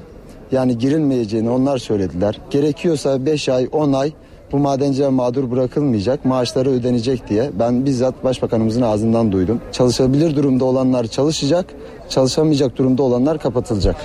yani 0.52 0.78
girilmeyeceğini 0.78 1.50
onlar 1.50 1.78
söylediler. 1.78 2.40
Gerekiyorsa 2.50 3.26
5 3.26 3.48
ay 3.48 3.68
10 3.72 3.92
ay 3.92 4.12
bu 4.52 4.58
madenciler 4.58 5.08
mağdur 5.10 5.50
bırakılmayacak, 5.50 6.24
maaşları 6.24 6.70
ödenecek 6.70 7.28
diye 7.28 7.50
ben 7.58 7.86
bizzat 7.86 8.24
başbakanımızın 8.24 8.82
ağzından 8.82 9.32
duydum. 9.32 9.60
Çalışabilir 9.72 10.36
durumda 10.36 10.64
olanlar 10.64 11.06
çalışacak, 11.06 11.66
çalışamayacak 12.08 12.78
durumda 12.78 13.02
olanlar 13.02 13.38
kapatılacak. 13.38 13.96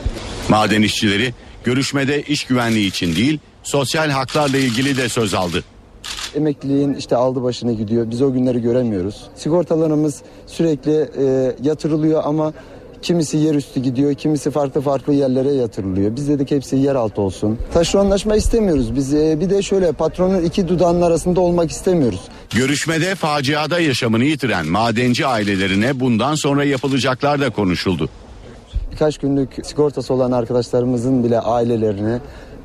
Maden 0.50 0.82
işçileri 0.82 1.34
görüşmede 1.64 2.22
iş 2.22 2.44
güvenliği 2.44 2.88
için 2.88 3.16
değil, 3.16 3.40
sosyal 3.64 4.10
haklarla 4.10 4.58
ilgili 4.58 4.98
de 4.98 5.10
söz 5.10 5.34
aldı. 5.34 5.64
Emekliliğin 6.36 6.94
işte 6.94 7.16
aldı 7.16 7.44
başını 7.44 7.74
gidiyor. 7.74 8.12
Biz 8.12 8.22
o 8.22 8.34
günleri 8.34 8.62
göremiyoruz. 8.62 9.24
Sigortalarımız 9.36 10.22
sürekli 10.48 11.10
e, 11.18 11.56
yatırılıyor 11.62 12.22
ama 12.26 12.54
kimisi 13.02 13.38
yer 13.38 13.56
üstü 13.56 13.80
gidiyor, 13.80 14.14
kimisi 14.14 14.52
farklı 14.52 14.82
farklı 14.82 15.14
yerlere 15.14 15.52
yatırılıyor. 15.52 16.16
Biz 16.16 16.30
dedik 16.30 16.52
hepsi 16.52 16.76
yer 16.76 16.96
altı 16.96 17.22
olsun. 17.22 17.60
Taşeronlaşma 17.74 18.36
istemiyoruz. 18.36 18.96
Biz 18.96 19.14
e, 19.14 19.40
bir 19.40 19.50
de 19.50 19.62
şöyle 19.62 19.92
patronun 19.92 20.44
iki 20.44 20.68
dudağının 20.68 21.02
arasında 21.02 21.42
olmak 21.42 21.72
istemiyoruz. 21.72 22.22
Görüşmede 22.50 23.16
faciada 23.16 23.80
yaşamını 23.80 24.24
yitiren 24.24 24.68
madenci 24.68 25.28
ailelerine 25.28 26.00
bundan 26.00 26.36
sonra 26.36 26.64
yapılacaklar 26.64 27.42
da 27.42 27.50
konuşuldu. 27.50 28.10
Birkaç 28.92 29.18
günlük 29.18 29.50
sigortası 29.64 30.14
olan 30.14 30.32
arkadaşlarımızın 30.32 31.24
bile 31.24 31.40
ailelerine 31.40 32.20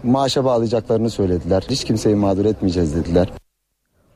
maaşa 0.05 0.44
bağlayacaklarını 0.44 1.11
söylediler. 1.11 1.64
Hiç 1.70 1.84
kimseyi 1.84 2.16
mağdur 2.16 2.44
etmeyeceğiz 2.44 2.96
dediler. 2.96 3.28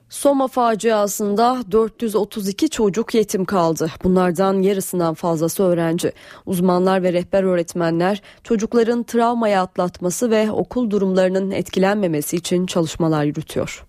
Soma 0.08 0.48
faciasında 0.48 1.62
432 1.70 2.68
çocuk 2.68 3.14
yetim 3.14 3.44
kaldı. 3.44 3.90
Bunlardan 4.04 4.62
yarısından 4.62 5.14
fazlası 5.14 5.62
öğrenci. 5.62 6.12
Uzmanlar 6.46 7.02
ve 7.02 7.12
rehber 7.12 7.42
öğretmenler 7.42 8.22
çocukların 8.44 9.02
travmayı 9.02 9.60
atlatması 9.60 10.30
ve 10.30 10.50
okul 10.50 10.90
durumlarının 10.90 11.50
etkilenmemesi 11.50 12.36
için 12.36 12.66
çalışmalar 12.66 13.24
yürütüyor. 13.24 13.84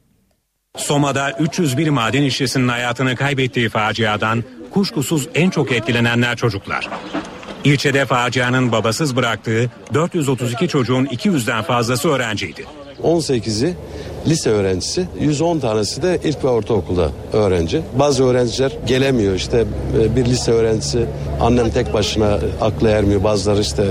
Soma'da 0.78 1.32
301 1.32 1.90
maden 1.90 2.24
işçisinin 2.24 2.68
hayatını 2.68 3.16
kaybettiği 3.16 3.70
faciadan 3.70 4.44
kuşkusuz 4.72 5.30
en 5.36 5.50
çok 5.50 5.72
etkilenenler 5.72 6.36
çocuklar. 6.36 6.90
İlçede 7.64 8.06
facianın 8.06 8.72
babasız 8.72 9.16
bıraktığı 9.16 9.72
432 9.94 10.68
çocuğun 10.68 11.06
200'den 11.06 11.64
fazlası 11.64 12.10
öğrenciydi. 12.10 12.66
18'i 13.04 13.74
lise 14.28 14.50
öğrencisi, 14.50 15.06
110 15.20 15.60
tanesi 15.60 16.02
de 16.02 16.20
ilk 16.24 16.44
ve 16.44 16.48
ortaokulda 16.48 17.10
öğrenci. 17.34 17.82
Bazı 18.00 18.24
öğrenciler 18.24 18.72
gelemiyor 18.88 19.34
işte 19.36 19.66
e, 20.02 20.16
bir 20.16 20.26
lise 20.26 20.52
öğrencisi 20.52 21.06
annem 21.42 21.70
tek 21.70 21.94
başına 21.94 22.40
aklı 22.62 22.90
ermiyor. 22.90 23.24
Bazıları 23.24 23.62
işte 23.62 23.84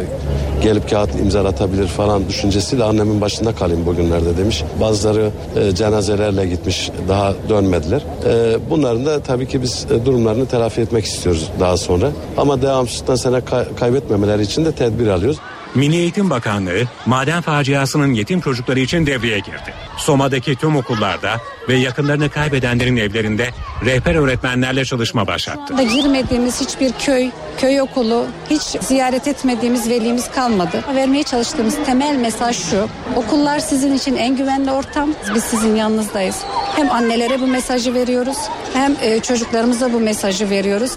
gelip 0.63 0.91
kağıt 0.91 1.15
imzalatabilir 1.21 1.87
falan 1.87 2.29
düşüncesiyle 2.29 2.85
annemin 2.85 3.21
başında 3.21 3.55
kalayım 3.55 3.87
bugünlerde 3.87 4.37
demiş. 4.37 4.65
Bazıları 4.81 5.31
e, 5.57 5.75
cenazelerle 5.75 6.47
gitmiş 6.47 6.91
daha 7.09 7.35
dönmediler. 7.49 8.03
E, 8.27 8.57
bunların 8.71 9.07
da 9.07 9.21
tabii 9.21 9.49
ki 9.49 9.63
biz 9.63 9.87
durumlarını 10.05 10.47
telafi 10.47 10.81
etmek 10.81 11.05
istiyoruz 11.05 11.49
daha 11.61 11.77
sonra. 11.77 12.11
Ama 12.37 12.63
devamsızlıktan 12.63 13.15
sene 13.15 13.41
kay- 13.41 13.75
kaybetmemeleri 13.77 14.43
için 14.43 14.65
de 14.65 14.73
tedbir 14.73 15.07
alıyoruz. 15.07 15.39
Milli 15.75 15.97
Eğitim 15.97 16.31
Bakanlığı 16.31 16.83
maden 17.07 17.41
faciasının 17.41 18.13
yetim 18.13 18.41
çocukları 18.41 18.81
için 18.81 19.07
devreye 19.07 19.39
girdi. 19.39 19.75
Soma'daki 19.97 20.57
tüm 20.57 20.77
okullarda 20.77 21.41
ve 21.69 21.75
yakınlarını 21.77 22.31
kaybedenlerin 22.31 22.97
evlerinde 22.97 23.51
rehber 23.85 24.15
öğretmenlerle 24.15 24.85
çalışma 24.85 25.27
başlattı. 25.27 25.79
Da 25.79 25.83
girmediğimiz 25.83 26.61
hiçbir 26.61 26.93
köy, 26.93 27.31
köy 27.59 27.81
okulu, 27.81 28.27
hiç 28.51 28.63
ziyaret 28.63 29.29
etmediğimiz 29.29 29.89
velimiz 29.89 30.31
kalmadı. 30.31 30.85
Vermeye 30.95 31.23
çalıştığımız 31.23 31.75
temel 31.87 32.17
mesaj 32.17 32.57
şu. 32.71 32.89
Okullar 33.17 33.59
sizin 33.59 33.95
için 33.95 34.17
en 34.17 34.37
güvenli 34.37 34.71
ortam. 34.71 35.11
Biz 35.35 35.45
sizin 35.45 35.77
yanınızdayız. 35.77 36.37
Hem 36.77 36.91
annelere 36.91 37.41
bu 37.41 37.47
mesajı 37.47 37.95
veriyoruz 37.95 38.39
hem 38.73 38.97
e, 39.03 39.21
çocuklarımıza 39.21 39.93
bu 39.93 40.01
mesajı 40.01 40.51
veriyoruz. 40.51 40.91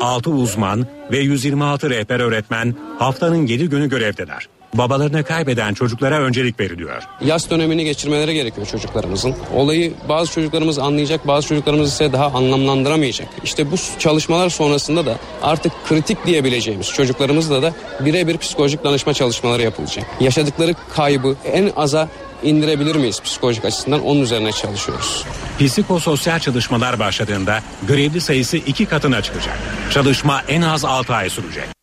6 0.00 0.30
uzman 0.30 0.86
ve 1.12 1.18
126 1.18 1.90
rehber 1.90 2.20
öğretmen 2.20 2.74
haftanın 2.98 3.46
7 3.46 3.68
günü 3.68 3.88
görevdeler. 3.88 4.48
Babalarını 4.74 5.24
kaybeden 5.24 5.74
çocuklara 5.74 6.20
öncelik 6.20 6.60
veriliyor. 6.60 7.02
Yaz 7.24 7.50
dönemini 7.50 7.84
geçirmeleri 7.84 8.34
gerekiyor 8.34 8.66
çocuklarımızın. 8.66 9.34
Olayı 9.54 9.94
bazı 10.08 10.32
çocuklarımız 10.32 10.78
anlayacak, 10.78 11.26
bazı 11.26 11.48
çocuklarımız 11.48 11.92
ise 11.92 12.12
daha 12.12 12.26
anlamlandıramayacak. 12.26 13.28
İşte 13.44 13.70
bu 13.70 13.74
çalışmalar 13.98 14.48
sonrasında 14.50 15.06
da 15.06 15.16
artık 15.42 15.72
kritik 15.88 16.26
diyebileceğimiz 16.26 16.86
çocuklarımızla 16.86 17.62
da 17.62 17.74
birebir 18.00 18.38
psikolojik 18.38 18.84
danışma 18.84 19.14
çalışmaları 19.14 19.62
yapılacak. 19.62 20.06
Yaşadıkları 20.20 20.74
kaybı 20.94 21.36
en 21.44 21.70
aza 21.76 22.08
indirebilir 22.42 22.96
miyiz 22.96 23.20
psikolojik 23.20 23.64
açısından 23.64 24.04
onun 24.04 24.20
üzerine 24.20 24.52
çalışıyoruz. 24.52 25.24
Psikososyal 25.58 26.38
çalışmalar 26.38 26.98
başladığında 26.98 27.62
görevli 27.88 28.20
sayısı 28.20 28.56
iki 28.56 28.86
katına 28.86 29.22
çıkacak. 29.22 29.58
Çalışma 29.90 30.42
en 30.48 30.62
az 30.62 30.84
6 30.84 31.14
ay 31.14 31.30
sürecek. 31.30 31.77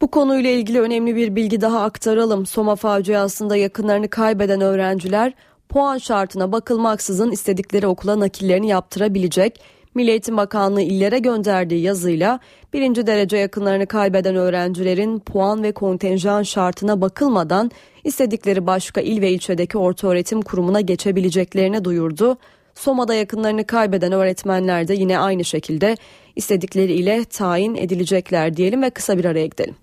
Bu 0.00 0.10
konuyla 0.10 0.50
ilgili 0.50 0.80
önemli 0.80 1.16
bir 1.16 1.36
bilgi 1.36 1.60
daha 1.60 1.82
aktaralım. 1.82 2.46
Soma 2.46 2.76
faciasında 2.76 3.56
yakınlarını 3.56 4.08
kaybeden 4.08 4.60
öğrenciler 4.60 5.32
puan 5.68 5.98
şartına 5.98 6.52
bakılmaksızın 6.52 7.30
istedikleri 7.30 7.86
okula 7.86 8.20
nakillerini 8.20 8.68
yaptırabilecek. 8.68 9.60
Milli 9.94 10.10
Eğitim 10.10 10.36
Bakanlığı 10.36 10.82
illere 10.82 11.18
gönderdiği 11.18 11.82
yazıyla 11.82 12.40
birinci 12.72 13.06
derece 13.06 13.36
yakınlarını 13.36 13.86
kaybeden 13.86 14.36
öğrencilerin 14.36 15.18
puan 15.18 15.62
ve 15.62 15.72
kontenjan 15.72 16.42
şartına 16.42 17.00
bakılmadan 17.00 17.70
istedikleri 18.04 18.66
başka 18.66 19.00
il 19.00 19.20
ve 19.20 19.30
ilçedeki 19.30 19.78
ortaöğretim 19.78 20.42
kurumuna 20.42 20.80
geçebileceklerini 20.80 21.84
duyurdu. 21.84 22.38
Soma'da 22.74 23.14
yakınlarını 23.14 23.66
kaybeden 23.66 24.12
öğretmenler 24.12 24.88
de 24.88 24.94
yine 24.94 25.18
aynı 25.18 25.44
şekilde 25.44 25.96
istedikleri 26.36 26.92
ile 26.92 27.24
tayin 27.24 27.74
edilecekler 27.74 28.56
diyelim 28.56 28.82
ve 28.82 28.90
kısa 28.90 29.18
bir 29.18 29.24
araya 29.24 29.46
gidelim. 29.46 29.76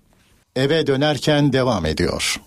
Eve 0.58 0.86
dönerken 0.86 1.52
devam 1.52 1.86
ediyor. 1.86 2.40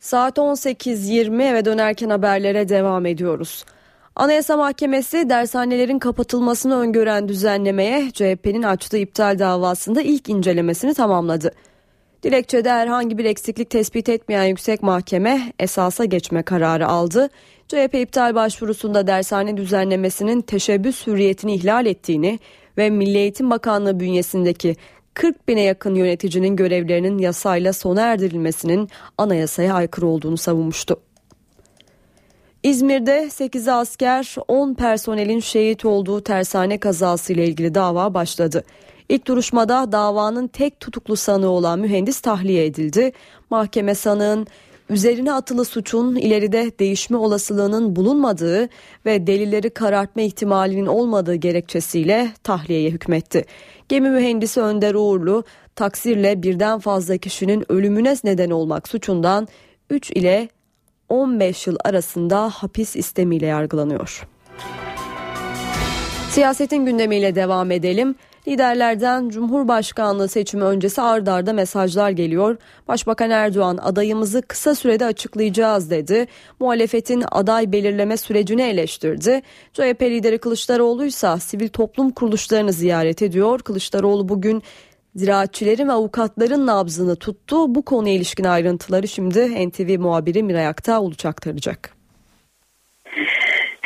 Saat 0.00 0.38
18.20 0.38 1.42
eve 1.42 1.64
dönerken 1.64 2.10
haberlere 2.10 2.68
devam 2.68 3.06
ediyoruz. 3.06 3.64
Anayasa 4.16 4.56
Mahkemesi 4.56 5.28
dershanelerin 5.30 5.98
kapatılmasını 5.98 6.76
öngören 6.76 7.28
düzenlemeye 7.28 8.10
CHP'nin 8.10 8.62
açtığı 8.62 8.98
iptal 8.98 9.38
davasında 9.38 10.02
ilk 10.02 10.28
incelemesini 10.28 10.94
tamamladı. 10.94 11.50
Dilekçede 12.22 12.70
herhangi 12.70 13.18
bir 13.18 13.24
eksiklik 13.24 13.70
tespit 13.70 14.08
etmeyen 14.08 14.44
yüksek 14.44 14.82
mahkeme 14.82 15.52
esasa 15.58 16.04
geçme 16.04 16.42
kararı 16.42 16.88
aldı. 16.88 17.28
CHP 17.68 17.94
iptal 17.94 18.34
başvurusunda 18.34 19.06
dershane 19.06 19.56
düzenlemesinin 19.56 20.40
teşebbüs 20.40 21.06
hürriyetini 21.06 21.54
ihlal 21.54 21.86
ettiğini 21.86 22.38
ve 22.78 22.90
Milli 22.90 23.18
Eğitim 23.18 23.50
Bakanlığı 23.50 24.00
bünyesindeki 24.00 24.76
40 25.18 25.48
bine 25.48 25.62
yakın 25.62 25.94
yöneticinin 25.94 26.56
görevlerinin 26.56 27.18
yasayla 27.18 27.72
sona 27.72 28.00
erdirilmesinin 28.00 28.88
anayasaya 29.18 29.74
aykırı 29.74 30.06
olduğunu 30.06 30.36
savunmuştu. 30.36 31.00
İzmir'de 32.62 33.30
8 33.30 33.68
asker 33.68 34.34
10 34.48 34.74
personelin 34.74 35.40
şehit 35.40 35.84
olduğu 35.84 36.20
tersane 36.20 36.78
kazası 36.78 37.32
ile 37.32 37.46
ilgili 37.46 37.74
dava 37.74 38.14
başladı. 38.14 38.64
İlk 39.08 39.26
duruşmada 39.26 39.92
davanın 39.92 40.48
tek 40.48 40.80
tutuklu 40.80 41.16
sanığı 41.16 41.50
olan 41.50 41.78
mühendis 41.78 42.20
tahliye 42.20 42.66
edildi. 42.66 43.12
Mahkeme 43.50 43.94
sanığın 43.94 44.46
üzerine 44.90 45.32
atılı 45.32 45.64
suçun 45.64 46.16
ileride 46.16 46.72
değişme 46.78 47.16
olasılığının 47.16 47.96
bulunmadığı 47.96 48.68
ve 49.06 49.26
delilleri 49.26 49.70
karartma 49.70 50.22
ihtimalinin 50.22 50.86
olmadığı 50.86 51.34
gerekçesiyle 51.34 52.32
tahliyeye 52.44 52.90
hükmetti. 52.90 53.44
Gemi 53.88 54.10
mühendisi 54.10 54.60
Önder 54.60 54.94
Uğurlu 54.94 55.44
taksirle 55.76 56.42
birden 56.42 56.78
fazla 56.78 57.16
kişinin 57.16 57.72
ölümüne 57.72 58.14
neden 58.24 58.50
olmak 58.50 58.88
suçundan 58.88 59.48
3 59.90 60.10
ile 60.10 60.48
15 61.08 61.66
yıl 61.66 61.76
arasında 61.84 62.50
hapis 62.50 62.96
istemiyle 62.96 63.46
yargılanıyor. 63.46 64.28
Siyasetin 66.30 66.86
gündemiyle 66.86 67.34
devam 67.34 67.70
edelim. 67.70 68.14
Liderlerden 68.48 69.28
Cumhurbaşkanlığı 69.28 70.28
seçimi 70.28 70.64
öncesi 70.64 71.02
ard 71.02 71.26
arda 71.26 71.52
mesajlar 71.52 72.10
geliyor. 72.10 72.56
Başbakan 72.88 73.30
Erdoğan 73.30 73.76
adayımızı 73.76 74.42
kısa 74.42 74.74
sürede 74.74 75.04
açıklayacağız 75.04 75.90
dedi. 75.90 76.26
Muhalefetin 76.60 77.24
aday 77.32 77.72
belirleme 77.72 78.16
sürecini 78.16 78.62
eleştirdi. 78.62 79.42
CHP 79.72 80.02
lideri 80.02 80.38
Kılıçdaroğlu 80.38 81.04
ise 81.04 81.36
sivil 81.40 81.68
toplum 81.68 82.10
kuruluşlarını 82.10 82.72
ziyaret 82.72 83.22
ediyor. 83.22 83.58
Kılıçdaroğlu 83.58 84.28
bugün 84.28 84.62
ziraatçilerin 85.14 85.88
ve 85.88 85.92
avukatların 85.92 86.66
nabzını 86.66 87.16
tuttu. 87.16 87.74
Bu 87.74 87.82
konuya 87.82 88.14
ilişkin 88.14 88.44
ayrıntıları 88.44 89.08
şimdi 89.08 89.68
NTV 89.68 90.00
muhabiri 90.00 90.42
Miray 90.42 90.66
Aktağ 90.66 91.04
aktaracak. 91.24 91.97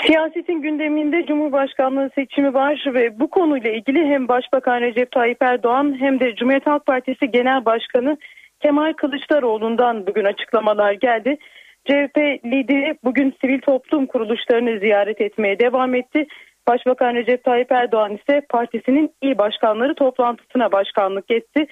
Siyasetin 0.07 0.63
gündeminde 0.63 1.27
Cumhurbaşkanlığı 1.27 2.11
seçimi 2.15 2.55
var 2.55 2.85
ve 2.87 3.21
bu 3.21 3.31
konuyla 3.31 3.71
ilgili 3.71 4.07
hem 4.07 4.29
Başbakan 4.29 4.81
Recep 4.81 5.11
Tayyip 5.13 5.43
Erdoğan 5.43 5.97
hem 6.01 6.21
de 6.21 6.35
Cumhuriyet 6.35 6.67
Halk 6.67 6.87
Partisi 6.87 7.31
Genel 7.31 7.65
Başkanı 7.65 8.17
Kemal 8.61 8.93
Kılıçdaroğlu'ndan 8.93 10.07
bugün 10.07 10.25
açıklamalar 10.25 10.93
geldi. 10.93 11.37
CHP 11.85 12.17
lideri 12.45 12.99
bugün 13.05 13.35
sivil 13.41 13.61
toplum 13.61 14.07
kuruluşlarını 14.07 14.79
ziyaret 14.79 15.21
etmeye 15.21 15.59
devam 15.59 15.95
etti. 15.95 16.27
Başbakan 16.69 17.15
Recep 17.15 17.45
Tayyip 17.45 17.73
Erdoğan 17.73 18.15
ise 18.15 18.41
partisinin 18.49 19.11
il 19.23 19.39
başkanları 19.39 19.95
toplantısına 19.95 20.73
başkanlık 20.73 21.31
etti. 21.31 21.67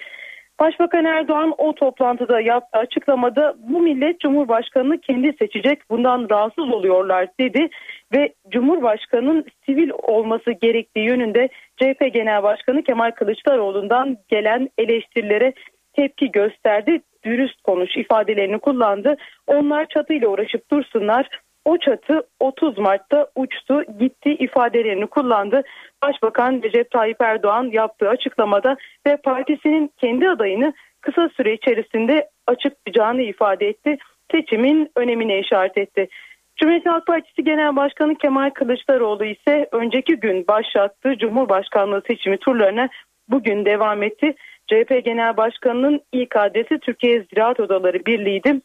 Başbakan 0.60 1.04
Erdoğan 1.04 1.54
o 1.58 1.74
toplantıda 1.74 2.40
yaptığı 2.40 2.78
açıklamada 2.78 3.54
bu 3.58 3.80
millet 3.80 4.20
Cumhurbaşkanını 4.20 5.00
kendi 5.00 5.32
seçecek 5.38 5.90
bundan 5.90 6.26
rahatsız 6.30 6.72
oluyorlar 6.72 7.28
dedi 7.40 7.68
ve 8.14 8.34
Cumhurbaşkanının 8.50 9.44
sivil 9.66 9.90
olması 10.02 10.50
gerektiği 10.50 11.06
yönünde 11.06 11.48
CHP 11.76 12.14
Genel 12.14 12.42
Başkanı 12.42 12.82
Kemal 12.82 13.10
Kılıçdaroğlu'ndan 13.10 14.16
gelen 14.28 14.68
eleştirilere 14.78 15.52
tepki 15.92 16.30
gösterdi. 16.30 17.00
Dürüst 17.24 17.62
konuş 17.62 17.96
ifadelerini 17.96 18.58
kullandı. 18.58 19.16
Onlar 19.46 19.86
çatıyla 19.86 20.28
uğraşıp 20.28 20.70
dursunlar. 20.70 21.28
O 21.64 21.78
çatı 21.78 22.22
30 22.40 22.78
Mart'ta 22.78 23.26
uçtu 23.36 23.82
gitti 23.98 24.30
ifadelerini 24.30 25.06
kullandı. 25.06 25.62
Başbakan 26.02 26.60
Recep 26.62 26.90
Tayyip 26.90 27.20
Erdoğan 27.20 27.70
yaptığı 27.72 28.08
açıklamada 28.08 28.76
ve 29.06 29.16
partisinin 29.16 29.92
kendi 29.96 30.28
adayını 30.28 30.72
kısa 31.00 31.28
süre 31.28 31.54
içerisinde 31.54 32.28
açıklayacağını 32.46 33.22
ifade 33.22 33.68
etti. 33.68 33.98
Seçimin 34.30 34.90
önemine 34.96 35.38
işaret 35.38 35.78
etti. 35.78 36.08
Cumhuriyet 36.56 36.86
Halk 36.86 37.06
Partisi 37.06 37.44
Genel 37.44 37.76
Başkanı 37.76 38.14
Kemal 38.14 38.50
Kılıçdaroğlu 38.50 39.24
ise 39.24 39.68
önceki 39.72 40.16
gün 40.16 40.46
başlattığı 40.46 41.18
Cumhurbaşkanlığı 41.18 42.02
seçimi 42.06 42.38
turlarına 42.38 42.88
bugün 43.28 43.64
devam 43.64 44.02
etti. 44.02 44.34
CHP 44.66 45.04
Genel 45.04 45.36
Başkanı'nın 45.36 46.00
ilk 46.12 46.36
adresi 46.36 46.78
Türkiye 46.78 47.22
Ziraat 47.22 47.60
Odaları 47.60 48.06
Birliği'ydi. 48.06 48.60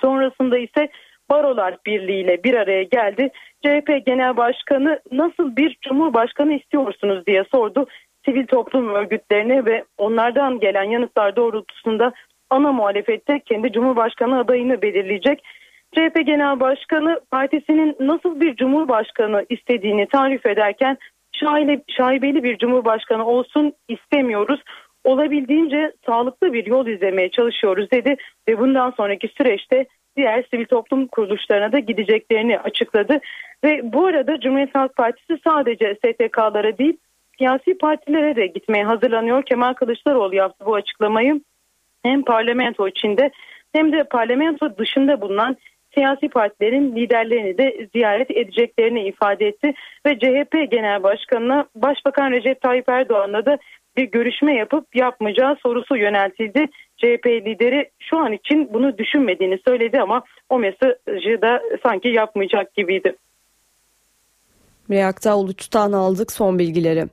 Sonrasında 0.00 0.58
ise 0.58 0.88
Barolar 1.32 1.76
Birliği 1.86 2.20
ile 2.20 2.44
bir 2.44 2.54
araya 2.54 2.82
geldi. 2.82 3.30
CHP 3.64 4.06
Genel 4.06 4.36
Başkanı 4.36 5.00
nasıl 5.12 5.56
bir 5.56 5.78
Cumhurbaşkanı 5.82 6.54
istiyorsunuz 6.54 7.26
diye 7.26 7.44
sordu. 7.54 7.86
Sivil 8.24 8.46
toplum 8.46 8.94
örgütlerine 8.94 9.64
ve 9.64 9.84
onlardan 9.98 10.60
gelen 10.60 10.84
yanıtlar 10.84 11.36
doğrultusunda 11.36 12.12
ana 12.50 12.72
muhalefette 12.72 13.40
kendi 13.40 13.72
Cumhurbaşkanı 13.72 14.38
adayını 14.38 14.82
belirleyecek. 14.82 15.44
CHP 15.94 16.26
Genel 16.26 16.60
Başkanı 16.60 17.20
partisinin 17.30 17.96
nasıl 18.00 18.40
bir 18.40 18.56
Cumhurbaşkanı 18.56 19.46
istediğini 19.48 20.08
tarif 20.08 20.46
ederken 20.46 20.98
şaibeli 21.88 22.42
bir 22.42 22.58
Cumhurbaşkanı 22.58 23.26
olsun 23.26 23.72
istemiyoruz 23.88 24.60
olabildiğince 25.04 25.92
sağlıklı 26.06 26.52
bir 26.52 26.66
yol 26.66 26.86
izlemeye 26.86 27.30
çalışıyoruz 27.30 27.90
dedi 27.90 28.16
ve 28.48 28.58
bundan 28.58 28.90
sonraki 28.90 29.28
süreçte 29.28 29.86
diğer 30.16 30.44
sivil 30.50 30.66
toplum 30.66 31.06
kuruluşlarına 31.06 31.72
da 31.72 31.78
gideceklerini 31.78 32.58
açıkladı. 32.58 33.20
Ve 33.64 33.92
bu 33.92 34.06
arada 34.06 34.40
Cumhuriyet 34.40 34.74
Halk 34.74 34.96
Partisi 34.96 35.38
sadece 35.44 35.94
STK'lara 35.94 36.78
değil 36.78 36.96
siyasi 37.38 37.78
partilere 37.78 38.36
de 38.36 38.46
gitmeye 38.46 38.84
hazırlanıyor. 38.84 39.42
Kemal 39.42 39.74
Kılıçdaroğlu 39.74 40.34
yaptı 40.34 40.66
bu 40.66 40.74
açıklamayı. 40.74 41.40
Hem 42.02 42.22
parlamento 42.22 42.88
içinde 42.88 43.30
hem 43.72 43.92
de 43.92 44.04
parlamento 44.04 44.78
dışında 44.78 45.20
bulunan 45.20 45.56
siyasi 45.94 46.28
partilerin 46.28 46.96
liderlerini 46.96 47.58
de 47.58 47.88
ziyaret 47.94 48.30
edeceklerini 48.30 49.08
ifade 49.08 49.46
etti 49.46 49.74
ve 50.06 50.18
CHP 50.18 50.70
Genel 50.70 51.02
Başkanı'na 51.02 51.66
Başbakan 51.74 52.30
Recep 52.30 52.60
Tayyip 52.60 52.88
Erdoğan'la 52.88 53.46
da 53.46 53.58
bir 53.96 54.04
görüşme 54.04 54.54
yapıp 54.54 54.96
yapmayacağı 54.96 55.56
sorusu 55.62 55.96
yöneltildi. 55.96 56.66
CHP 56.96 57.26
lideri 57.26 57.90
şu 57.98 58.18
an 58.18 58.32
için 58.32 58.68
bunu 58.72 58.98
düşünmediğini 58.98 59.58
söyledi 59.68 60.00
ama 60.00 60.22
o 60.48 60.58
mesajı 60.58 61.42
da 61.42 61.62
sanki 61.82 62.08
yapmayacak 62.08 62.74
gibiydi. 62.74 63.16
Reakta 64.90 65.36
Uluç'tan 65.36 65.92
aldık 65.92 66.32
son 66.32 66.58
bilgileri. 66.58 67.04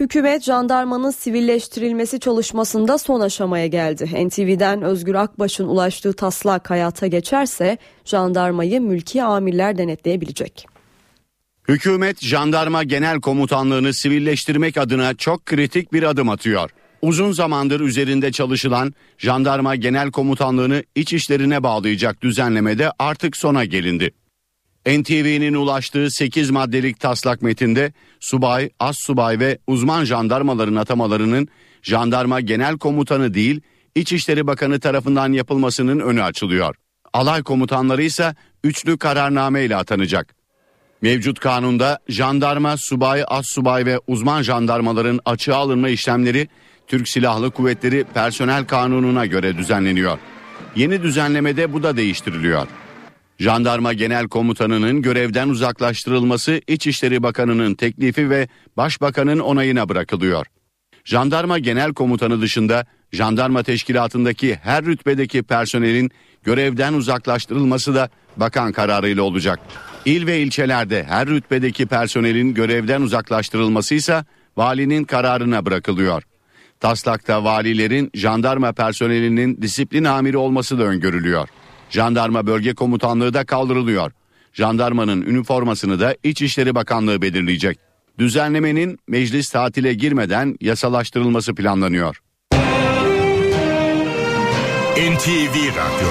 Hükümet 0.00 0.42
jandarmanın 0.42 1.10
sivilleştirilmesi 1.10 2.20
çalışmasında 2.20 2.98
son 2.98 3.20
aşamaya 3.20 3.66
geldi. 3.66 4.28
NTV'den 4.28 4.82
Özgür 4.82 5.14
Akbaş'ın 5.14 5.68
ulaştığı 5.68 6.12
taslak 6.12 6.70
hayata 6.70 7.06
geçerse 7.06 7.78
jandarmayı 8.04 8.80
mülki 8.80 9.22
amirler 9.22 9.78
denetleyebilecek. 9.78 10.71
Hükümet 11.68 12.20
jandarma 12.22 12.82
genel 12.82 13.20
komutanlığını 13.20 13.94
sivilleştirmek 13.94 14.76
adına 14.76 15.14
çok 15.14 15.46
kritik 15.46 15.92
bir 15.92 16.02
adım 16.02 16.28
atıyor. 16.28 16.70
Uzun 17.02 17.32
zamandır 17.32 17.80
üzerinde 17.80 18.32
çalışılan 18.32 18.94
jandarma 19.18 19.76
genel 19.76 20.10
komutanlığını 20.10 20.84
iç 20.94 21.12
işlerine 21.12 21.62
bağlayacak 21.62 22.22
düzenlemede 22.22 22.90
artık 22.98 23.36
sona 23.36 23.64
gelindi. 23.64 24.10
NTV'nin 24.86 25.54
ulaştığı 25.54 26.10
8 26.10 26.50
maddelik 26.50 27.00
taslak 27.00 27.42
metinde 27.42 27.92
subay, 28.20 28.70
as 28.78 28.96
subay 28.98 29.38
ve 29.38 29.58
uzman 29.66 30.04
jandarmaların 30.04 30.76
atamalarının 30.76 31.48
jandarma 31.82 32.40
genel 32.40 32.78
komutanı 32.78 33.34
değil 33.34 33.60
İçişleri 33.94 34.46
Bakanı 34.46 34.80
tarafından 34.80 35.32
yapılmasının 35.32 36.00
önü 36.00 36.22
açılıyor. 36.22 36.74
Alay 37.12 37.42
komutanları 37.42 38.02
ise 38.02 38.34
üçlü 38.64 38.98
kararname 38.98 39.64
ile 39.64 39.76
atanacak. 39.76 40.41
Mevcut 41.02 41.40
kanunda 41.40 41.98
jandarma, 42.08 42.76
subay, 42.76 43.24
as 43.28 43.46
subay 43.46 43.86
ve 43.86 44.00
uzman 44.06 44.42
jandarmaların 44.42 45.20
açığa 45.24 45.56
alınma 45.56 45.88
işlemleri 45.88 46.48
Türk 46.86 47.08
Silahlı 47.08 47.50
Kuvvetleri 47.50 48.04
Personel 48.14 48.64
Kanunu'na 48.64 49.26
göre 49.26 49.58
düzenleniyor. 49.58 50.18
Yeni 50.76 51.02
düzenlemede 51.02 51.72
bu 51.72 51.82
da 51.82 51.96
değiştiriliyor. 51.96 52.66
Jandarma 53.38 53.92
Genel 53.92 54.28
Komutanı'nın 54.28 55.02
görevden 55.02 55.48
uzaklaştırılması 55.48 56.60
İçişleri 56.66 57.22
Bakanı'nın 57.22 57.74
teklifi 57.74 58.30
ve 58.30 58.48
Başbakan'ın 58.76 59.38
onayına 59.38 59.88
bırakılıyor. 59.88 60.46
Jandarma 61.04 61.58
Genel 61.58 61.92
Komutanı 61.92 62.40
dışında 62.40 62.86
jandarma 63.12 63.62
teşkilatındaki 63.62 64.58
her 64.62 64.84
rütbedeki 64.84 65.42
personelin 65.42 66.10
görevden 66.42 66.94
uzaklaştırılması 66.94 67.94
da 67.94 68.10
bakan 68.36 68.72
kararıyla 68.72 69.22
olacak. 69.22 69.60
İl 70.04 70.26
ve 70.26 70.40
ilçelerde 70.40 71.04
her 71.04 71.28
rütbedeki 71.28 71.86
personelin 71.86 72.54
görevden 72.54 73.02
uzaklaştırılması 73.02 73.94
ise 73.94 74.24
valinin 74.56 75.04
kararına 75.04 75.66
bırakılıyor. 75.66 76.22
Taslakta 76.80 77.44
valilerin 77.44 78.10
jandarma 78.14 78.72
personelinin 78.72 79.62
disiplin 79.62 80.04
amiri 80.04 80.36
olması 80.36 80.78
da 80.78 80.82
öngörülüyor. 80.82 81.48
Jandarma 81.90 82.46
bölge 82.46 82.74
komutanlığı 82.74 83.34
da 83.34 83.44
kaldırılıyor. 83.44 84.12
Jandarmanın 84.52 85.22
üniformasını 85.22 86.00
da 86.00 86.16
İçişleri 86.22 86.74
Bakanlığı 86.74 87.22
belirleyecek. 87.22 87.78
Düzenlemenin 88.18 88.98
meclis 89.08 89.50
tatile 89.50 89.94
girmeden 89.94 90.56
yasalaştırılması 90.60 91.54
planlanıyor. 91.54 92.22
NTV 94.96 95.56
Radyo 95.68 96.08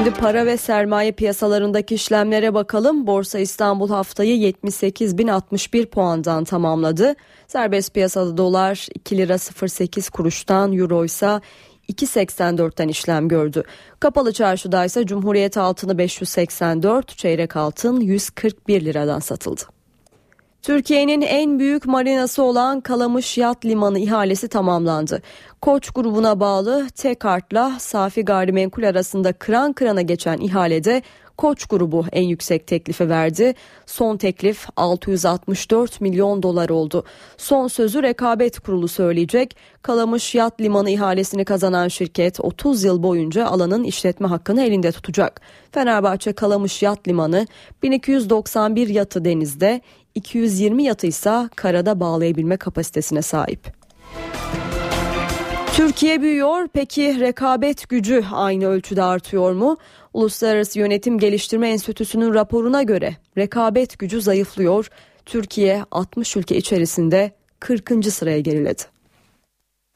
Şimdi 0.00 0.14
para 0.14 0.46
ve 0.46 0.56
sermaye 0.56 1.12
piyasalarındaki 1.12 1.94
işlemlere 1.94 2.54
bakalım. 2.54 3.06
Borsa 3.06 3.38
İstanbul 3.38 3.88
haftayı 3.88 4.36
78.061 4.36 5.86
puandan 5.86 6.44
tamamladı. 6.44 7.14
Serbest 7.48 7.94
piyasada 7.94 8.36
dolar 8.36 8.88
2 8.94 9.16
lira 9.16 9.38
08 9.38 10.10
kuruştan, 10.10 10.72
euro 10.72 11.04
ise 11.04 11.40
2.84'ten 11.88 12.88
işlem 12.88 13.28
gördü. 13.28 13.62
Kapalı 14.00 14.32
çarşıda 14.32 14.84
ise 14.84 15.06
Cumhuriyet 15.06 15.56
altını 15.56 15.98
584, 15.98 17.18
çeyrek 17.18 17.56
altın 17.56 18.00
141 18.00 18.84
liradan 18.84 19.18
satıldı. 19.18 19.79
Türkiye'nin 20.62 21.20
en 21.20 21.58
büyük 21.58 21.86
marinası 21.86 22.42
olan 22.42 22.80
Kalamış 22.80 23.38
Yat 23.38 23.64
Limanı 23.64 23.98
ihalesi 23.98 24.48
tamamlandı. 24.48 25.22
Koç 25.62 25.90
grubuna 25.90 26.40
bağlı 26.40 26.88
Tekart'la 26.96 27.76
Safi 27.78 28.24
Gayrimenkul 28.24 28.82
arasında 28.82 29.32
kıran 29.32 29.72
kırana 29.72 30.02
geçen 30.02 30.38
ihalede 30.38 31.02
Koç 31.40 31.66
grubu 31.66 32.04
en 32.12 32.22
yüksek 32.22 32.66
teklifi 32.66 33.08
verdi. 33.08 33.54
Son 33.86 34.16
teklif 34.16 34.66
664 34.76 36.00
milyon 36.00 36.42
dolar 36.42 36.68
oldu. 36.70 37.04
Son 37.36 37.68
sözü 37.68 38.02
rekabet 38.02 38.60
kurulu 38.60 38.88
söyleyecek. 38.88 39.56
Kalamış 39.82 40.34
Yat 40.34 40.60
Limanı 40.60 40.90
ihalesini 40.90 41.44
kazanan 41.44 41.88
şirket 41.88 42.40
30 42.40 42.84
yıl 42.84 43.02
boyunca 43.02 43.46
alanın 43.46 43.84
işletme 43.84 44.28
hakkını 44.28 44.62
elinde 44.62 44.92
tutacak. 44.92 45.40
Fenerbahçe 45.72 46.32
Kalamış 46.32 46.82
Yat 46.82 47.08
Limanı 47.08 47.46
1291 47.82 48.88
yatı 48.88 49.24
denizde, 49.24 49.80
220 50.14 50.82
yatı 50.82 51.06
ise 51.06 51.48
karada 51.56 52.00
bağlayabilme 52.00 52.56
kapasitesine 52.56 53.22
sahip. 53.22 53.60
Türkiye 55.74 56.22
büyüyor 56.22 56.68
peki 56.72 57.20
rekabet 57.20 57.88
gücü 57.88 58.24
aynı 58.32 58.66
ölçüde 58.66 59.02
artıyor 59.02 59.52
mu? 59.52 59.76
Uluslararası 60.14 60.78
Yönetim 60.78 61.18
Geliştirme 61.18 61.68
Enstitüsü'nün 61.68 62.34
raporuna 62.34 62.82
göre 62.82 63.16
rekabet 63.38 63.98
gücü 63.98 64.22
zayıflıyor. 64.22 64.90
Türkiye 65.26 65.84
60 65.90 66.36
ülke 66.36 66.56
içerisinde 66.56 67.32
40. 67.60 68.06
sıraya 68.12 68.40
geriledi. 68.40 68.82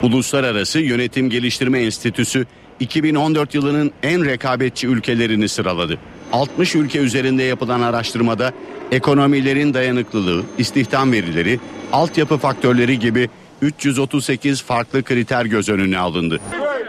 Uluslararası 0.03 0.79
Yönetim 0.79 1.29
Geliştirme 1.29 1.79
Enstitüsü 1.79 2.45
2014 2.79 3.55
yılının 3.55 3.91
en 4.03 4.25
rekabetçi 4.25 4.87
ülkelerini 4.87 5.49
sıraladı. 5.49 5.99
60 6.31 6.75
ülke 6.75 6.99
üzerinde 6.99 7.43
yapılan 7.43 7.81
araştırmada 7.81 8.53
ekonomilerin 8.91 9.73
dayanıklılığı, 9.73 10.43
istihdam 10.57 11.11
verileri, 11.11 11.59
altyapı 11.91 12.37
faktörleri 12.37 12.99
gibi 12.99 13.29
338 13.61 14.61
farklı 14.61 15.03
kriter 15.03 15.45
göz 15.45 15.69
önüne 15.69 15.97
alındı. 15.97 16.39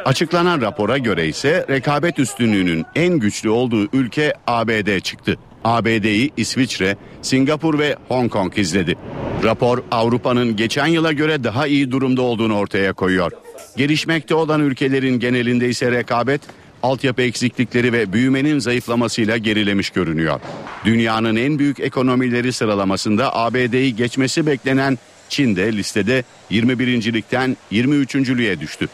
Açıklanan 0.04 0.60
rapora 0.60 0.98
göre 0.98 1.28
ise 1.28 1.66
rekabet 1.70 2.18
üstünlüğünün 2.18 2.84
en 2.94 3.18
güçlü 3.18 3.50
olduğu 3.50 3.88
ülke 3.92 4.34
ABD 4.46 5.00
çıktı. 5.00 5.38
ABD'yi 5.64 6.30
İsviçre, 6.36 6.96
Singapur 7.22 7.78
ve 7.78 7.96
Hong 8.08 8.30
Kong 8.30 8.58
izledi. 8.58 8.96
Rapor 9.44 9.82
Avrupa'nın 9.90 10.56
geçen 10.56 10.86
yıla 10.86 11.12
göre 11.12 11.44
daha 11.44 11.66
iyi 11.66 11.90
durumda 11.90 12.22
olduğunu 12.22 12.58
ortaya 12.58 12.92
koyuyor. 12.92 13.32
Gelişmekte 13.76 14.34
olan 14.34 14.60
ülkelerin 14.60 15.20
genelinde 15.20 15.68
ise 15.68 15.90
rekabet 15.90 16.40
altyapı 16.82 17.22
eksiklikleri 17.22 17.92
ve 17.92 18.12
büyümenin 18.12 18.58
zayıflamasıyla 18.58 19.36
gerilemiş 19.36 19.90
görünüyor. 19.90 20.40
Dünyanın 20.84 21.36
en 21.36 21.58
büyük 21.58 21.80
ekonomileri 21.80 22.52
sıralamasında 22.52 23.36
ABD'yi 23.36 23.96
geçmesi 23.96 24.46
beklenen 24.46 24.98
Çin 25.28 25.56
de 25.56 25.72
listede 25.72 26.24
21. 26.50 27.12
ligden 27.12 27.56
23. 27.70 28.16
lüğe 28.16 28.60
düştü. 28.60 28.88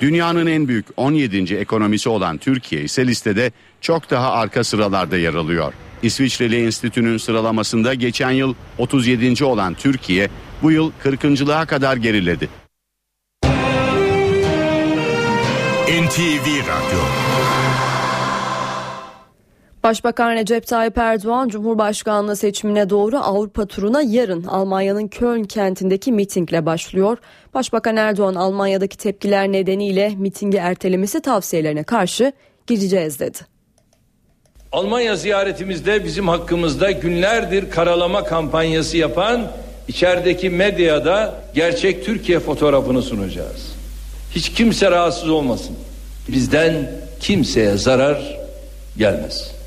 Dünyanın 0.00 0.46
en 0.46 0.68
büyük 0.68 0.86
17. 0.96 1.54
ekonomisi 1.54 2.08
olan 2.08 2.38
Türkiye 2.38 2.82
ise 2.82 3.06
listede 3.06 3.52
çok 3.80 4.10
daha 4.10 4.32
arka 4.32 4.64
sıralarda 4.64 5.16
yer 5.16 5.34
alıyor. 5.34 5.72
İsviçreli 6.02 6.64
Enstitü'nün 6.64 7.18
sıralamasında 7.18 7.94
geçen 7.94 8.30
yıl 8.30 8.54
37. 8.78 9.44
olan 9.44 9.74
Türkiye 9.74 10.28
bu 10.62 10.70
yıl 10.70 10.92
40.lığa 11.04 11.66
kadar 11.66 11.96
geriledi. 11.96 12.48
NTV 15.90 16.46
Radyo 16.46 17.00
Başbakan 19.82 20.34
Recep 20.34 20.66
Tayyip 20.66 20.98
Erdoğan 20.98 21.48
Cumhurbaşkanlığı 21.48 22.36
seçimine 22.36 22.90
doğru 22.90 23.18
Avrupa 23.18 23.66
turuna 23.66 24.02
yarın 24.02 24.44
Almanya'nın 24.44 25.08
Köln 25.08 25.44
kentindeki 25.44 26.12
mitingle 26.12 26.66
başlıyor. 26.66 27.18
Başbakan 27.54 27.96
Erdoğan 27.96 28.34
Almanya'daki 28.34 28.98
tepkiler 28.98 29.52
nedeniyle 29.52 30.08
mitingi 30.18 30.58
ertelemesi 30.58 31.20
tavsiyelerine 31.20 31.82
karşı 31.82 32.32
gideceğiz 32.66 33.20
dedi. 33.20 33.38
Almanya 34.72 35.16
ziyaretimizde 35.16 36.04
bizim 36.04 36.28
hakkımızda 36.28 36.90
günlerdir 36.90 37.70
karalama 37.70 38.24
kampanyası 38.24 38.96
yapan 38.96 39.52
içerideki 39.88 40.50
medyada 40.50 41.34
gerçek 41.54 42.04
Türkiye 42.04 42.40
fotoğrafını 42.40 43.02
sunacağız. 43.02 43.79
Hiç 44.34 44.52
kimse 44.52 44.90
rahatsız 44.90 45.30
olmasın. 45.30 45.76
Bizden 46.28 46.90
kimseye 47.20 47.76
zarar 47.76 48.38
gelmez. 48.96 49.60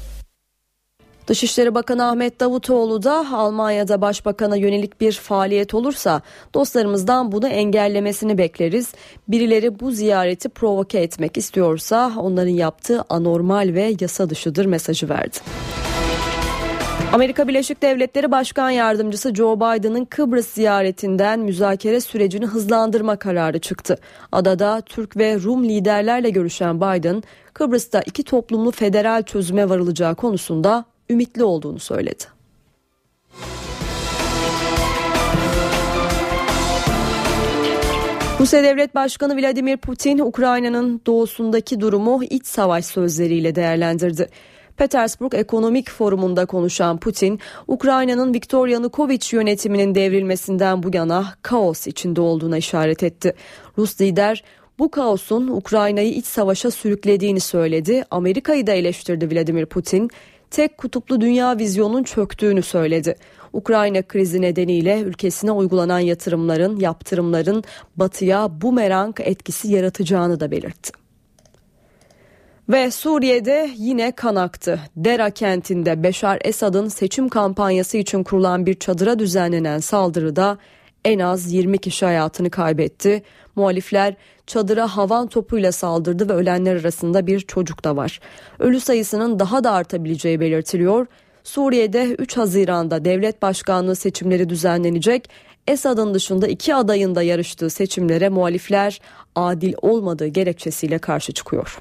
Dışişleri 1.27 1.75
Bakanı 1.75 2.09
Ahmet 2.09 2.39
Davutoğlu 2.39 3.03
da 3.03 3.25
Almanya'da 3.33 4.01
başbakana 4.01 4.55
yönelik 4.55 5.01
bir 5.01 5.11
faaliyet 5.11 5.73
olursa 5.73 6.21
dostlarımızdan 6.53 7.31
bunu 7.31 7.47
engellemesini 7.47 8.37
bekleriz. 8.37 8.93
Birileri 9.27 9.79
bu 9.79 9.91
ziyareti 9.91 10.49
provoke 10.49 10.99
etmek 10.99 11.37
istiyorsa 11.37 12.11
onların 12.17 12.51
yaptığı 12.51 13.03
anormal 13.09 13.73
ve 13.73 13.95
yasa 13.99 14.29
dışıdır 14.29 14.65
mesajı 14.65 15.09
verdi. 15.09 15.37
Amerika 17.13 17.47
Birleşik 17.47 17.81
Devletleri 17.81 18.31
Başkan 18.31 18.69
Yardımcısı 18.69 19.35
Joe 19.35 19.55
Biden'ın 19.55 20.05
Kıbrıs 20.05 20.47
ziyaretinden 20.47 21.39
müzakere 21.39 22.01
sürecini 22.01 22.45
hızlandırma 22.45 23.15
kararı 23.15 23.59
çıktı. 23.59 23.97
Adada 24.31 24.81
Türk 24.81 25.17
ve 25.17 25.35
Rum 25.35 25.63
liderlerle 25.63 26.29
görüşen 26.29 26.81
Biden, 26.81 27.23
Kıbrıs'ta 27.53 28.01
iki 28.01 28.23
toplumlu 28.23 28.71
federal 28.71 29.23
çözüme 29.23 29.69
varılacağı 29.69 30.15
konusunda 30.15 30.85
ümitli 31.09 31.43
olduğunu 31.43 31.79
söyledi. 31.79 32.23
Rusya 38.39 38.63
Devlet 38.63 38.95
Başkanı 38.95 39.41
Vladimir 39.41 39.77
Putin, 39.77 40.19
Ukrayna'nın 40.19 41.01
doğusundaki 41.05 41.79
durumu 41.79 42.23
iç 42.23 42.47
savaş 42.47 42.85
sözleriyle 42.85 43.55
değerlendirdi. 43.55 44.29
Petersburg 44.77 45.33
Ekonomik 45.33 45.89
Forumu'nda 45.89 46.45
konuşan 46.45 46.97
Putin, 46.97 47.39
Ukrayna'nın 47.67 48.33
Viktor 48.33 48.67
Yanukovych 48.67 49.33
yönetiminin 49.33 49.95
devrilmesinden 49.95 50.83
bu 50.83 50.89
yana 50.93 51.33
kaos 51.41 51.87
içinde 51.87 52.21
olduğuna 52.21 52.57
işaret 52.57 53.03
etti. 53.03 53.33
Rus 53.77 54.01
lider 54.01 54.43
bu 54.79 54.91
kaosun 54.91 55.47
Ukrayna'yı 55.47 56.13
iç 56.13 56.25
savaşa 56.25 56.71
sürüklediğini 56.71 57.39
söyledi. 57.39 58.05
Amerika'yı 58.11 58.67
da 58.67 58.71
eleştirdi 58.71 59.35
Vladimir 59.35 59.65
Putin 59.65 60.09
tek 60.51 60.77
kutuplu 60.77 61.21
dünya 61.21 61.57
vizyonun 61.57 62.03
çöktüğünü 62.03 62.61
söyledi. 62.61 63.15
Ukrayna 63.53 64.01
krizi 64.01 64.41
nedeniyle 64.41 65.01
ülkesine 65.01 65.51
uygulanan 65.51 65.99
yatırımların, 65.99 66.79
yaptırımların 66.79 67.63
batıya 67.95 68.61
bumerang 68.61 69.15
etkisi 69.19 69.67
yaratacağını 69.67 70.39
da 70.39 70.51
belirtti. 70.51 71.02
Ve 72.73 72.91
Suriye'de 72.91 73.69
yine 73.77 74.11
kan 74.11 74.35
aktı. 74.35 74.79
Dera 74.95 75.29
kentinde 75.29 76.03
Beşar 76.03 76.39
Esad'ın 76.43 76.87
seçim 76.87 77.29
kampanyası 77.29 77.97
için 77.97 78.23
kurulan 78.23 78.65
bir 78.65 78.73
çadıra 78.73 79.19
düzenlenen 79.19 79.79
saldırıda 79.79 80.57
en 81.05 81.19
az 81.19 81.53
20 81.53 81.77
kişi 81.77 82.05
hayatını 82.05 82.49
kaybetti. 82.49 83.23
Muhalifler 83.55 84.15
çadıra 84.47 84.87
havan 84.87 85.27
topuyla 85.27 85.71
saldırdı 85.71 86.29
ve 86.29 86.33
ölenler 86.33 86.75
arasında 86.75 87.27
bir 87.27 87.39
çocuk 87.39 87.83
da 87.83 87.95
var. 87.95 88.19
Ölü 88.59 88.79
sayısının 88.79 89.39
daha 89.39 89.63
da 89.63 89.71
artabileceği 89.71 90.39
belirtiliyor. 90.39 91.07
Suriye'de 91.43 92.15
3 92.19 92.37
Haziran'da 92.37 93.05
devlet 93.05 93.41
başkanlığı 93.41 93.95
seçimleri 93.95 94.49
düzenlenecek. 94.49 95.29
Esad'ın 95.67 96.13
dışında 96.13 96.47
iki 96.47 96.75
adayın 96.75 97.15
da 97.15 97.21
yarıştığı 97.21 97.69
seçimlere 97.69 98.29
muhalifler 98.29 99.01
adil 99.35 99.73
olmadığı 99.81 100.27
gerekçesiyle 100.27 100.97
karşı 100.97 101.33
çıkıyor. 101.33 101.79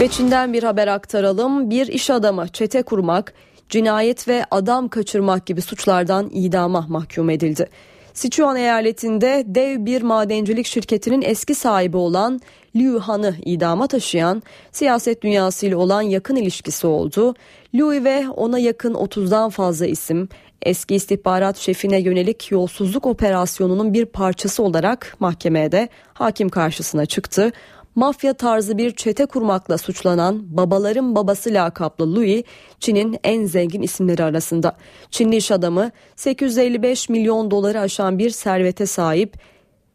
Ve 0.00 0.08
Çin'den 0.08 0.52
bir 0.52 0.62
haber 0.62 0.88
aktaralım. 0.88 1.70
Bir 1.70 1.86
iş 1.86 2.10
adamı 2.10 2.48
çete 2.48 2.82
kurmak, 2.82 3.34
cinayet 3.68 4.28
ve 4.28 4.44
adam 4.50 4.88
kaçırmak 4.88 5.46
gibi 5.46 5.62
suçlardan 5.62 6.30
idama 6.32 6.86
mahkum 6.88 7.30
edildi. 7.30 7.68
Sichuan 8.14 8.56
eyaletinde 8.56 9.44
dev 9.46 9.86
bir 9.86 10.02
madencilik 10.02 10.66
şirketinin 10.66 11.22
eski 11.22 11.54
sahibi 11.54 11.96
olan 11.96 12.40
Liu 12.76 13.00
Han'ı 13.00 13.34
idama 13.44 13.86
taşıyan 13.86 14.42
siyaset 14.72 15.22
dünyasıyla 15.22 15.78
olan 15.78 16.02
yakın 16.02 16.36
ilişkisi 16.36 16.86
oldu. 16.86 17.34
Liu 17.74 18.04
ve 18.04 18.28
ona 18.28 18.58
yakın 18.58 18.94
30'dan 18.94 19.50
fazla 19.50 19.86
isim 19.86 20.28
eski 20.62 20.94
istihbarat 20.94 21.56
şefine 21.56 22.00
yönelik 22.00 22.50
yolsuzluk 22.50 23.06
operasyonunun 23.06 23.94
bir 23.94 24.04
parçası 24.04 24.62
olarak 24.62 25.16
mahkemede 25.20 25.88
hakim 26.14 26.48
karşısına 26.48 27.06
çıktı 27.06 27.52
mafya 27.94 28.34
tarzı 28.34 28.78
bir 28.78 28.90
çete 28.90 29.26
kurmakla 29.26 29.78
suçlanan 29.78 30.56
babaların 30.56 31.14
babası 31.14 31.50
lakaplı 31.50 32.16
Louis, 32.16 32.44
Çin'in 32.80 33.18
en 33.24 33.44
zengin 33.44 33.82
isimleri 33.82 34.24
arasında. 34.24 34.76
Çinli 35.10 35.36
iş 35.36 35.50
adamı 35.50 35.90
855 36.16 37.08
milyon 37.08 37.50
doları 37.50 37.80
aşan 37.80 38.18
bir 38.18 38.30
servete 38.30 38.86
sahip. 38.86 39.34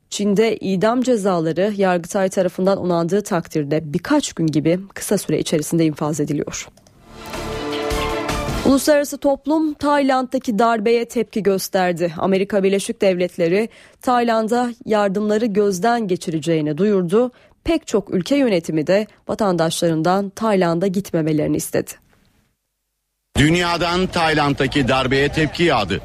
Çin'de 0.10 0.58
idam 0.58 1.02
cezaları 1.02 1.74
Yargıtay 1.78 2.30
tarafından 2.30 2.78
onandığı 2.78 3.22
takdirde 3.22 3.94
birkaç 3.94 4.34
gün 4.34 4.48
gibi 4.48 4.80
kısa 4.94 5.18
süre 5.18 5.40
içerisinde 5.40 5.86
infaz 5.86 6.20
ediliyor. 6.20 6.68
Uluslararası 8.66 9.18
toplum 9.18 9.74
Tayland'daki 9.74 10.60
darbeye 10.60 11.06
tepki 11.06 11.44
gösterdi. 11.44 12.14
Amerika 12.18 12.64
Birleşik 12.64 13.02
Devletleri 13.02 13.70
Tayland'a 14.02 14.72
yardımları 14.86 15.46
gözden 15.46 16.08
geçireceğini 16.08 16.78
duyurdu 16.78 17.32
pek 17.66 17.88
çok 17.88 18.14
ülke 18.14 18.36
yönetimi 18.36 18.88
de 18.88 19.08
vatandaşlarından 19.28 20.30
Tayland'a 20.30 20.88
gitmemelerini 20.88 21.58
istedi. 21.58 21.92
Dünyadan 23.38 24.08
Tayland'daki 24.08 24.88
darbeye 24.88 25.30
tepki 25.30 25.64
yağdı. 25.64 26.02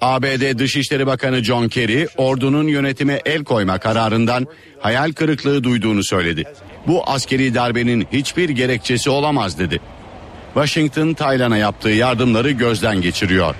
ABD 0.00 0.58
Dışişleri 0.58 1.06
Bakanı 1.06 1.44
John 1.44 1.68
Kerry 1.68 2.08
ordunun 2.16 2.66
yönetime 2.68 3.20
el 3.24 3.44
koyma 3.44 3.78
kararından 3.78 4.46
hayal 4.80 5.12
kırıklığı 5.12 5.64
duyduğunu 5.64 6.04
söyledi. 6.04 6.44
Bu 6.86 7.10
askeri 7.10 7.54
darbenin 7.54 8.06
hiçbir 8.12 8.48
gerekçesi 8.48 9.10
olamaz 9.10 9.58
dedi. 9.58 9.80
Washington 10.54 11.14
Tayland'a 11.14 11.56
yaptığı 11.56 11.88
yardımları 11.88 12.50
gözden 12.50 13.00
geçiriyor. 13.00 13.54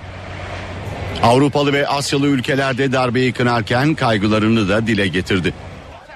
Avrupalı 1.22 1.72
ve 1.72 1.88
Asyalı 1.88 2.26
ülkelerde 2.26 2.92
darbeyi 2.92 3.32
kınarken 3.32 3.94
kaygılarını 3.94 4.68
da 4.68 4.86
dile 4.86 5.09
getirdi. 5.09 5.55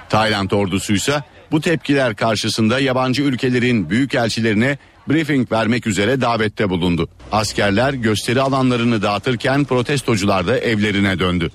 Tayland 0.09 0.51
ordusuysa 0.51 1.23
bu 1.51 1.61
tepkiler 1.61 2.15
karşısında 2.15 2.79
yabancı 2.79 3.23
ülkelerin 3.23 3.89
büyükelçilerine 3.89 4.77
briefing 5.09 5.51
vermek 5.51 5.87
üzere 5.87 6.21
davette 6.21 6.69
bulundu. 6.69 7.09
Askerler 7.31 7.93
gösteri 7.93 8.41
alanlarını 8.41 9.01
dağıtırken 9.01 9.65
protestocular 9.65 10.47
da 10.47 10.59
evlerine 10.59 11.19
döndü. 11.19 11.51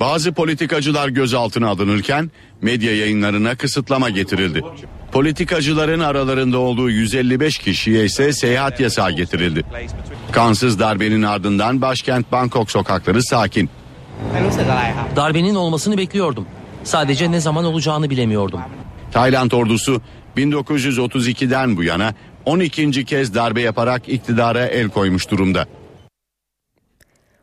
Bazı 0.00 0.32
politikacılar 0.32 1.08
gözaltına 1.08 1.68
alınırken 1.68 2.30
medya 2.62 2.96
yayınlarına 2.96 3.54
kısıtlama 3.54 4.10
getirildi. 4.10 4.62
Politikacıların 5.12 6.00
aralarında 6.00 6.58
olduğu 6.58 6.90
155 6.90 7.58
kişiye 7.58 8.04
ise 8.04 8.32
seyahat 8.32 8.80
yasağı 8.80 9.10
getirildi. 9.10 9.64
Kansız 10.32 10.78
darbenin 10.78 11.22
ardından 11.22 11.82
başkent 11.82 12.32
Bangkok 12.32 12.70
sokakları 12.70 13.22
sakin. 13.22 13.70
Darbenin 15.16 15.54
olmasını 15.54 15.98
bekliyordum. 15.98 16.46
Sadece 16.84 17.30
ne 17.30 17.40
zaman 17.40 17.64
olacağını 17.64 18.10
bilemiyordum. 18.10 18.60
Tayland 19.12 19.50
ordusu 19.50 20.00
1932'den 20.36 21.76
bu 21.76 21.82
yana 21.82 22.14
12. 22.44 23.04
kez 23.04 23.34
darbe 23.34 23.60
yaparak 23.60 24.08
iktidara 24.08 24.66
el 24.66 24.88
koymuş 24.88 25.30
durumda. 25.30 25.66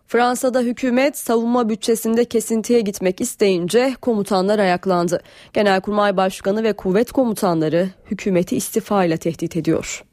Fransa'da 0.08 0.60
hükümet 0.60 1.18
savunma 1.18 1.70
bütçesinde 1.70 2.26
kesintiye 2.26 2.82
gitmek 2.82 3.22
isteyince 3.22 3.96
komutanlar 4.02 4.60
ayaklandı. 4.60 5.22
Genelkurmay 5.54 6.18
Başkanı 6.18 6.64
ve 6.64 6.74
kuvvet 6.74 7.12
komutanları 7.12 7.90
hükümeti 8.12 8.58
istifa 8.58 9.06
ile 9.06 9.18
tehdit 9.18 9.56
ediyor. 9.56 10.04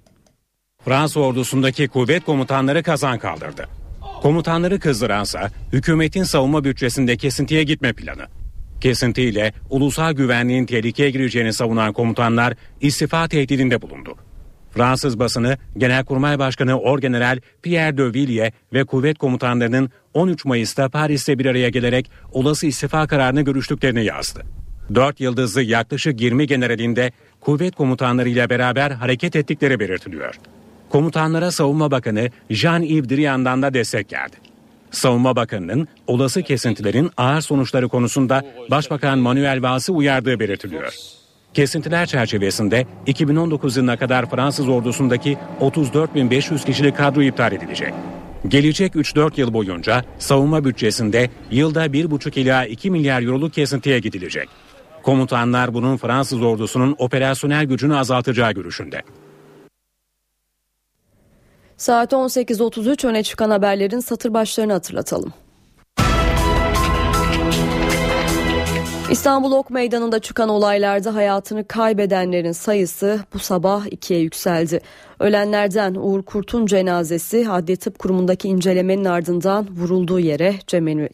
Fransa 0.84 1.20
ordusundaki 1.20 1.88
kuvvet 1.88 2.24
komutanları 2.24 2.82
kazan 2.82 3.18
kaldırdı. 3.18 3.68
Komutanları 4.22 4.80
kızdıransa 4.80 5.50
hükümetin 5.72 6.24
savunma 6.24 6.64
bütçesinde 6.64 7.16
kesintiye 7.16 7.62
gitme 7.62 7.92
planı. 7.92 8.26
Kesintiyle 8.80 9.52
ulusal 9.70 10.12
güvenliğin 10.12 10.66
tehlikeye 10.66 11.10
gireceğini 11.10 11.52
savunan 11.52 11.92
komutanlar 11.92 12.54
istifa 12.80 13.28
tehdidinde 13.28 13.82
bulundu. 13.82 14.14
Fransız 14.70 15.18
basını 15.18 15.58
Genelkurmay 15.76 16.38
Başkanı 16.38 16.80
Orgeneral 16.80 17.40
Pierre 17.62 17.98
de 17.98 18.14
Villiers 18.14 18.52
ve 18.72 18.84
kuvvet 18.84 19.18
komutanlarının 19.18 19.90
13 20.14 20.44
Mayıs'ta 20.44 20.88
Paris'te 20.88 21.38
bir 21.38 21.46
araya 21.46 21.68
gelerek 21.68 22.10
olası 22.32 22.66
istifa 22.66 23.06
kararını 23.06 23.42
görüştüklerini 23.42 24.04
yazdı. 24.04 24.42
4 24.94 25.20
yıldızlı 25.20 25.62
yaklaşık 25.62 26.20
20 26.20 26.46
generalinde 26.46 27.12
kuvvet 27.40 27.74
komutanlarıyla 27.76 28.50
beraber 28.50 28.90
hareket 28.90 29.36
ettikleri 29.36 29.80
belirtiliyor. 29.80 30.34
Komutanlara 30.90 31.50
Savunma 31.50 31.90
Bakanı 31.90 32.30
Jean-Yves 32.50 33.08
Drian'dan 33.08 33.62
da 33.62 33.74
destek 33.74 34.08
geldi. 34.08 34.36
Savunma 34.90 35.36
Bakanı'nın 35.36 35.88
olası 36.06 36.42
kesintilerin 36.42 37.10
ağır 37.16 37.40
sonuçları 37.40 37.88
konusunda 37.88 38.42
Başbakan 38.70 39.18
Manuel 39.18 39.62
Vals'ı 39.62 39.92
uyardığı 39.92 40.40
belirtiliyor. 40.40 40.94
Kesintiler 41.54 42.06
çerçevesinde 42.06 42.86
2019 43.06 43.76
yılına 43.76 43.96
kadar 43.96 44.30
Fransız 44.30 44.68
ordusundaki 44.68 45.38
34.500 45.60 46.66
kişilik 46.66 46.96
kadro 46.96 47.22
iptal 47.22 47.52
edilecek. 47.52 47.94
Gelecek 48.48 48.94
3-4 48.94 49.40
yıl 49.40 49.52
boyunca 49.52 50.04
savunma 50.18 50.64
bütçesinde 50.64 51.30
yılda 51.50 51.86
1,5 51.86 52.40
ila 52.40 52.66
2 52.66 52.90
milyar 52.90 53.22
euroluk 53.22 53.52
kesintiye 53.52 53.98
gidilecek. 53.98 54.48
Komutanlar 55.02 55.74
bunun 55.74 55.96
Fransız 55.96 56.42
ordusunun 56.42 56.96
operasyonel 56.98 57.64
gücünü 57.64 57.96
azaltacağı 57.96 58.52
görüşünde. 58.52 59.02
Saat 61.78 62.12
18.33 62.12 63.06
öne 63.06 63.22
çıkan 63.22 63.50
haberlerin 63.50 64.00
satır 64.00 64.34
başlarını 64.34 64.72
hatırlatalım. 64.72 65.32
İstanbul 69.10 69.52
Ok 69.52 69.70
Meydanı'nda 69.70 70.18
çıkan 70.18 70.48
olaylarda 70.48 71.14
hayatını 71.14 71.68
kaybedenlerin 71.68 72.52
sayısı 72.52 73.20
bu 73.34 73.38
sabah 73.38 73.86
ikiye 73.86 74.20
yükseldi. 74.20 74.80
Ölenlerden 75.20 75.94
Uğur 75.94 76.22
Kurt'un 76.22 76.66
cenazesi 76.66 77.50
Adli 77.50 77.76
Tıp 77.76 77.98
Kurumu'ndaki 77.98 78.48
incelemenin 78.48 79.04
ardından 79.04 79.66
vurulduğu 79.76 80.20
yere 80.20 80.54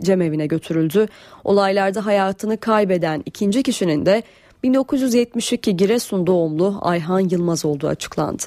cemevine 0.03 0.47
götürüldü. 0.47 1.07
Olaylarda 1.45 2.07
hayatını 2.07 2.57
kaybeden 2.57 3.23
ikinci 3.27 3.63
kişinin 3.63 4.07
de 4.07 4.23
1972 4.63 5.77
Giresun 5.77 6.27
doğumlu 6.27 6.79
Ayhan 6.83 7.29
Yılmaz 7.29 7.65
olduğu 7.65 7.89
açıklandı. 7.89 8.43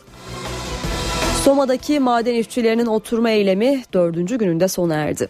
Soma'daki 1.47 1.99
maden 1.99 2.33
işçilerinin 2.33 2.85
oturma 2.85 3.29
eylemi 3.29 3.83
dördüncü 3.93 4.37
gününde 4.37 4.67
sona 4.67 4.95
erdi. 4.95 5.27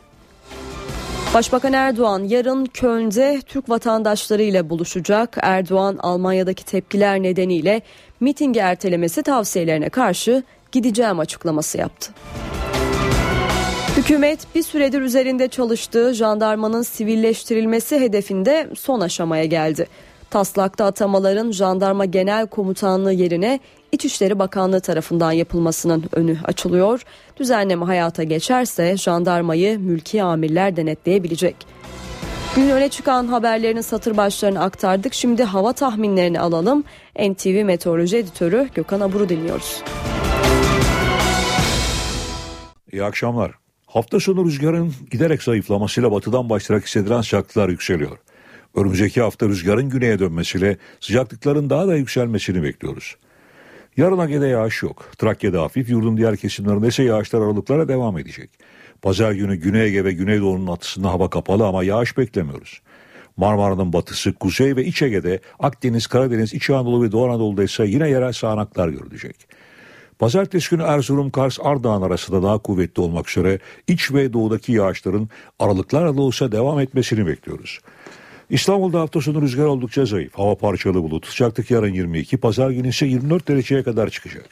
Başbakan 1.33 1.73
Erdoğan 1.73 2.23
yarın 2.23 2.65
Köln'de 2.65 3.41
Türk 3.45 3.69
vatandaşları 3.69 4.43
ile 4.43 4.69
buluşacak. 4.69 5.37
Erdoğan 5.41 5.97
Almanya'daki 5.99 6.65
tepkiler 6.65 7.23
nedeniyle 7.23 7.81
mitingi 8.19 8.59
ertelemesi 8.59 9.23
tavsiyelerine 9.23 9.89
karşı 9.89 10.43
gideceğim 10.71 11.19
açıklaması 11.19 11.77
yaptı. 11.77 12.11
Hükümet 13.97 14.39
bir 14.55 14.63
süredir 14.63 15.01
üzerinde 15.01 15.47
çalıştığı 15.47 16.13
jandarmanın 16.13 16.81
sivilleştirilmesi 16.81 17.99
hedefinde 17.99 18.69
son 18.75 18.99
aşamaya 18.99 19.45
geldi. 19.45 19.87
Taslakta 20.29 20.85
atamaların 20.85 21.51
jandarma 21.51 22.05
genel 22.05 22.47
komutanlığı 22.47 23.13
yerine 23.13 23.59
İçişleri 23.91 24.39
Bakanlığı 24.39 24.81
tarafından 24.81 25.31
yapılmasının 25.31 26.03
önü 26.11 26.37
açılıyor. 26.43 27.01
Düzenleme 27.37 27.85
hayata 27.85 28.23
geçerse 28.23 28.97
jandarmayı 28.97 29.79
mülki 29.79 30.23
amirler 30.23 30.75
denetleyebilecek. 30.75 31.55
Gün 32.55 32.69
öne 32.69 32.89
çıkan 32.89 33.27
haberlerin 33.27 33.81
satır 33.81 34.17
başlarını 34.17 34.61
aktardık. 34.61 35.13
Şimdi 35.13 35.43
hava 35.43 35.73
tahminlerini 35.73 36.39
alalım. 36.39 36.83
NTV 37.19 37.63
Meteoroloji 37.63 38.17
Editörü 38.17 38.69
Gökhan 38.75 38.99
Abur'u 38.99 39.29
dinliyoruz. 39.29 39.81
İyi 42.91 43.03
akşamlar. 43.03 43.51
Hafta 43.85 44.19
sonu 44.19 44.45
rüzgarın 44.45 44.93
giderek 45.11 45.43
zayıflamasıyla 45.43 46.11
batıdan 46.11 46.49
başlayarak 46.49 46.85
hissedilen 46.85 47.21
sıcaklıklar 47.21 47.69
yükseliyor. 47.69 48.17
Önümüzdeki 48.75 49.21
hafta 49.21 49.47
rüzgarın 49.47 49.89
güneye 49.89 50.19
dönmesiyle 50.19 50.77
sıcaklıkların 50.99 51.69
daha 51.69 51.87
da 51.87 51.95
yükselmesini 51.95 52.63
bekliyoruz. 52.63 53.15
Yarın 53.97 54.17
Age'de 54.17 54.47
yağış 54.47 54.83
yok. 54.83 55.11
Trakya'da 55.17 55.61
hafif, 55.61 55.89
yurdun 55.89 56.17
diğer 56.17 56.37
kesimlerinde 56.37 56.87
ise 56.87 57.03
yağışlar 57.03 57.41
aralıklara 57.41 57.87
devam 57.87 58.17
edecek. 58.17 58.49
Pazar 59.01 59.31
günü 59.31 59.55
Güney 59.55 59.85
Ege 59.85 60.03
ve 60.03 60.13
Güneydoğu'nun 60.13 60.67
atısında 60.67 61.11
hava 61.11 61.29
kapalı 61.29 61.67
ama 61.67 61.83
yağış 61.83 62.17
beklemiyoruz. 62.17 62.81
Marmara'nın 63.37 63.93
batısı, 63.93 64.33
kuzey 64.33 64.75
ve 64.75 64.85
iç 64.85 65.01
Ege'de, 65.01 65.39
Akdeniz, 65.59 66.07
Karadeniz, 66.07 66.53
İç 66.53 66.69
Anadolu 66.69 67.03
ve 67.03 67.11
Doğu 67.11 67.25
Anadolu'da 67.25 67.63
ise 67.63 67.85
yine 67.85 68.09
yerel 68.09 68.33
sağanaklar 68.33 68.89
görülecek. 68.89 69.47
Pazartesi 70.19 70.69
günü 70.69 70.83
Erzurum, 70.83 71.29
Kars, 71.29 71.59
Ardahan 71.61 72.01
arasında 72.01 72.43
daha 72.43 72.57
kuvvetli 72.57 73.01
olmak 73.01 73.29
üzere 73.29 73.59
iç 73.87 74.13
ve 74.13 74.33
doğudaki 74.33 74.71
yağışların 74.71 75.29
aralıklarla 75.59 76.17
da 76.17 76.21
olsa 76.21 76.51
devam 76.51 76.79
etmesini 76.79 77.27
bekliyoruz. 77.27 77.79
İstanbul'da 78.49 78.99
hafta 78.99 79.21
sonu 79.21 79.41
rüzgar 79.41 79.65
oldukça 79.65 80.05
zayıf. 80.05 80.33
Hava 80.33 80.55
parçalı 80.55 81.03
bulut. 81.03 81.27
Sıcaklık 81.27 81.71
yarın 81.71 81.93
22, 81.93 82.37
pazar 82.37 82.69
günü 82.69 82.89
ise 82.89 83.05
24 83.05 83.47
dereceye 83.47 83.83
kadar 83.83 84.09
çıkacak. 84.09 84.45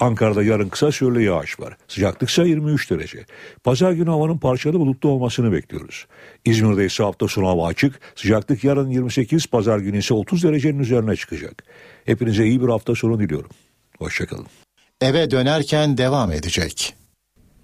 Ankara'da 0.00 0.42
yarın 0.42 0.68
kısa 0.68 0.92
süreli 0.92 1.24
yağış 1.24 1.60
var. 1.60 1.76
Sıcaklık 1.88 2.30
ise 2.30 2.42
23 2.42 2.90
derece. 2.90 3.24
Pazar 3.64 3.92
günü 3.92 4.10
havanın 4.10 4.38
parçalı 4.38 4.80
bulutlu 4.80 5.08
olmasını 5.08 5.52
bekliyoruz. 5.52 6.06
İzmir'de 6.44 6.86
ise 6.86 7.02
hafta 7.02 7.28
sonu 7.28 7.48
hava 7.48 7.66
açık. 7.66 8.00
Sıcaklık 8.16 8.64
yarın 8.64 8.90
28, 8.90 9.46
pazar 9.46 9.78
günü 9.78 9.98
ise 9.98 10.14
30 10.14 10.44
derecenin 10.44 10.78
üzerine 10.78 11.16
çıkacak. 11.16 11.64
Hepinize 12.04 12.46
iyi 12.46 12.62
bir 12.62 12.68
hafta 12.68 12.94
sonu 12.94 13.20
diliyorum. 13.20 13.50
Hoşçakalın. 13.98 14.46
Eve 15.00 15.30
dönerken 15.30 15.98
devam 15.98 16.32
edecek. 16.32 16.94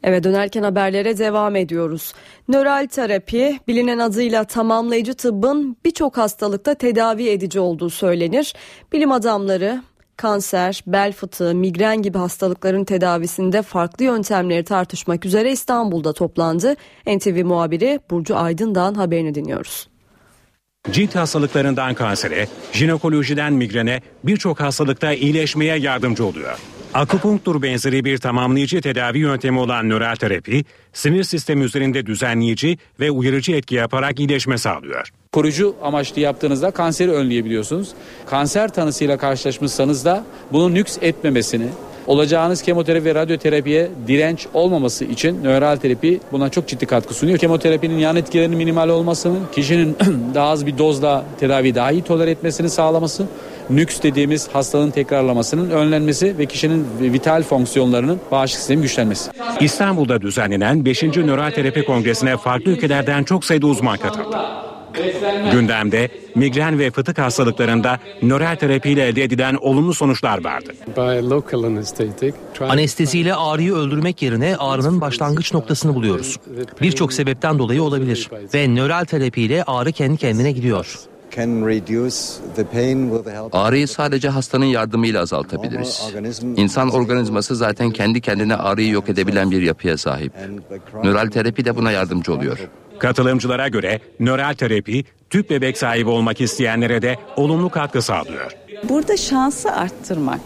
Eve 0.06 0.24
dönerken 0.24 0.62
haberlere 0.62 1.18
devam 1.18 1.56
ediyoruz. 1.56 2.12
Nöral 2.48 2.86
terapi 2.86 3.58
bilinen 3.68 3.98
adıyla 3.98 4.44
tamamlayıcı 4.44 5.14
tıbbın 5.14 5.76
birçok 5.84 6.16
hastalıkta 6.16 6.74
tedavi 6.74 7.28
edici 7.28 7.60
olduğu 7.60 7.90
söylenir. 7.90 8.54
Bilim 8.92 9.12
adamları 9.12 9.82
kanser, 10.16 10.84
bel 10.86 11.12
fıtığı, 11.12 11.54
migren 11.54 12.02
gibi 12.02 12.18
hastalıkların 12.18 12.84
tedavisinde 12.84 13.62
farklı 13.62 14.04
yöntemleri 14.04 14.64
tartışmak 14.64 15.24
üzere 15.26 15.52
İstanbul'da 15.52 16.12
toplandı. 16.12 16.74
NTV 17.06 17.44
muhabiri 17.44 18.00
Burcu 18.10 18.36
Aydın'dan 18.36 18.94
haberini 18.94 19.34
dinliyoruz. 19.34 19.88
Cilt 20.90 21.14
hastalıklarından 21.14 21.94
kansere, 21.94 22.48
jinekolojiden 22.72 23.52
migrene 23.52 24.00
birçok 24.24 24.60
hastalıkta 24.60 25.12
iyileşmeye 25.12 25.78
yardımcı 25.78 26.26
oluyor. 26.26 26.58
Akupunktur 26.96 27.62
benzeri 27.62 28.04
bir 28.04 28.18
tamamlayıcı 28.18 28.80
tedavi 28.80 29.18
yöntemi 29.18 29.58
olan 29.58 29.88
nöral 29.88 30.16
terapi, 30.16 30.64
sinir 30.92 31.24
sistemi 31.24 31.64
üzerinde 31.64 32.06
düzenleyici 32.06 32.78
ve 33.00 33.10
uyarıcı 33.10 33.52
etki 33.52 33.74
yaparak 33.74 34.20
iyileşme 34.20 34.58
sağlıyor. 34.58 35.08
Koruyucu 35.32 35.74
amaçlı 35.82 36.20
yaptığınızda 36.20 36.70
kanseri 36.70 37.12
önleyebiliyorsunuz. 37.12 37.88
Kanser 38.26 38.68
tanısıyla 38.72 39.16
karşılaşmışsanız 39.16 40.04
da 40.04 40.24
bunun 40.52 40.74
nüks 40.74 40.98
etmemesini, 41.02 41.68
olacağınız 42.06 42.62
kemoterapi 42.62 43.04
ve 43.04 43.14
radyoterapiye 43.14 43.90
direnç 44.06 44.46
olmaması 44.54 45.04
için 45.04 45.44
nöral 45.44 45.76
terapi 45.76 46.20
buna 46.32 46.48
çok 46.48 46.68
ciddi 46.68 46.86
katkı 46.86 47.14
sunuyor. 47.14 47.38
Kemoterapinin 47.38 47.98
yan 47.98 48.16
etkilerinin 48.16 48.56
minimal 48.56 48.88
olmasını, 48.88 49.38
kişinin 49.52 49.96
daha 50.34 50.48
az 50.48 50.66
bir 50.66 50.78
dozla 50.78 51.24
tedavi 51.40 51.74
daha 51.74 51.90
iyi 51.90 52.02
toler 52.02 52.28
etmesini 52.28 52.70
sağlaması, 52.70 53.26
nüks 53.70 54.02
dediğimiz 54.02 54.48
hastalığın 54.48 54.90
tekrarlamasının 54.90 55.70
önlenmesi 55.70 56.38
ve 56.38 56.46
kişinin 56.46 56.86
vital 57.00 57.42
fonksiyonlarının 57.42 58.20
bağışıklık 58.30 58.60
sistemi 58.60 58.82
güçlenmesi. 58.82 59.30
İstanbul'da 59.60 60.20
düzenlenen 60.20 60.84
5. 60.84 61.02
Nöral 61.02 61.50
Terapi 61.50 61.84
Kongresi'ne 61.84 62.36
farklı 62.36 62.70
ülkelerden 62.70 63.24
çok 63.24 63.44
sayıda 63.44 63.66
uzman 63.66 63.98
katıldı. 63.98 64.36
Gündemde 65.52 66.08
migren 66.34 66.78
ve 66.78 66.90
fıtık 66.90 67.18
hastalıklarında 67.18 67.98
nöral 68.22 68.56
terapiyle 68.56 69.06
elde 69.06 69.22
edilen 69.22 69.54
olumlu 69.60 69.94
sonuçlar 69.94 70.44
vardı. 70.44 70.72
Anesteziyle 72.60 73.34
ağrıyı 73.34 73.74
öldürmek 73.74 74.22
yerine 74.22 74.56
ağrının 74.56 75.00
başlangıç 75.00 75.54
noktasını 75.54 75.94
buluyoruz. 75.94 76.36
Birçok 76.80 77.12
sebepten 77.12 77.58
dolayı 77.58 77.82
olabilir 77.82 78.30
ve 78.54 78.74
nöral 78.74 79.04
terapiyle 79.04 79.62
ağrı 79.62 79.92
kendi 79.92 80.16
kendine 80.16 80.52
gidiyor. 80.52 80.96
Ağrıyı 83.52 83.88
sadece 83.88 84.28
hastanın 84.28 84.64
yardımıyla 84.64 85.22
azaltabiliriz. 85.22 86.02
İnsan 86.56 86.90
organizması 86.90 87.56
zaten 87.56 87.90
kendi 87.90 88.20
kendine 88.20 88.54
ağrıyı 88.56 88.90
yok 88.90 89.08
edebilen 89.08 89.50
bir 89.50 89.62
yapıya 89.62 89.96
sahip. 89.96 90.32
Nöral 91.04 91.30
terapi 91.30 91.64
de 91.64 91.76
buna 91.76 91.90
yardımcı 91.90 92.32
oluyor. 92.34 92.58
Katılımcılara 92.98 93.68
göre 93.68 94.00
nöral 94.20 94.54
terapi 94.54 95.04
tüp 95.30 95.50
bebek 95.50 95.78
sahibi 95.78 96.10
olmak 96.10 96.40
isteyenlere 96.40 97.02
de 97.02 97.16
olumlu 97.36 97.68
katkı 97.68 98.02
sağlıyor. 98.02 98.56
Burada 98.88 99.16
şansı 99.16 99.72
arttırmak 99.72 100.40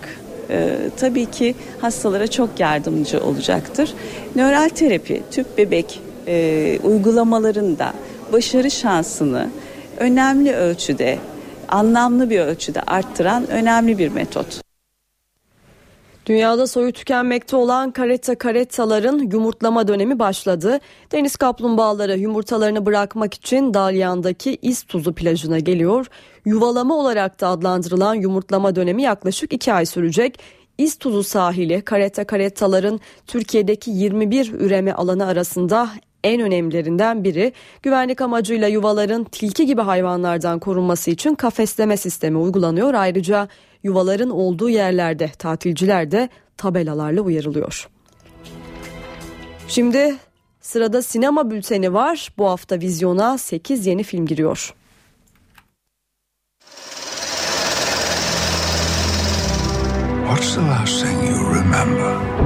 e, 0.51 0.77
tabii 0.97 1.27
ki 1.27 1.55
hastalara 1.81 2.27
çok 2.27 2.61
yardımcı 2.61 3.21
olacaktır. 3.21 3.95
Nöral 4.37 4.69
terapi 4.69 5.23
tüp 5.31 5.59
bebek 5.59 6.01
e, 6.27 6.79
uygulamalarında 6.83 7.93
başarı 8.33 8.71
şansını 8.71 9.51
önemli 10.01 10.53
ölçüde, 10.53 11.19
anlamlı 11.69 12.31
bir 12.31 12.41
ölçüde 12.41 12.81
arttıran 12.81 13.51
önemli 13.51 13.99
bir 13.99 14.09
metot. 14.09 14.61
Dünyada 16.27 16.67
soyu 16.67 16.93
tükenmekte 16.93 17.57
olan 17.57 17.91
karetta 17.91 18.39
karettaların 18.39 19.19
yumurtlama 19.19 19.89
dönemi 19.89 20.19
başladı. 20.19 20.79
Deniz 21.13 21.37
kaplumbağaları 21.37 22.19
yumurtalarını 22.19 22.87
bırakmak 22.87 23.35
için 23.35 23.75
Dalyan'daki 23.75 24.59
İztuzu 24.63 25.15
plajına 25.15 25.59
geliyor. 25.59 26.07
Yuvalama 26.45 26.97
olarak 26.97 27.41
da 27.41 27.49
adlandırılan 27.49 28.15
yumurtlama 28.15 28.77
dönemi 28.77 29.03
yaklaşık 29.03 29.53
2 29.53 29.73
ay 29.73 29.87
sürecek. 29.87 30.39
İztuzu 30.79 31.23
sahili 31.23 31.83
karetta 31.83 32.25
karettaların 32.25 33.01
Türkiye'deki 33.27 33.91
21 33.91 34.53
üreme 34.53 34.93
alanı 34.93 35.27
arasında 35.27 35.91
en 36.25 36.41
önemlilerinden 36.41 37.25
biri 37.25 37.53
güvenlik 37.83 38.21
amacıyla 38.21 38.69
yuvaların 38.69 39.25
tilki 39.25 39.67
gibi 39.67 39.81
hayvanlardan 39.81 40.59
korunması 40.59 41.11
için 41.11 41.35
kafesleme 41.35 41.97
sistemi 41.97 42.39
uygulanıyor. 42.39 42.95
Ayrıca 42.95 43.49
yuvaların 43.83 44.31
olduğu 44.31 44.69
yerlerde 44.69 45.31
tatilciler 45.39 46.11
de 46.11 46.29
tabelalarla 46.57 47.21
uyarılıyor. 47.21 47.89
Şimdi 49.69 50.17
sırada 50.61 51.03
sinema 51.03 51.51
bülteni 51.51 51.93
var. 51.93 52.29
Bu 52.39 52.49
hafta 52.49 52.81
vizyona 52.81 53.39
8 53.39 53.87
yeni 53.87 54.03
film 54.03 54.27
giriyor. 54.27 54.75
What's 60.27 60.55
the 60.55 60.61
last 60.61 61.03
thing 61.03 61.31
you 61.31 61.55
remember? 61.55 62.40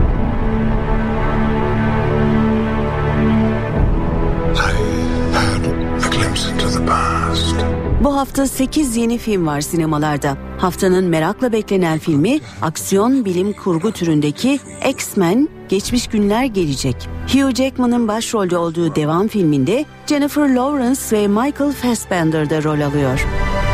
Bu 8.04 8.16
hafta 8.16 8.46
8 8.46 8.96
yeni 8.96 9.18
film 9.18 9.46
var 9.46 9.60
sinemalarda. 9.60 10.36
Haftanın 10.58 11.04
merakla 11.04 11.52
beklenen 11.52 11.98
filmi 11.98 12.40
aksiyon 12.62 13.24
bilim 13.24 13.52
kurgu 13.52 13.92
türündeki 13.92 14.60
X-Men 14.90 15.48
Geçmiş 15.68 16.06
Günler 16.06 16.44
Gelecek. 16.44 17.08
Hugh 17.32 17.54
Jackman'ın 17.54 18.08
başrolde 18.08 18.56
olduğu 18.56 18.94
devam 18.94 19.28
filminde 19.28 19.84
Jennifer 20.06 20.54
Lawrence 20.54 21.00
ve 21.12 21.28
Michael 21.28 21.72
Fassbender 21.72 22.50
de 22.50 22.62
rol 22.62 22.80
alıyor. 22.80 23.26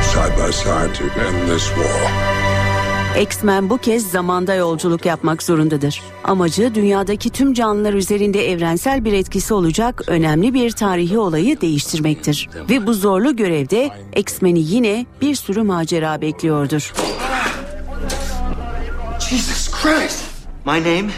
Side 0.03 0.47
by 0.47 0.53
side 0.53 0.93
to 0.93 1.21
end 1.21 1.49
this 1.49 1.65
war. 1.69 2.49
X-Men 3.19 3.71
bu 3.71 3.79
kez 3.79 4.11
zamanda 4.11 4.55
yolculuk 4.55 5.07
yapmak 5.07 5.43
zorundadır. 5.43 6.03
Amacı 6.25 6.75
dünyadaki 6.75 7.31
tüm 7.31 7.55
canlılar 7.55 7.95
üzerinde 7.95 8.51
evrensel 8.51 9.05
bir 9.05 9.13
etkisi 9.13 9.55
olacak 9.55 10.03
önemli 10.07 10.55
bir 10.55 10.71
tarihi 10.71 11.19
olayı 11.19 11.61
değiştirmektir. 11.61 12.49
Ve 12.71 12.87
bu 12.87 12.95
zorlu 12.95 13.37
görevde 13.37 13.91
X-Men'i 14.17 14.61
yine 14.61 15.07
bir 15.21 15.35
sürü 15.35 15.63
macera 15.63 16.21
bekliyordur. 16.21 16.93
Jesus 19.31 19.71
Christ! 19.71 20.25
My 20.67 20.81
name 20.81 21.11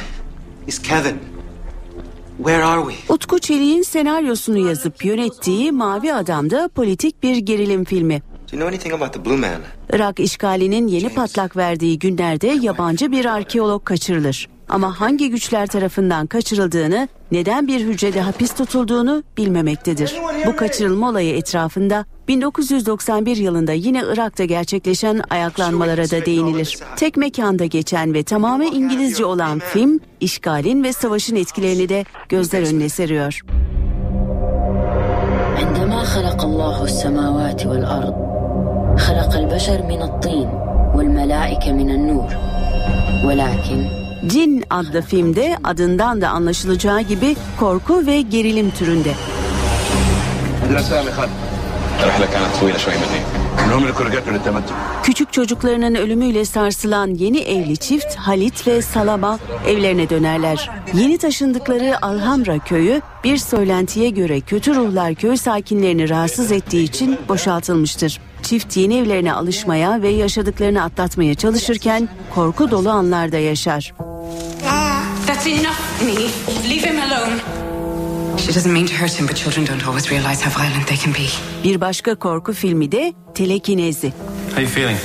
is 0.66 0.82
Kevin. 0.82 1.16
Where 2.36 2.64
are 2.64 2.90
we? 2.92 3.12
Utku 3.14 3.38
Çelik'in 3.38 3.82
senaryosunu 3.82 4.68
yazıp 4.68 5.04
yönettiği 5.04 5.72
Mavi 5.72 6.14
Adam'da 6.14 6.68
politik 6.74 7.22
bir 7.22 7.36
gerilim 7.36 7.84
filmi. 7.84 8.22
Do 8.51 8.55
you 8.55 8.59
know 8.61 8.67
anything 8.67 8.93
about 8.93 9.13
the 9.13 9.25
Blue 9.25 9.37
Man? 9.37 9.61
Irak 9.93 10.19
işgalinin 10.19 10.87
yeni 10.87 11.09
patlak 11.09 11.57
verdiği 11.57 11.99
günlerde 11.99 12.47
yabancı 12.47 13.11
bir 13.11 13.25
arkeolog 13.25 13.85
kaçırılır. 13.85 14.47
Ama 14.69 15.01
hangi 15.01 15.29
güçler 15.29 15.67
tarafından 15.67 16.27
kaçırıldığını, 16.27 17.07
neden 17.31 17.67
bir 17.67 17.81
hücrede 17.81 18.21
hapis 18.21 18.53
tutulduğunu 18.53 19.23
bilmemektedir. 19.37 20.15
Bu 20.45 20.55
kaçırılma 20.55 21.09
olayı 21.09 21.35
etrafında 21.35 22.05
1991 22.27 23.37
yılında 23.37 23.73
yine 23.73 24.03
Irak'ta 24.13 24.45
gerçekleşen 24.45 25.21
ayaklanmalara 25.29 26.11
da 26.11 26.25
değinilir. 26.25 26.77
Tek 26.95 27.17
mekanda 27.17 27.65
geçen 27.65 28.13
ve 28.13 28.23
tamamen 28.23 28.71
İngilizce 28.71 29.25
olan 29.25 29.59
film, 29.59 29.99
işgalin 30.19 30.83
ve 30.83 30.93
savaşın 30.93 31.35
etkilerini 31.35 31.89
de 31.89 32.05
gözler 32.29 32.61
önüne 32.61 32.89
seriyor. 32.89 33.41
عندما 35.63 35.99
خلق 36.13 36.39
الله 36.49 36.77
السماوات 36.89 37.65
والأرض 37.69 38.30
خلق 38.97 39.35
البشر 39.35 39.81
من 39.81 40.01
الطين 40.01 40.47
والملائكة 40.95 41.71
من 41.71 41.89
النور 41.89 42.29
ولكن 43.25 43.87
Cin 44.27 44.63
adlı 44.69 45.01
filmde 45.01 45.57
adından 45.63 46.21
da 46.21 46.29
anlaşılacağı 46.29 47.01
gibi 47.01 47.35
korku 47.59 48.05
ve 48.05 48.21
gerilim 48.21 48.71
türünde. 48.71 49.11
Küçük 55.02 55.32
çocuklarının 55.32 55.94
ölümüyle 55.94 56.44
sarsılan 56.44 57.08
yeni 57.08 57.38
evli 57.38 57.76
çift 57.76 58.14
Halit 58.14 58.66
ve 58.66 58.82
Salama 58.82 59.38
evlerine 59.66 60.10
dönerler. 60.10 60.70
Yeni 60.94 61.18
taşındıkları 61.18 62.04
Alhamra 62.06 62.58
köyü 62.58 63.00
bir 63.24 63.36
söylentiye 63.36 64.10
göre 64.10 64.40
kötü 64.40 64.74
ruhlar 64.74 65.14
köy 65.14 65.36
sakinlerini 65.36 66.08
rahatsız 66.08 66.52
ettiği 66.52 66.84
için 66.84 67.18
boşaltılmıştır. 67.28 68.20
Çift 68.42 68.76
yeni 68.76 68.98
evlerine 68.98 69.32
alışmaya 69.32 70.02
ve 70.02 70.08
yaşadıklarını 70.08 70.82
atlatmaya 70.82 71.34
çalışırken 71.34 72.08
korku 72.34 72.70
dolu 72.70 72.90
anlarda 72.90 73.38
yaşar. 73.38 73.94
Ah, 74.68 75.02
that's 75.26 75.46
enough 75.46 76.02
me. 76.02 76.12
Leave 76.70 76.90
him 76.90 77.00
alone. 77.00 77.61
She 78.42 78.54
doesn't 78.54 78.72
mean 78.72 78.86
to 78.86 78.94
hurt 78.94 79.20
him, 79.20 79.26
but 79.26 79.36
children 79.36 79.66
don't 79.66 79.86
always 79.86 80.10
realize 80.10 80.44
how 80.44 80.50
violent 80.62 80.88
they 80.88 80.96
can 80.96 81.14
be. 81.14 81.28
Bir 81.64 81.80
başka 81.80 82.14
korku 82.14 82.52
filmi 82.52 82.92
de 82.92 83.12
Telekinezi. 83.34 84.12
How 84.50 84.60
you 84.60 84.70
feeling? 84.70 84.98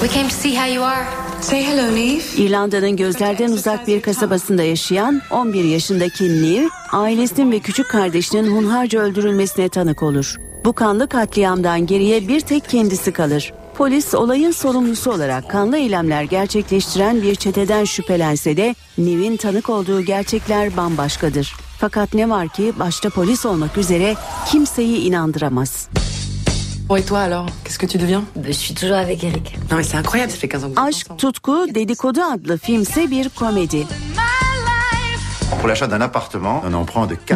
We 0.00 0.08
came 0.08 0.28
to 0.28 0.34
see 0.34 0.56
how 0.56 0.74
you 0.74 0.84
are. 0.84 1.04
Say 1.40 1.64
hello, 1.64 1.96
Neve. 1.96 2.22
İrlanda'nın 2.36 2.96
gözlerden 2.96 3.52
uzak 3.52 3.86
bir 3.86 4.02
kasabasında 4.02 4.62
yaşayan 4.62 5.22
11 5.30 5.64
yaşındaki 5.64 6.42
Neil, 6.42 6.68
ailesinin 6.92 7.52
ve 7.52 7.60
küçük 7.60 7.90
kardeşinin 7.90 8.56
hunharca 8.56 9.00
öldürülmesine 9.00 9.68
tanık 9.68 10.02
olur. 10.02 10.36
Bu 10.64 10.72
kanlı 10.72 11.08
katliamdan 11.08 11.86
geriye 11.86 12.28
bir 12.28 12.40
tek 12.40 12.68
kendisi 12.68 13.12
kalır. 13.12 13.52
Polis 13.76 14.14
olayın 14.14 14.50
sorumlusu 14.50 15.12
olarak 15.12 15.50
kanlı 15.50 15.76
eylemler 15.78 16.22
gerçekleştiren 16.22 17.22
bir 17.22 17.34
çeteden 17.34 17.84
şüphelense 17.84 18.56
de 18.56 18.74
Neil'in 18.98 19.36
tanık 19.36 19.70
olduğu 19.70 20.00
gerçekler 20.00 20.76
bambaşkadır. 20.76 21.54
Fakat 21.82 22.14
ne 22.14 22.30
var 22.30 22.48
ki 22.48 22.72
başta 22.78 23.10
polis 23.10 23.46
olmak 23.46 23.78
üzere 23.78 24.14
kimseyi 24.46 24.98
inandıramaz. 24.98 25.88
Et 26.98 27.08
toi 27.08 27.18
alors 27.18 27.46
Qu'est-ce 27.64 27.78
que 27.78 27.86
tu 27.86 27.98
deviens 27.98 28.22
Je 28.46 28.52
suis 28.52 28.74
toujours 28.74 28.96
avec 28.96 29.24
Eric. 29.24 29.58
Non 29.70 29.76
mais 29.76 29.84
c'est 29.84 29.96
incroyable, 29.98 30.30
ça 30.32 30.38
fait 30.38 30.48
15 30.48 30.64
ans 30.64 30.74
que 30.74 30.80
Aşk, 30.80 31.18
Tutku, 31.18 31.74
Dedikodu 31.74 32.20
adlı 32.22 32.58
filmse 32.58 33.10
bir 33.10 33.28
komedi. 33.28 33.86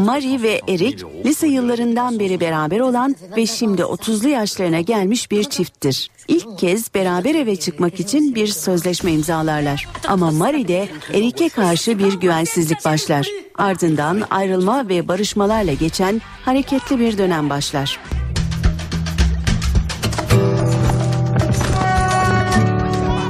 Marie 0.01 0.43
ve 0.43 0.61
Eric 0.69 1.05
lise 1.25 1.47
yıllarından 1.47 2.19
beri 2.19 2.41
beraber 2.41 2.81
olan 2.81 3.17
ve 3.37 3.47
şimdi 3.47 3.83
30'lu 3.83 4.29
yaşlarına 4.29 4.81
gelmiş 4.81 5.31
bir 5.31 5.45
çifttir. 5.45 6.11
İlk 6.29 6.59
kez 6.59 6.95
beraber 6.95 7.35
eve 7.35 7.57
çıkmak 7.57 8.01
için 8.01 8.35
bir 8.35 8.47
sözleşme 8.47 9.13
imzalarlar. 9.13 9.89
Ama 10.09 10.31
Marie'de 10.31 10.89
Eric'e 11.15 11.49
karşı 11.49 11.99
bir 11.99 12.13
güvensizlik 12.21 12.85
başlar. 12.85 13.29
Ardından 13.55 14.23
ayrılma 14.31 14.89
ve 14.89 15.09
barışmalarla 15.09 15.73
geçen 15.73 16.21
hareketli 16.45 16.99
bir 16.99 17.19
dönem 17.19 17.51
başlar. 17.51 18.01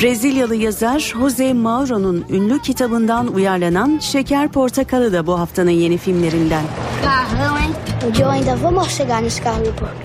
Brezilyalı 0.01 0.55
yazar 0.55 0.99
Jose 0.99 1.53
Mauro'nun 1.53 2.25
ünlü 2.31 2.59
kitabından 2.59 3.35
uyarlanan 3.35 3.99
Şeker 3.99 4.49
Portakalı 4.49 5.13
da 5.13 5.27
bu 5.27 5.39
haftanın 5.39 5.71
yeni 5.71 5.99
filmlerinden. 5.99 6.63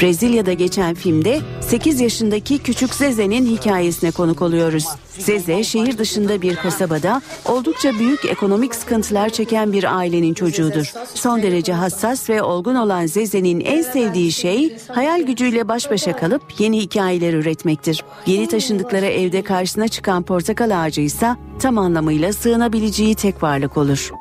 Brezilya'da 0.02 0.54
geçen 0.54 0.96
filmde 0.96 1.40
8 1.62 2.02
yaşındaki 2.02 2.58
küçük 2.58 2.94
Zeze'nin 2.94 3.46
hikayesine 3.46 4.12
konuk 4.12 4.42
oluyoruz. 4.42 4.86
Zeze 5.20 5.64
şehir 5.64 5.98
dışında 5.98 6.42
bir 6.42 6.56
kasabada 6.56 7.22
oldukça 7.46 7.94
büyük 8.00 8.26
ekonomik 8.26 8.76
sıkıntılar 8.76 9.30
çeken 9.30 9.74
bir 9.74 9.98
ailenin 9.98 10.34
çocuğudur. 10.34 10.94
Son 11.14 11.44
derece 11.44 11.74
hassas 11.74 12.30
ve 12.30 12.42
olgun 12.44 12.76
olan 12.76 13.06
Zeze'nin 13.06 13.60
en 13.60 13.82
sevdiği 13.82 14.32
şey 14.32 14.78
hayal 14.88 15.22
gücüyle 15.22 15.68
baş 15.68 15.92
başa 15.92 16.16
kalıp 16.16 16.42
yeni 16.60 16.80
hikayeler 16.80 17.34
üretmektir. 17.34 18.04
Yeni 18.26 18.48
taşındıkları 18.48 19.06
evde 19.06 19.42
karşısına 19.42 19.81
çıkan 19.88 20.24
portakal 20.24 20.84
ağacı 20.84 21.02
ise 21.02 21.36
tam 21.60 21.78
anlamıyla 21.78 22.34
sığınabileceği 22.34 23.16
tek 23.16 23.44
varlık 23.44 23.78
olur. 23.78 24.12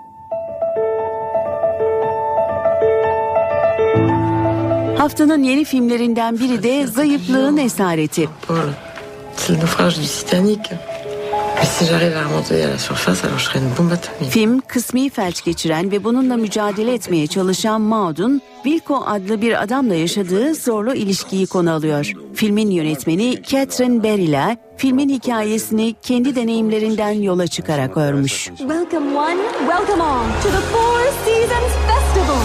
Haftanın 4.99 5.43
yeni 5.43 5.65
filmlerinden 5.65 6.39
biri 6.39 6.63
de 6.63 6.87
Zayıflığın 6.87 7.57
Esareti. 7.57 8.29
Film 14.31 14.61
kısmi 14.61 15.11
felç 15.11 15.45
geçiren 15.45 15.91
ve 15.91 16.05
bununla 16.05 16.37
mücadele 16.37 16.95
etmeye 16.95 17.27
çalışan 17.27 17.81
Maud'un 17.81 18.43
Wilco 18.63 19.03
adlı 19.07 19.43
bir 19.43 19.63
adamla 19.63 19.95
yaşadığı 19.95 20.55
zorlu 20.55 20.95
ilişkiyi 20.95 21.47
konu 21.47 21.73
alıyor. 21.73 22.13
Filmin 22.35 22.71
yönetmeni 22.71 23.43
Catherine 23.43 24.03
Berry'la 24.03 24.57
filmin 24.81 25.09
hikayesini 25.09 25.95
kendi 26.03 26.37
deneyimlerinden 26.37 27.11
yola 27.11 27.47
çıkarak 27.47 27.97
örmüş. 27.97 28.45
Welcome 28.45 29.19
one, 29.19 29.39
welcome 29.59 30.03
all 30.03 30.25
to 30.43 30.49
the 30.49 30.61
Four 30.73 31.01
Seasons 31.25 31.73
Festival. 31.87 32.41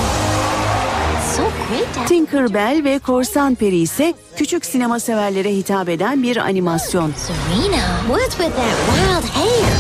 So 1.36 1.44
great. 1.44 2.08
Tinkerbell 2.08 2.84
ve 2.84 3.00
Korsan 3.00 3.56
Peri 3.56 3.78
ise 3.78 4.14
küçük 4.36 4.66
sinema 4.66 5.00
severlere 5.00 5.56
hitap 5.56 5.90
eden 5.90 6.24
bir 6.24 6.38
animasyon. 6.38 7.12
Serena, 7.18 8.00
what's 8.08 8.38
with 8.38 8.56
that 8.56 8.76
wild 8.88 9.30
hair? 9.36 9.72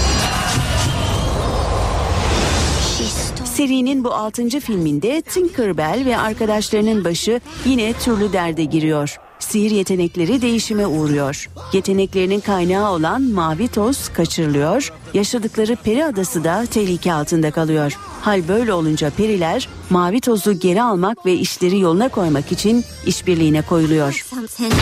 Serinin 3.45 4.03
bu 4.03 4.13
altıncı 4.13 4.59
filminde 4.59 5.21
Tinkerbell 5.21 6.05
ve 6.05 6.17
arkadaşlarının 6.17 7.03
başı 7.03 7.41
yine 7.65 7.93
türlü 7.93 8.33
derde 8.33 8.63
giriyor. 8.63 9.17
Sihir 9.49 9.71
yetenekleri 9.71 10.41
değişime 10.41 10.87
uğruyor. 10.87 11.49
Yeteneklerinin 11.73 12.39
kaynağı 12.39 12.91
olan 12.91 13.21
mavi 13.21 13.67
toz 13.67 14.09
kaçırılıyor. 14.09 14.93
Yaşadıkları 15.13 15.75
peri 15.75 16.05
adası 16.05 16.43
da 16.43 16.65
tehlike 16.65 17.13
altında 17.13 17.51
kalıyor. 17.51 17.97
Hal 18.21 18.47
böyle 18.47 18.73
olunca 18.73 19.09
periler 19.09 19.69
mavi 19.89 20.21
tozu 20.21 20.59
geri 20.59 20.81
almak 20.81 21.25
ve 21.25 21.33
işleri 21.33 21.79
yoluna 21.79 22.09
koymak 22.09 22.51
için 22.51 22.85
işbirliğine 23.05 23.61
koyuluyor. 23.61 24.25
Something. 24.29 24.73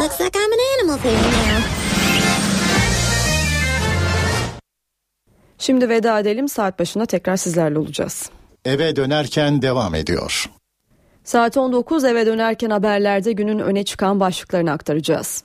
Looks 0.00 0.20
like 0.20 0.38
I'm 0.38 0.52
an 0.52 0.80
animal 0.80 0.98
there 1.02 1.14
now. 1.14 1.64
Şimdi 5.58 5.88
veda 5.88 6.20
edelim 6.20 6.48
saat 6.48 6.78
başına 6.78 7.06
tekrar 7.06 7.36
sizlerle 7.36 7.78
olacağız. 7.78 8.30
Eve 8.64 8.96
dönerken 8.96 9.62
devam 9.62 9.94
ediyor. 9.94 10.50
Saat 11.26 11.56
19 11.56 12.04
eve 12.04 12.26
dönerken 12.26 12.70
haberlerde 12.70 13.32
günün 13.32 13.58
öne 13.58 13.84
çıkan 13.84 14.20
başlıklarını 14.20 14.72
aktaracağız. 14.72 15.44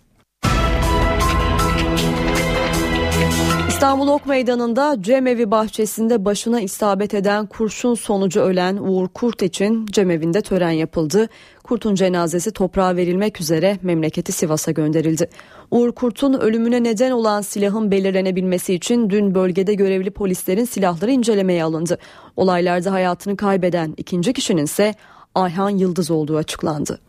İstanbul 3.70 4.08
Ok 4.08 4.26
Meydanı'nda 4.26 4.96
cemevi 5.00 5.52
bahçesinde 5.52 6.26
başına 6.26 6.62
isabet 6.62 7.14
eden 7.14 7.46
kurşun 7.46 7.96
sonucu 7.96 8.42
ölen 8.42 8.78
Uğur 8.78 9.08
Kurt 9.08 9.42
için 9.42 9.86
cemevinde 9.86 10.42
tören 10.42 10.72
yapıldı. 10.72 11.30
Kurt'un 11.64 11.96
cenazesi 11.96 12.52
toprağa 12.52 12.96
verilmek 12.96 13.42
üzere 13.42 13.78
memleketi 13.82 14.32
Sivas'a 14.32 14.72
gönderildi. 14.72 15.30
Uğur 15.72 15.92
Kurt'un 15.92 16.34
ölümüne 16.34 16.84
neden 16.84 17.12
olan 17.12 17.42
silahın 17.42 17.92
belirlenebilmesi 17.92 18.74
için 18.74 19.10
dün 19.10 19.36
bölgede 19.36 19.74
görevli 19.74 20.12
polislerin 20.12 20.66
silahları 20.66 21.12
incelemeye 21.12 21.64
alındı. 21.64 21.98
Olaylarda 22.36 22.92
hayatını 22.92 23.38
kaybeden 23.38 23.94
ikinci 23.98 24.34
kişinin 24.34 24.64
ise 24.64 24.96
Ayhan 25.36 25.70
Yıldız 25.70 26.12
olduğu 26.12 26.38
açıklandı. 26.38 27.00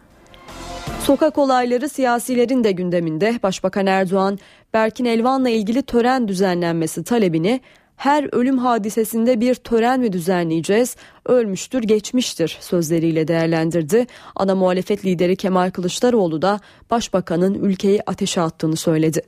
Sokak 1.00 1.38
olayları 1.38 1.88
siyasilerin 1.88 2.64
de 2.64 2.72
gündeminde. 2.72 3.38
Başbakan 3.42 3.86
Erdoğan, 3.86 4.38
Berkin 4.74 5.04
Elvan'la 5.04 5.48
ilgili 5.48 5.82
tören 5.82 6.28
düzenlenmesi 6.28 7.04
talebini 7.04 7.60
her 7.96 8.34
ölüm 8.34 8.58
hadisesinde 8.58 9.40
bir 9.40 9.54
tören 9.54 10.00
mi 10.00 10.12
düzenleyeceğiz? 10.12 10.96
Ölmüştür, 11.26 11.82
geçmiştir 11.82 12.58
sözleriyle 12.60 13.28
değerlendirdi. 13.28 14.06
Ana 14.36 14.54
muhalefet 14.54 15.04
lideri 15.04 15.36
Kemal 15.36 15.70
Kılıçdaroğlu 15.70 16.42
da 16.42 16.60
başbakanın 16.90 17.54
ülkeyi 17.54 18.00
ateşe 18.06 18.40
attığını 18.40 18.76
söyledi. 18.76 19.22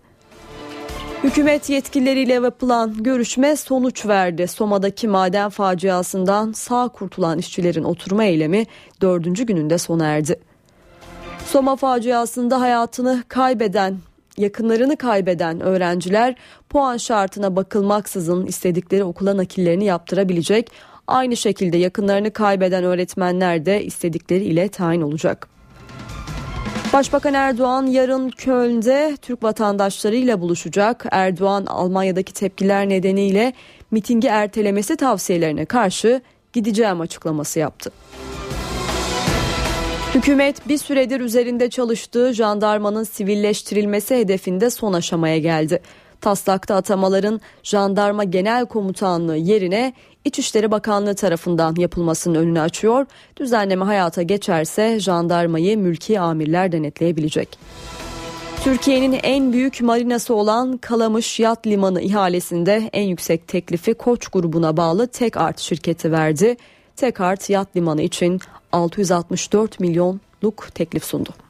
Hükümet 1.22 1.70
yetkilileriyle 1.70 2.32
yapılan 2.32 3.02
görüşme 3.02 3.56
sonuç 3.56 4.06
verdi. 4.06 4.48
Soma'daki 4.48 5.08
maden 5.08 5.50
faciasından 5.50 6.52
sağ 6.52 6.88
kurtulan 6.88 7.38
işçilerin 7.38 7.84
oturma 7.84 8.24
eylemi 8.24 8.66
dördüncü 9.00 9.44
gününde 9.46 9.78
sona 9.78 10.06
erdi. 10.06 10.40
Soma 11.46 11.76
faciasında 11.76 12.60
hayatını 12.60 13.24
kaybeden, 13.28 13.98
yakınlarını 14.38 14.96
kaybeden 14.96 15.60
öğrenciler 15.60 16.34
puan 16.68 16.96
şartına 16.96 17.56
bakılmaksızın 17.56 18.46
istedikleri 18.46 19.04
okula 19.04 19.36
nakillerini 19.36 19.84
yaptırabilecek. 19.84 20.70
Aynı 21.06 21.36
şekilde 21.36 21.76
yakınlarını 21.76 22.30
kaybeden 22.30 22.84
öğretmenler 22.84 23.66
de 23.66 23.84
istedikleri 23.84 24.44
ile 24.44 24.68
tayin 24.68 25.00
olacak. 25.02 25.53
Başbakan 26.94 27.34
Erdoğan 27.34 27.86
yarın 27.86 28.30
Köln'de 28.30 29.16
Türk 29.22 29.42
vatandaşlarıyla 29.42 30.40
buluşacak. 30.40 31.06
Erdoğan 31.10 31.66
Almanya'daki 31.66 32.32
tepkiler 32.32 32.88
nedeniyle 32.88 33.52
mitingi 33.90 34.28
ertelemesi 34.28 34.96
tavsiyelerine 34.96 35.64
karşı 35.64 36.20
gideceğim 36.52 37.00
açıklaması 37.00 37.58
yaptı. 37.58 37.92
Hükümet 40.14 40.68
bir 40.68 40.78
süredir 40.78 41.20
üzerinde 41.20 41.70
çalıştığı 41.70 42.32
jandarmanın 42.32 43.04
sivilleştirilmesi 43.04 44.16
hedefinde 44.16 44.70
son 44.70 44.92
aşamaya 44.92 45.38
geldi. 45.38 45.80
Taslakta 46.24 46.74
atamaların 46.74 47.40
jandarma 47.62 48.24
genel 48.24 48.66
komutanlığı 48.66 49.36
yerine 49.36 49.92
İçişleri 50.24 50.70
Bakanlığı 50.70 51.14
tarafından 51.14 51.74
yapılmasının 51.78 52.34
önünü 52.34 52.60
açıyor. 52.60 53.06
Düzenleme 53.36 53.84
hayata 53.84 54.22
geçerse 54.22 55.00
jandarmayı 55.00 55.78
mülki 55.78 56.20
amirler 56.20 56.72
denetleyebilecek. 56.72 57.58
Türkiye'nin 58.62 59.20
en 59.22 59.52
büyük 59.52 59.80
marinası 59.80 60.34
olan 60.34 60.76
Kalamış 60.76 61.40
Yat 61.40 61.66
Limanı 61.66 62.00
ihalesinde 62.00 62.90
en 62.92 63.04
yüksek 63.04 63.48
teklifi 63.48 63.94
Koç 63.94 64.28
grubuna 64.28 64.76
bağlı 64.76 65.06
Tek 65.06 65.36
Art 65.36 65.58
şirketi 65.58 66.12
verdi. 66.12 66.56
Tek 66.96 67.20
Art 67.20 67.50
Yat 67.50 67.76
Limanı 67.76 68.02
için 68.02 68.40
664 68.72 69.80
milyonluk 69.80 70.68
teklif 70.74 71.04
sundu. 71.04 71.43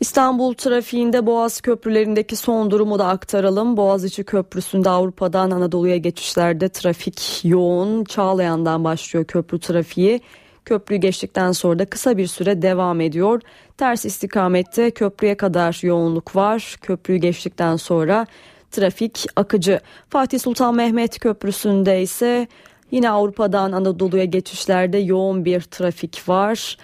İstanbul 0.00 0.54
trafiğinde 0.54 1.26
Boğaz 1.26 1.60
köprülerindeki 1.60 2.36
son 2.36 2.70
durumu 2.70 2.98
da 2.98 3.06
aktaralım. 3.06 3.76
Boğaziçi 3.76 4.24
Köprüsü'nde 4.24 4.90
Avrupa'dan 4.90 5.50
Anadolu'ya 5.50 5.96
geçişlerde 5.96 6.68
trafik 6.68 7.40
yoğun. 7.44 8.04
Çağlayan'dan 8.04 8.84
başlıyor 8.84 9.24
köprü 9.24 9.60
trafiği. 9.60 10.20
Köprüyü 10.64 11.00
geçtikten 11.00 11.52
sonra 11.52 11.78
da 11.78 11.86
kısa 11.86 12.16
bir 12.16 12.26
süre 12.26 12.62
devam 12.62 13.00
ediyor. 13.00 13.40
Ters 13.76 14.04
istikamette 14.04 14.90
köprüye 14.90 15.36
kadar 15.36 15.80
yoğunluk 15.82 16.36
var. 16.36 16.76
Köprüyü 16.82 17.18
geçtikten 17.18 17.76
sonra 17.76 18.26
trafik 18.70 19.26
akıcı. 19.36 19.80
Fatih 20.10 20.38
Sultan 20.38 20.74
Mehmet 20.74 21.18
Köprüsü'nde 21.18 22.02
ise 22.02 22.46
yine 22.90 23.10
Avrupa'dan 23.10 23.72
Anadolu'ya 23.72 24.24
geçişlerde 24.24 24.98
yoğun 24.98 25.44
bir 25.44 25.60
trafik 25.60 26.28
var. 26.28 26.76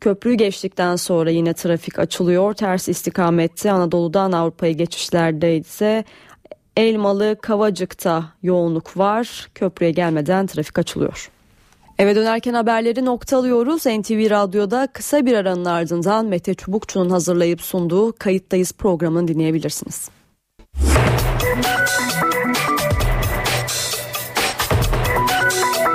Köprüyü 0.00 0.36
geçtikten 0.36 0.96
sonra 0.96 1.30
yine 1.30 1.52
trafik 1.52 1.98
açılıyor. 1.98 2.54
Ters 2.54 2.88
istikamette 2.88 3.72
Anadolu'dan 3.72 4.32
Avrupa'ya 4.32 4.72
geçişlerde 4.72 5.56
ise 5.56 6.04
Elmalı 6.76 7.36
Kavacık'ta 7.42 8.24
yoğunluk 8.42 8.96
var. 8.96 9.48
Köprüye 9.54 9.90
gelmeden 9.90 10.46
trafik 10.46 10.78
açılıyor. 10.78 11.30
Eve 11.98 12.14
dönerken 12.14 12.54
haberleri 12.54 13.04
noktalıyoruz. 13.04 13.86
NTV 13.86 14.30
Radyo'da 14.30 14.88
kısa 14.92 15.26
bir 15.26 15.34
aranın 15.34 15.64
ardından 15.64 16.26
Mete 16.26 16.54
Çubukçu'nun 16.54 17.10
hazırlayıp 17.10 17.62
sunduğu 17.62 18.12
Kayıttayız 18.12 18.72
programını 18.72 19.28
dinleyebilirsiniz. 19.28 20.10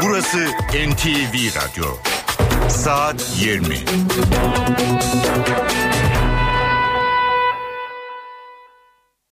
Burası 0.03 0.38
NTV 0.73 1.35
Radyo. 1.55 2.12
Saat 2.74 3.22
20. 3.38 3.86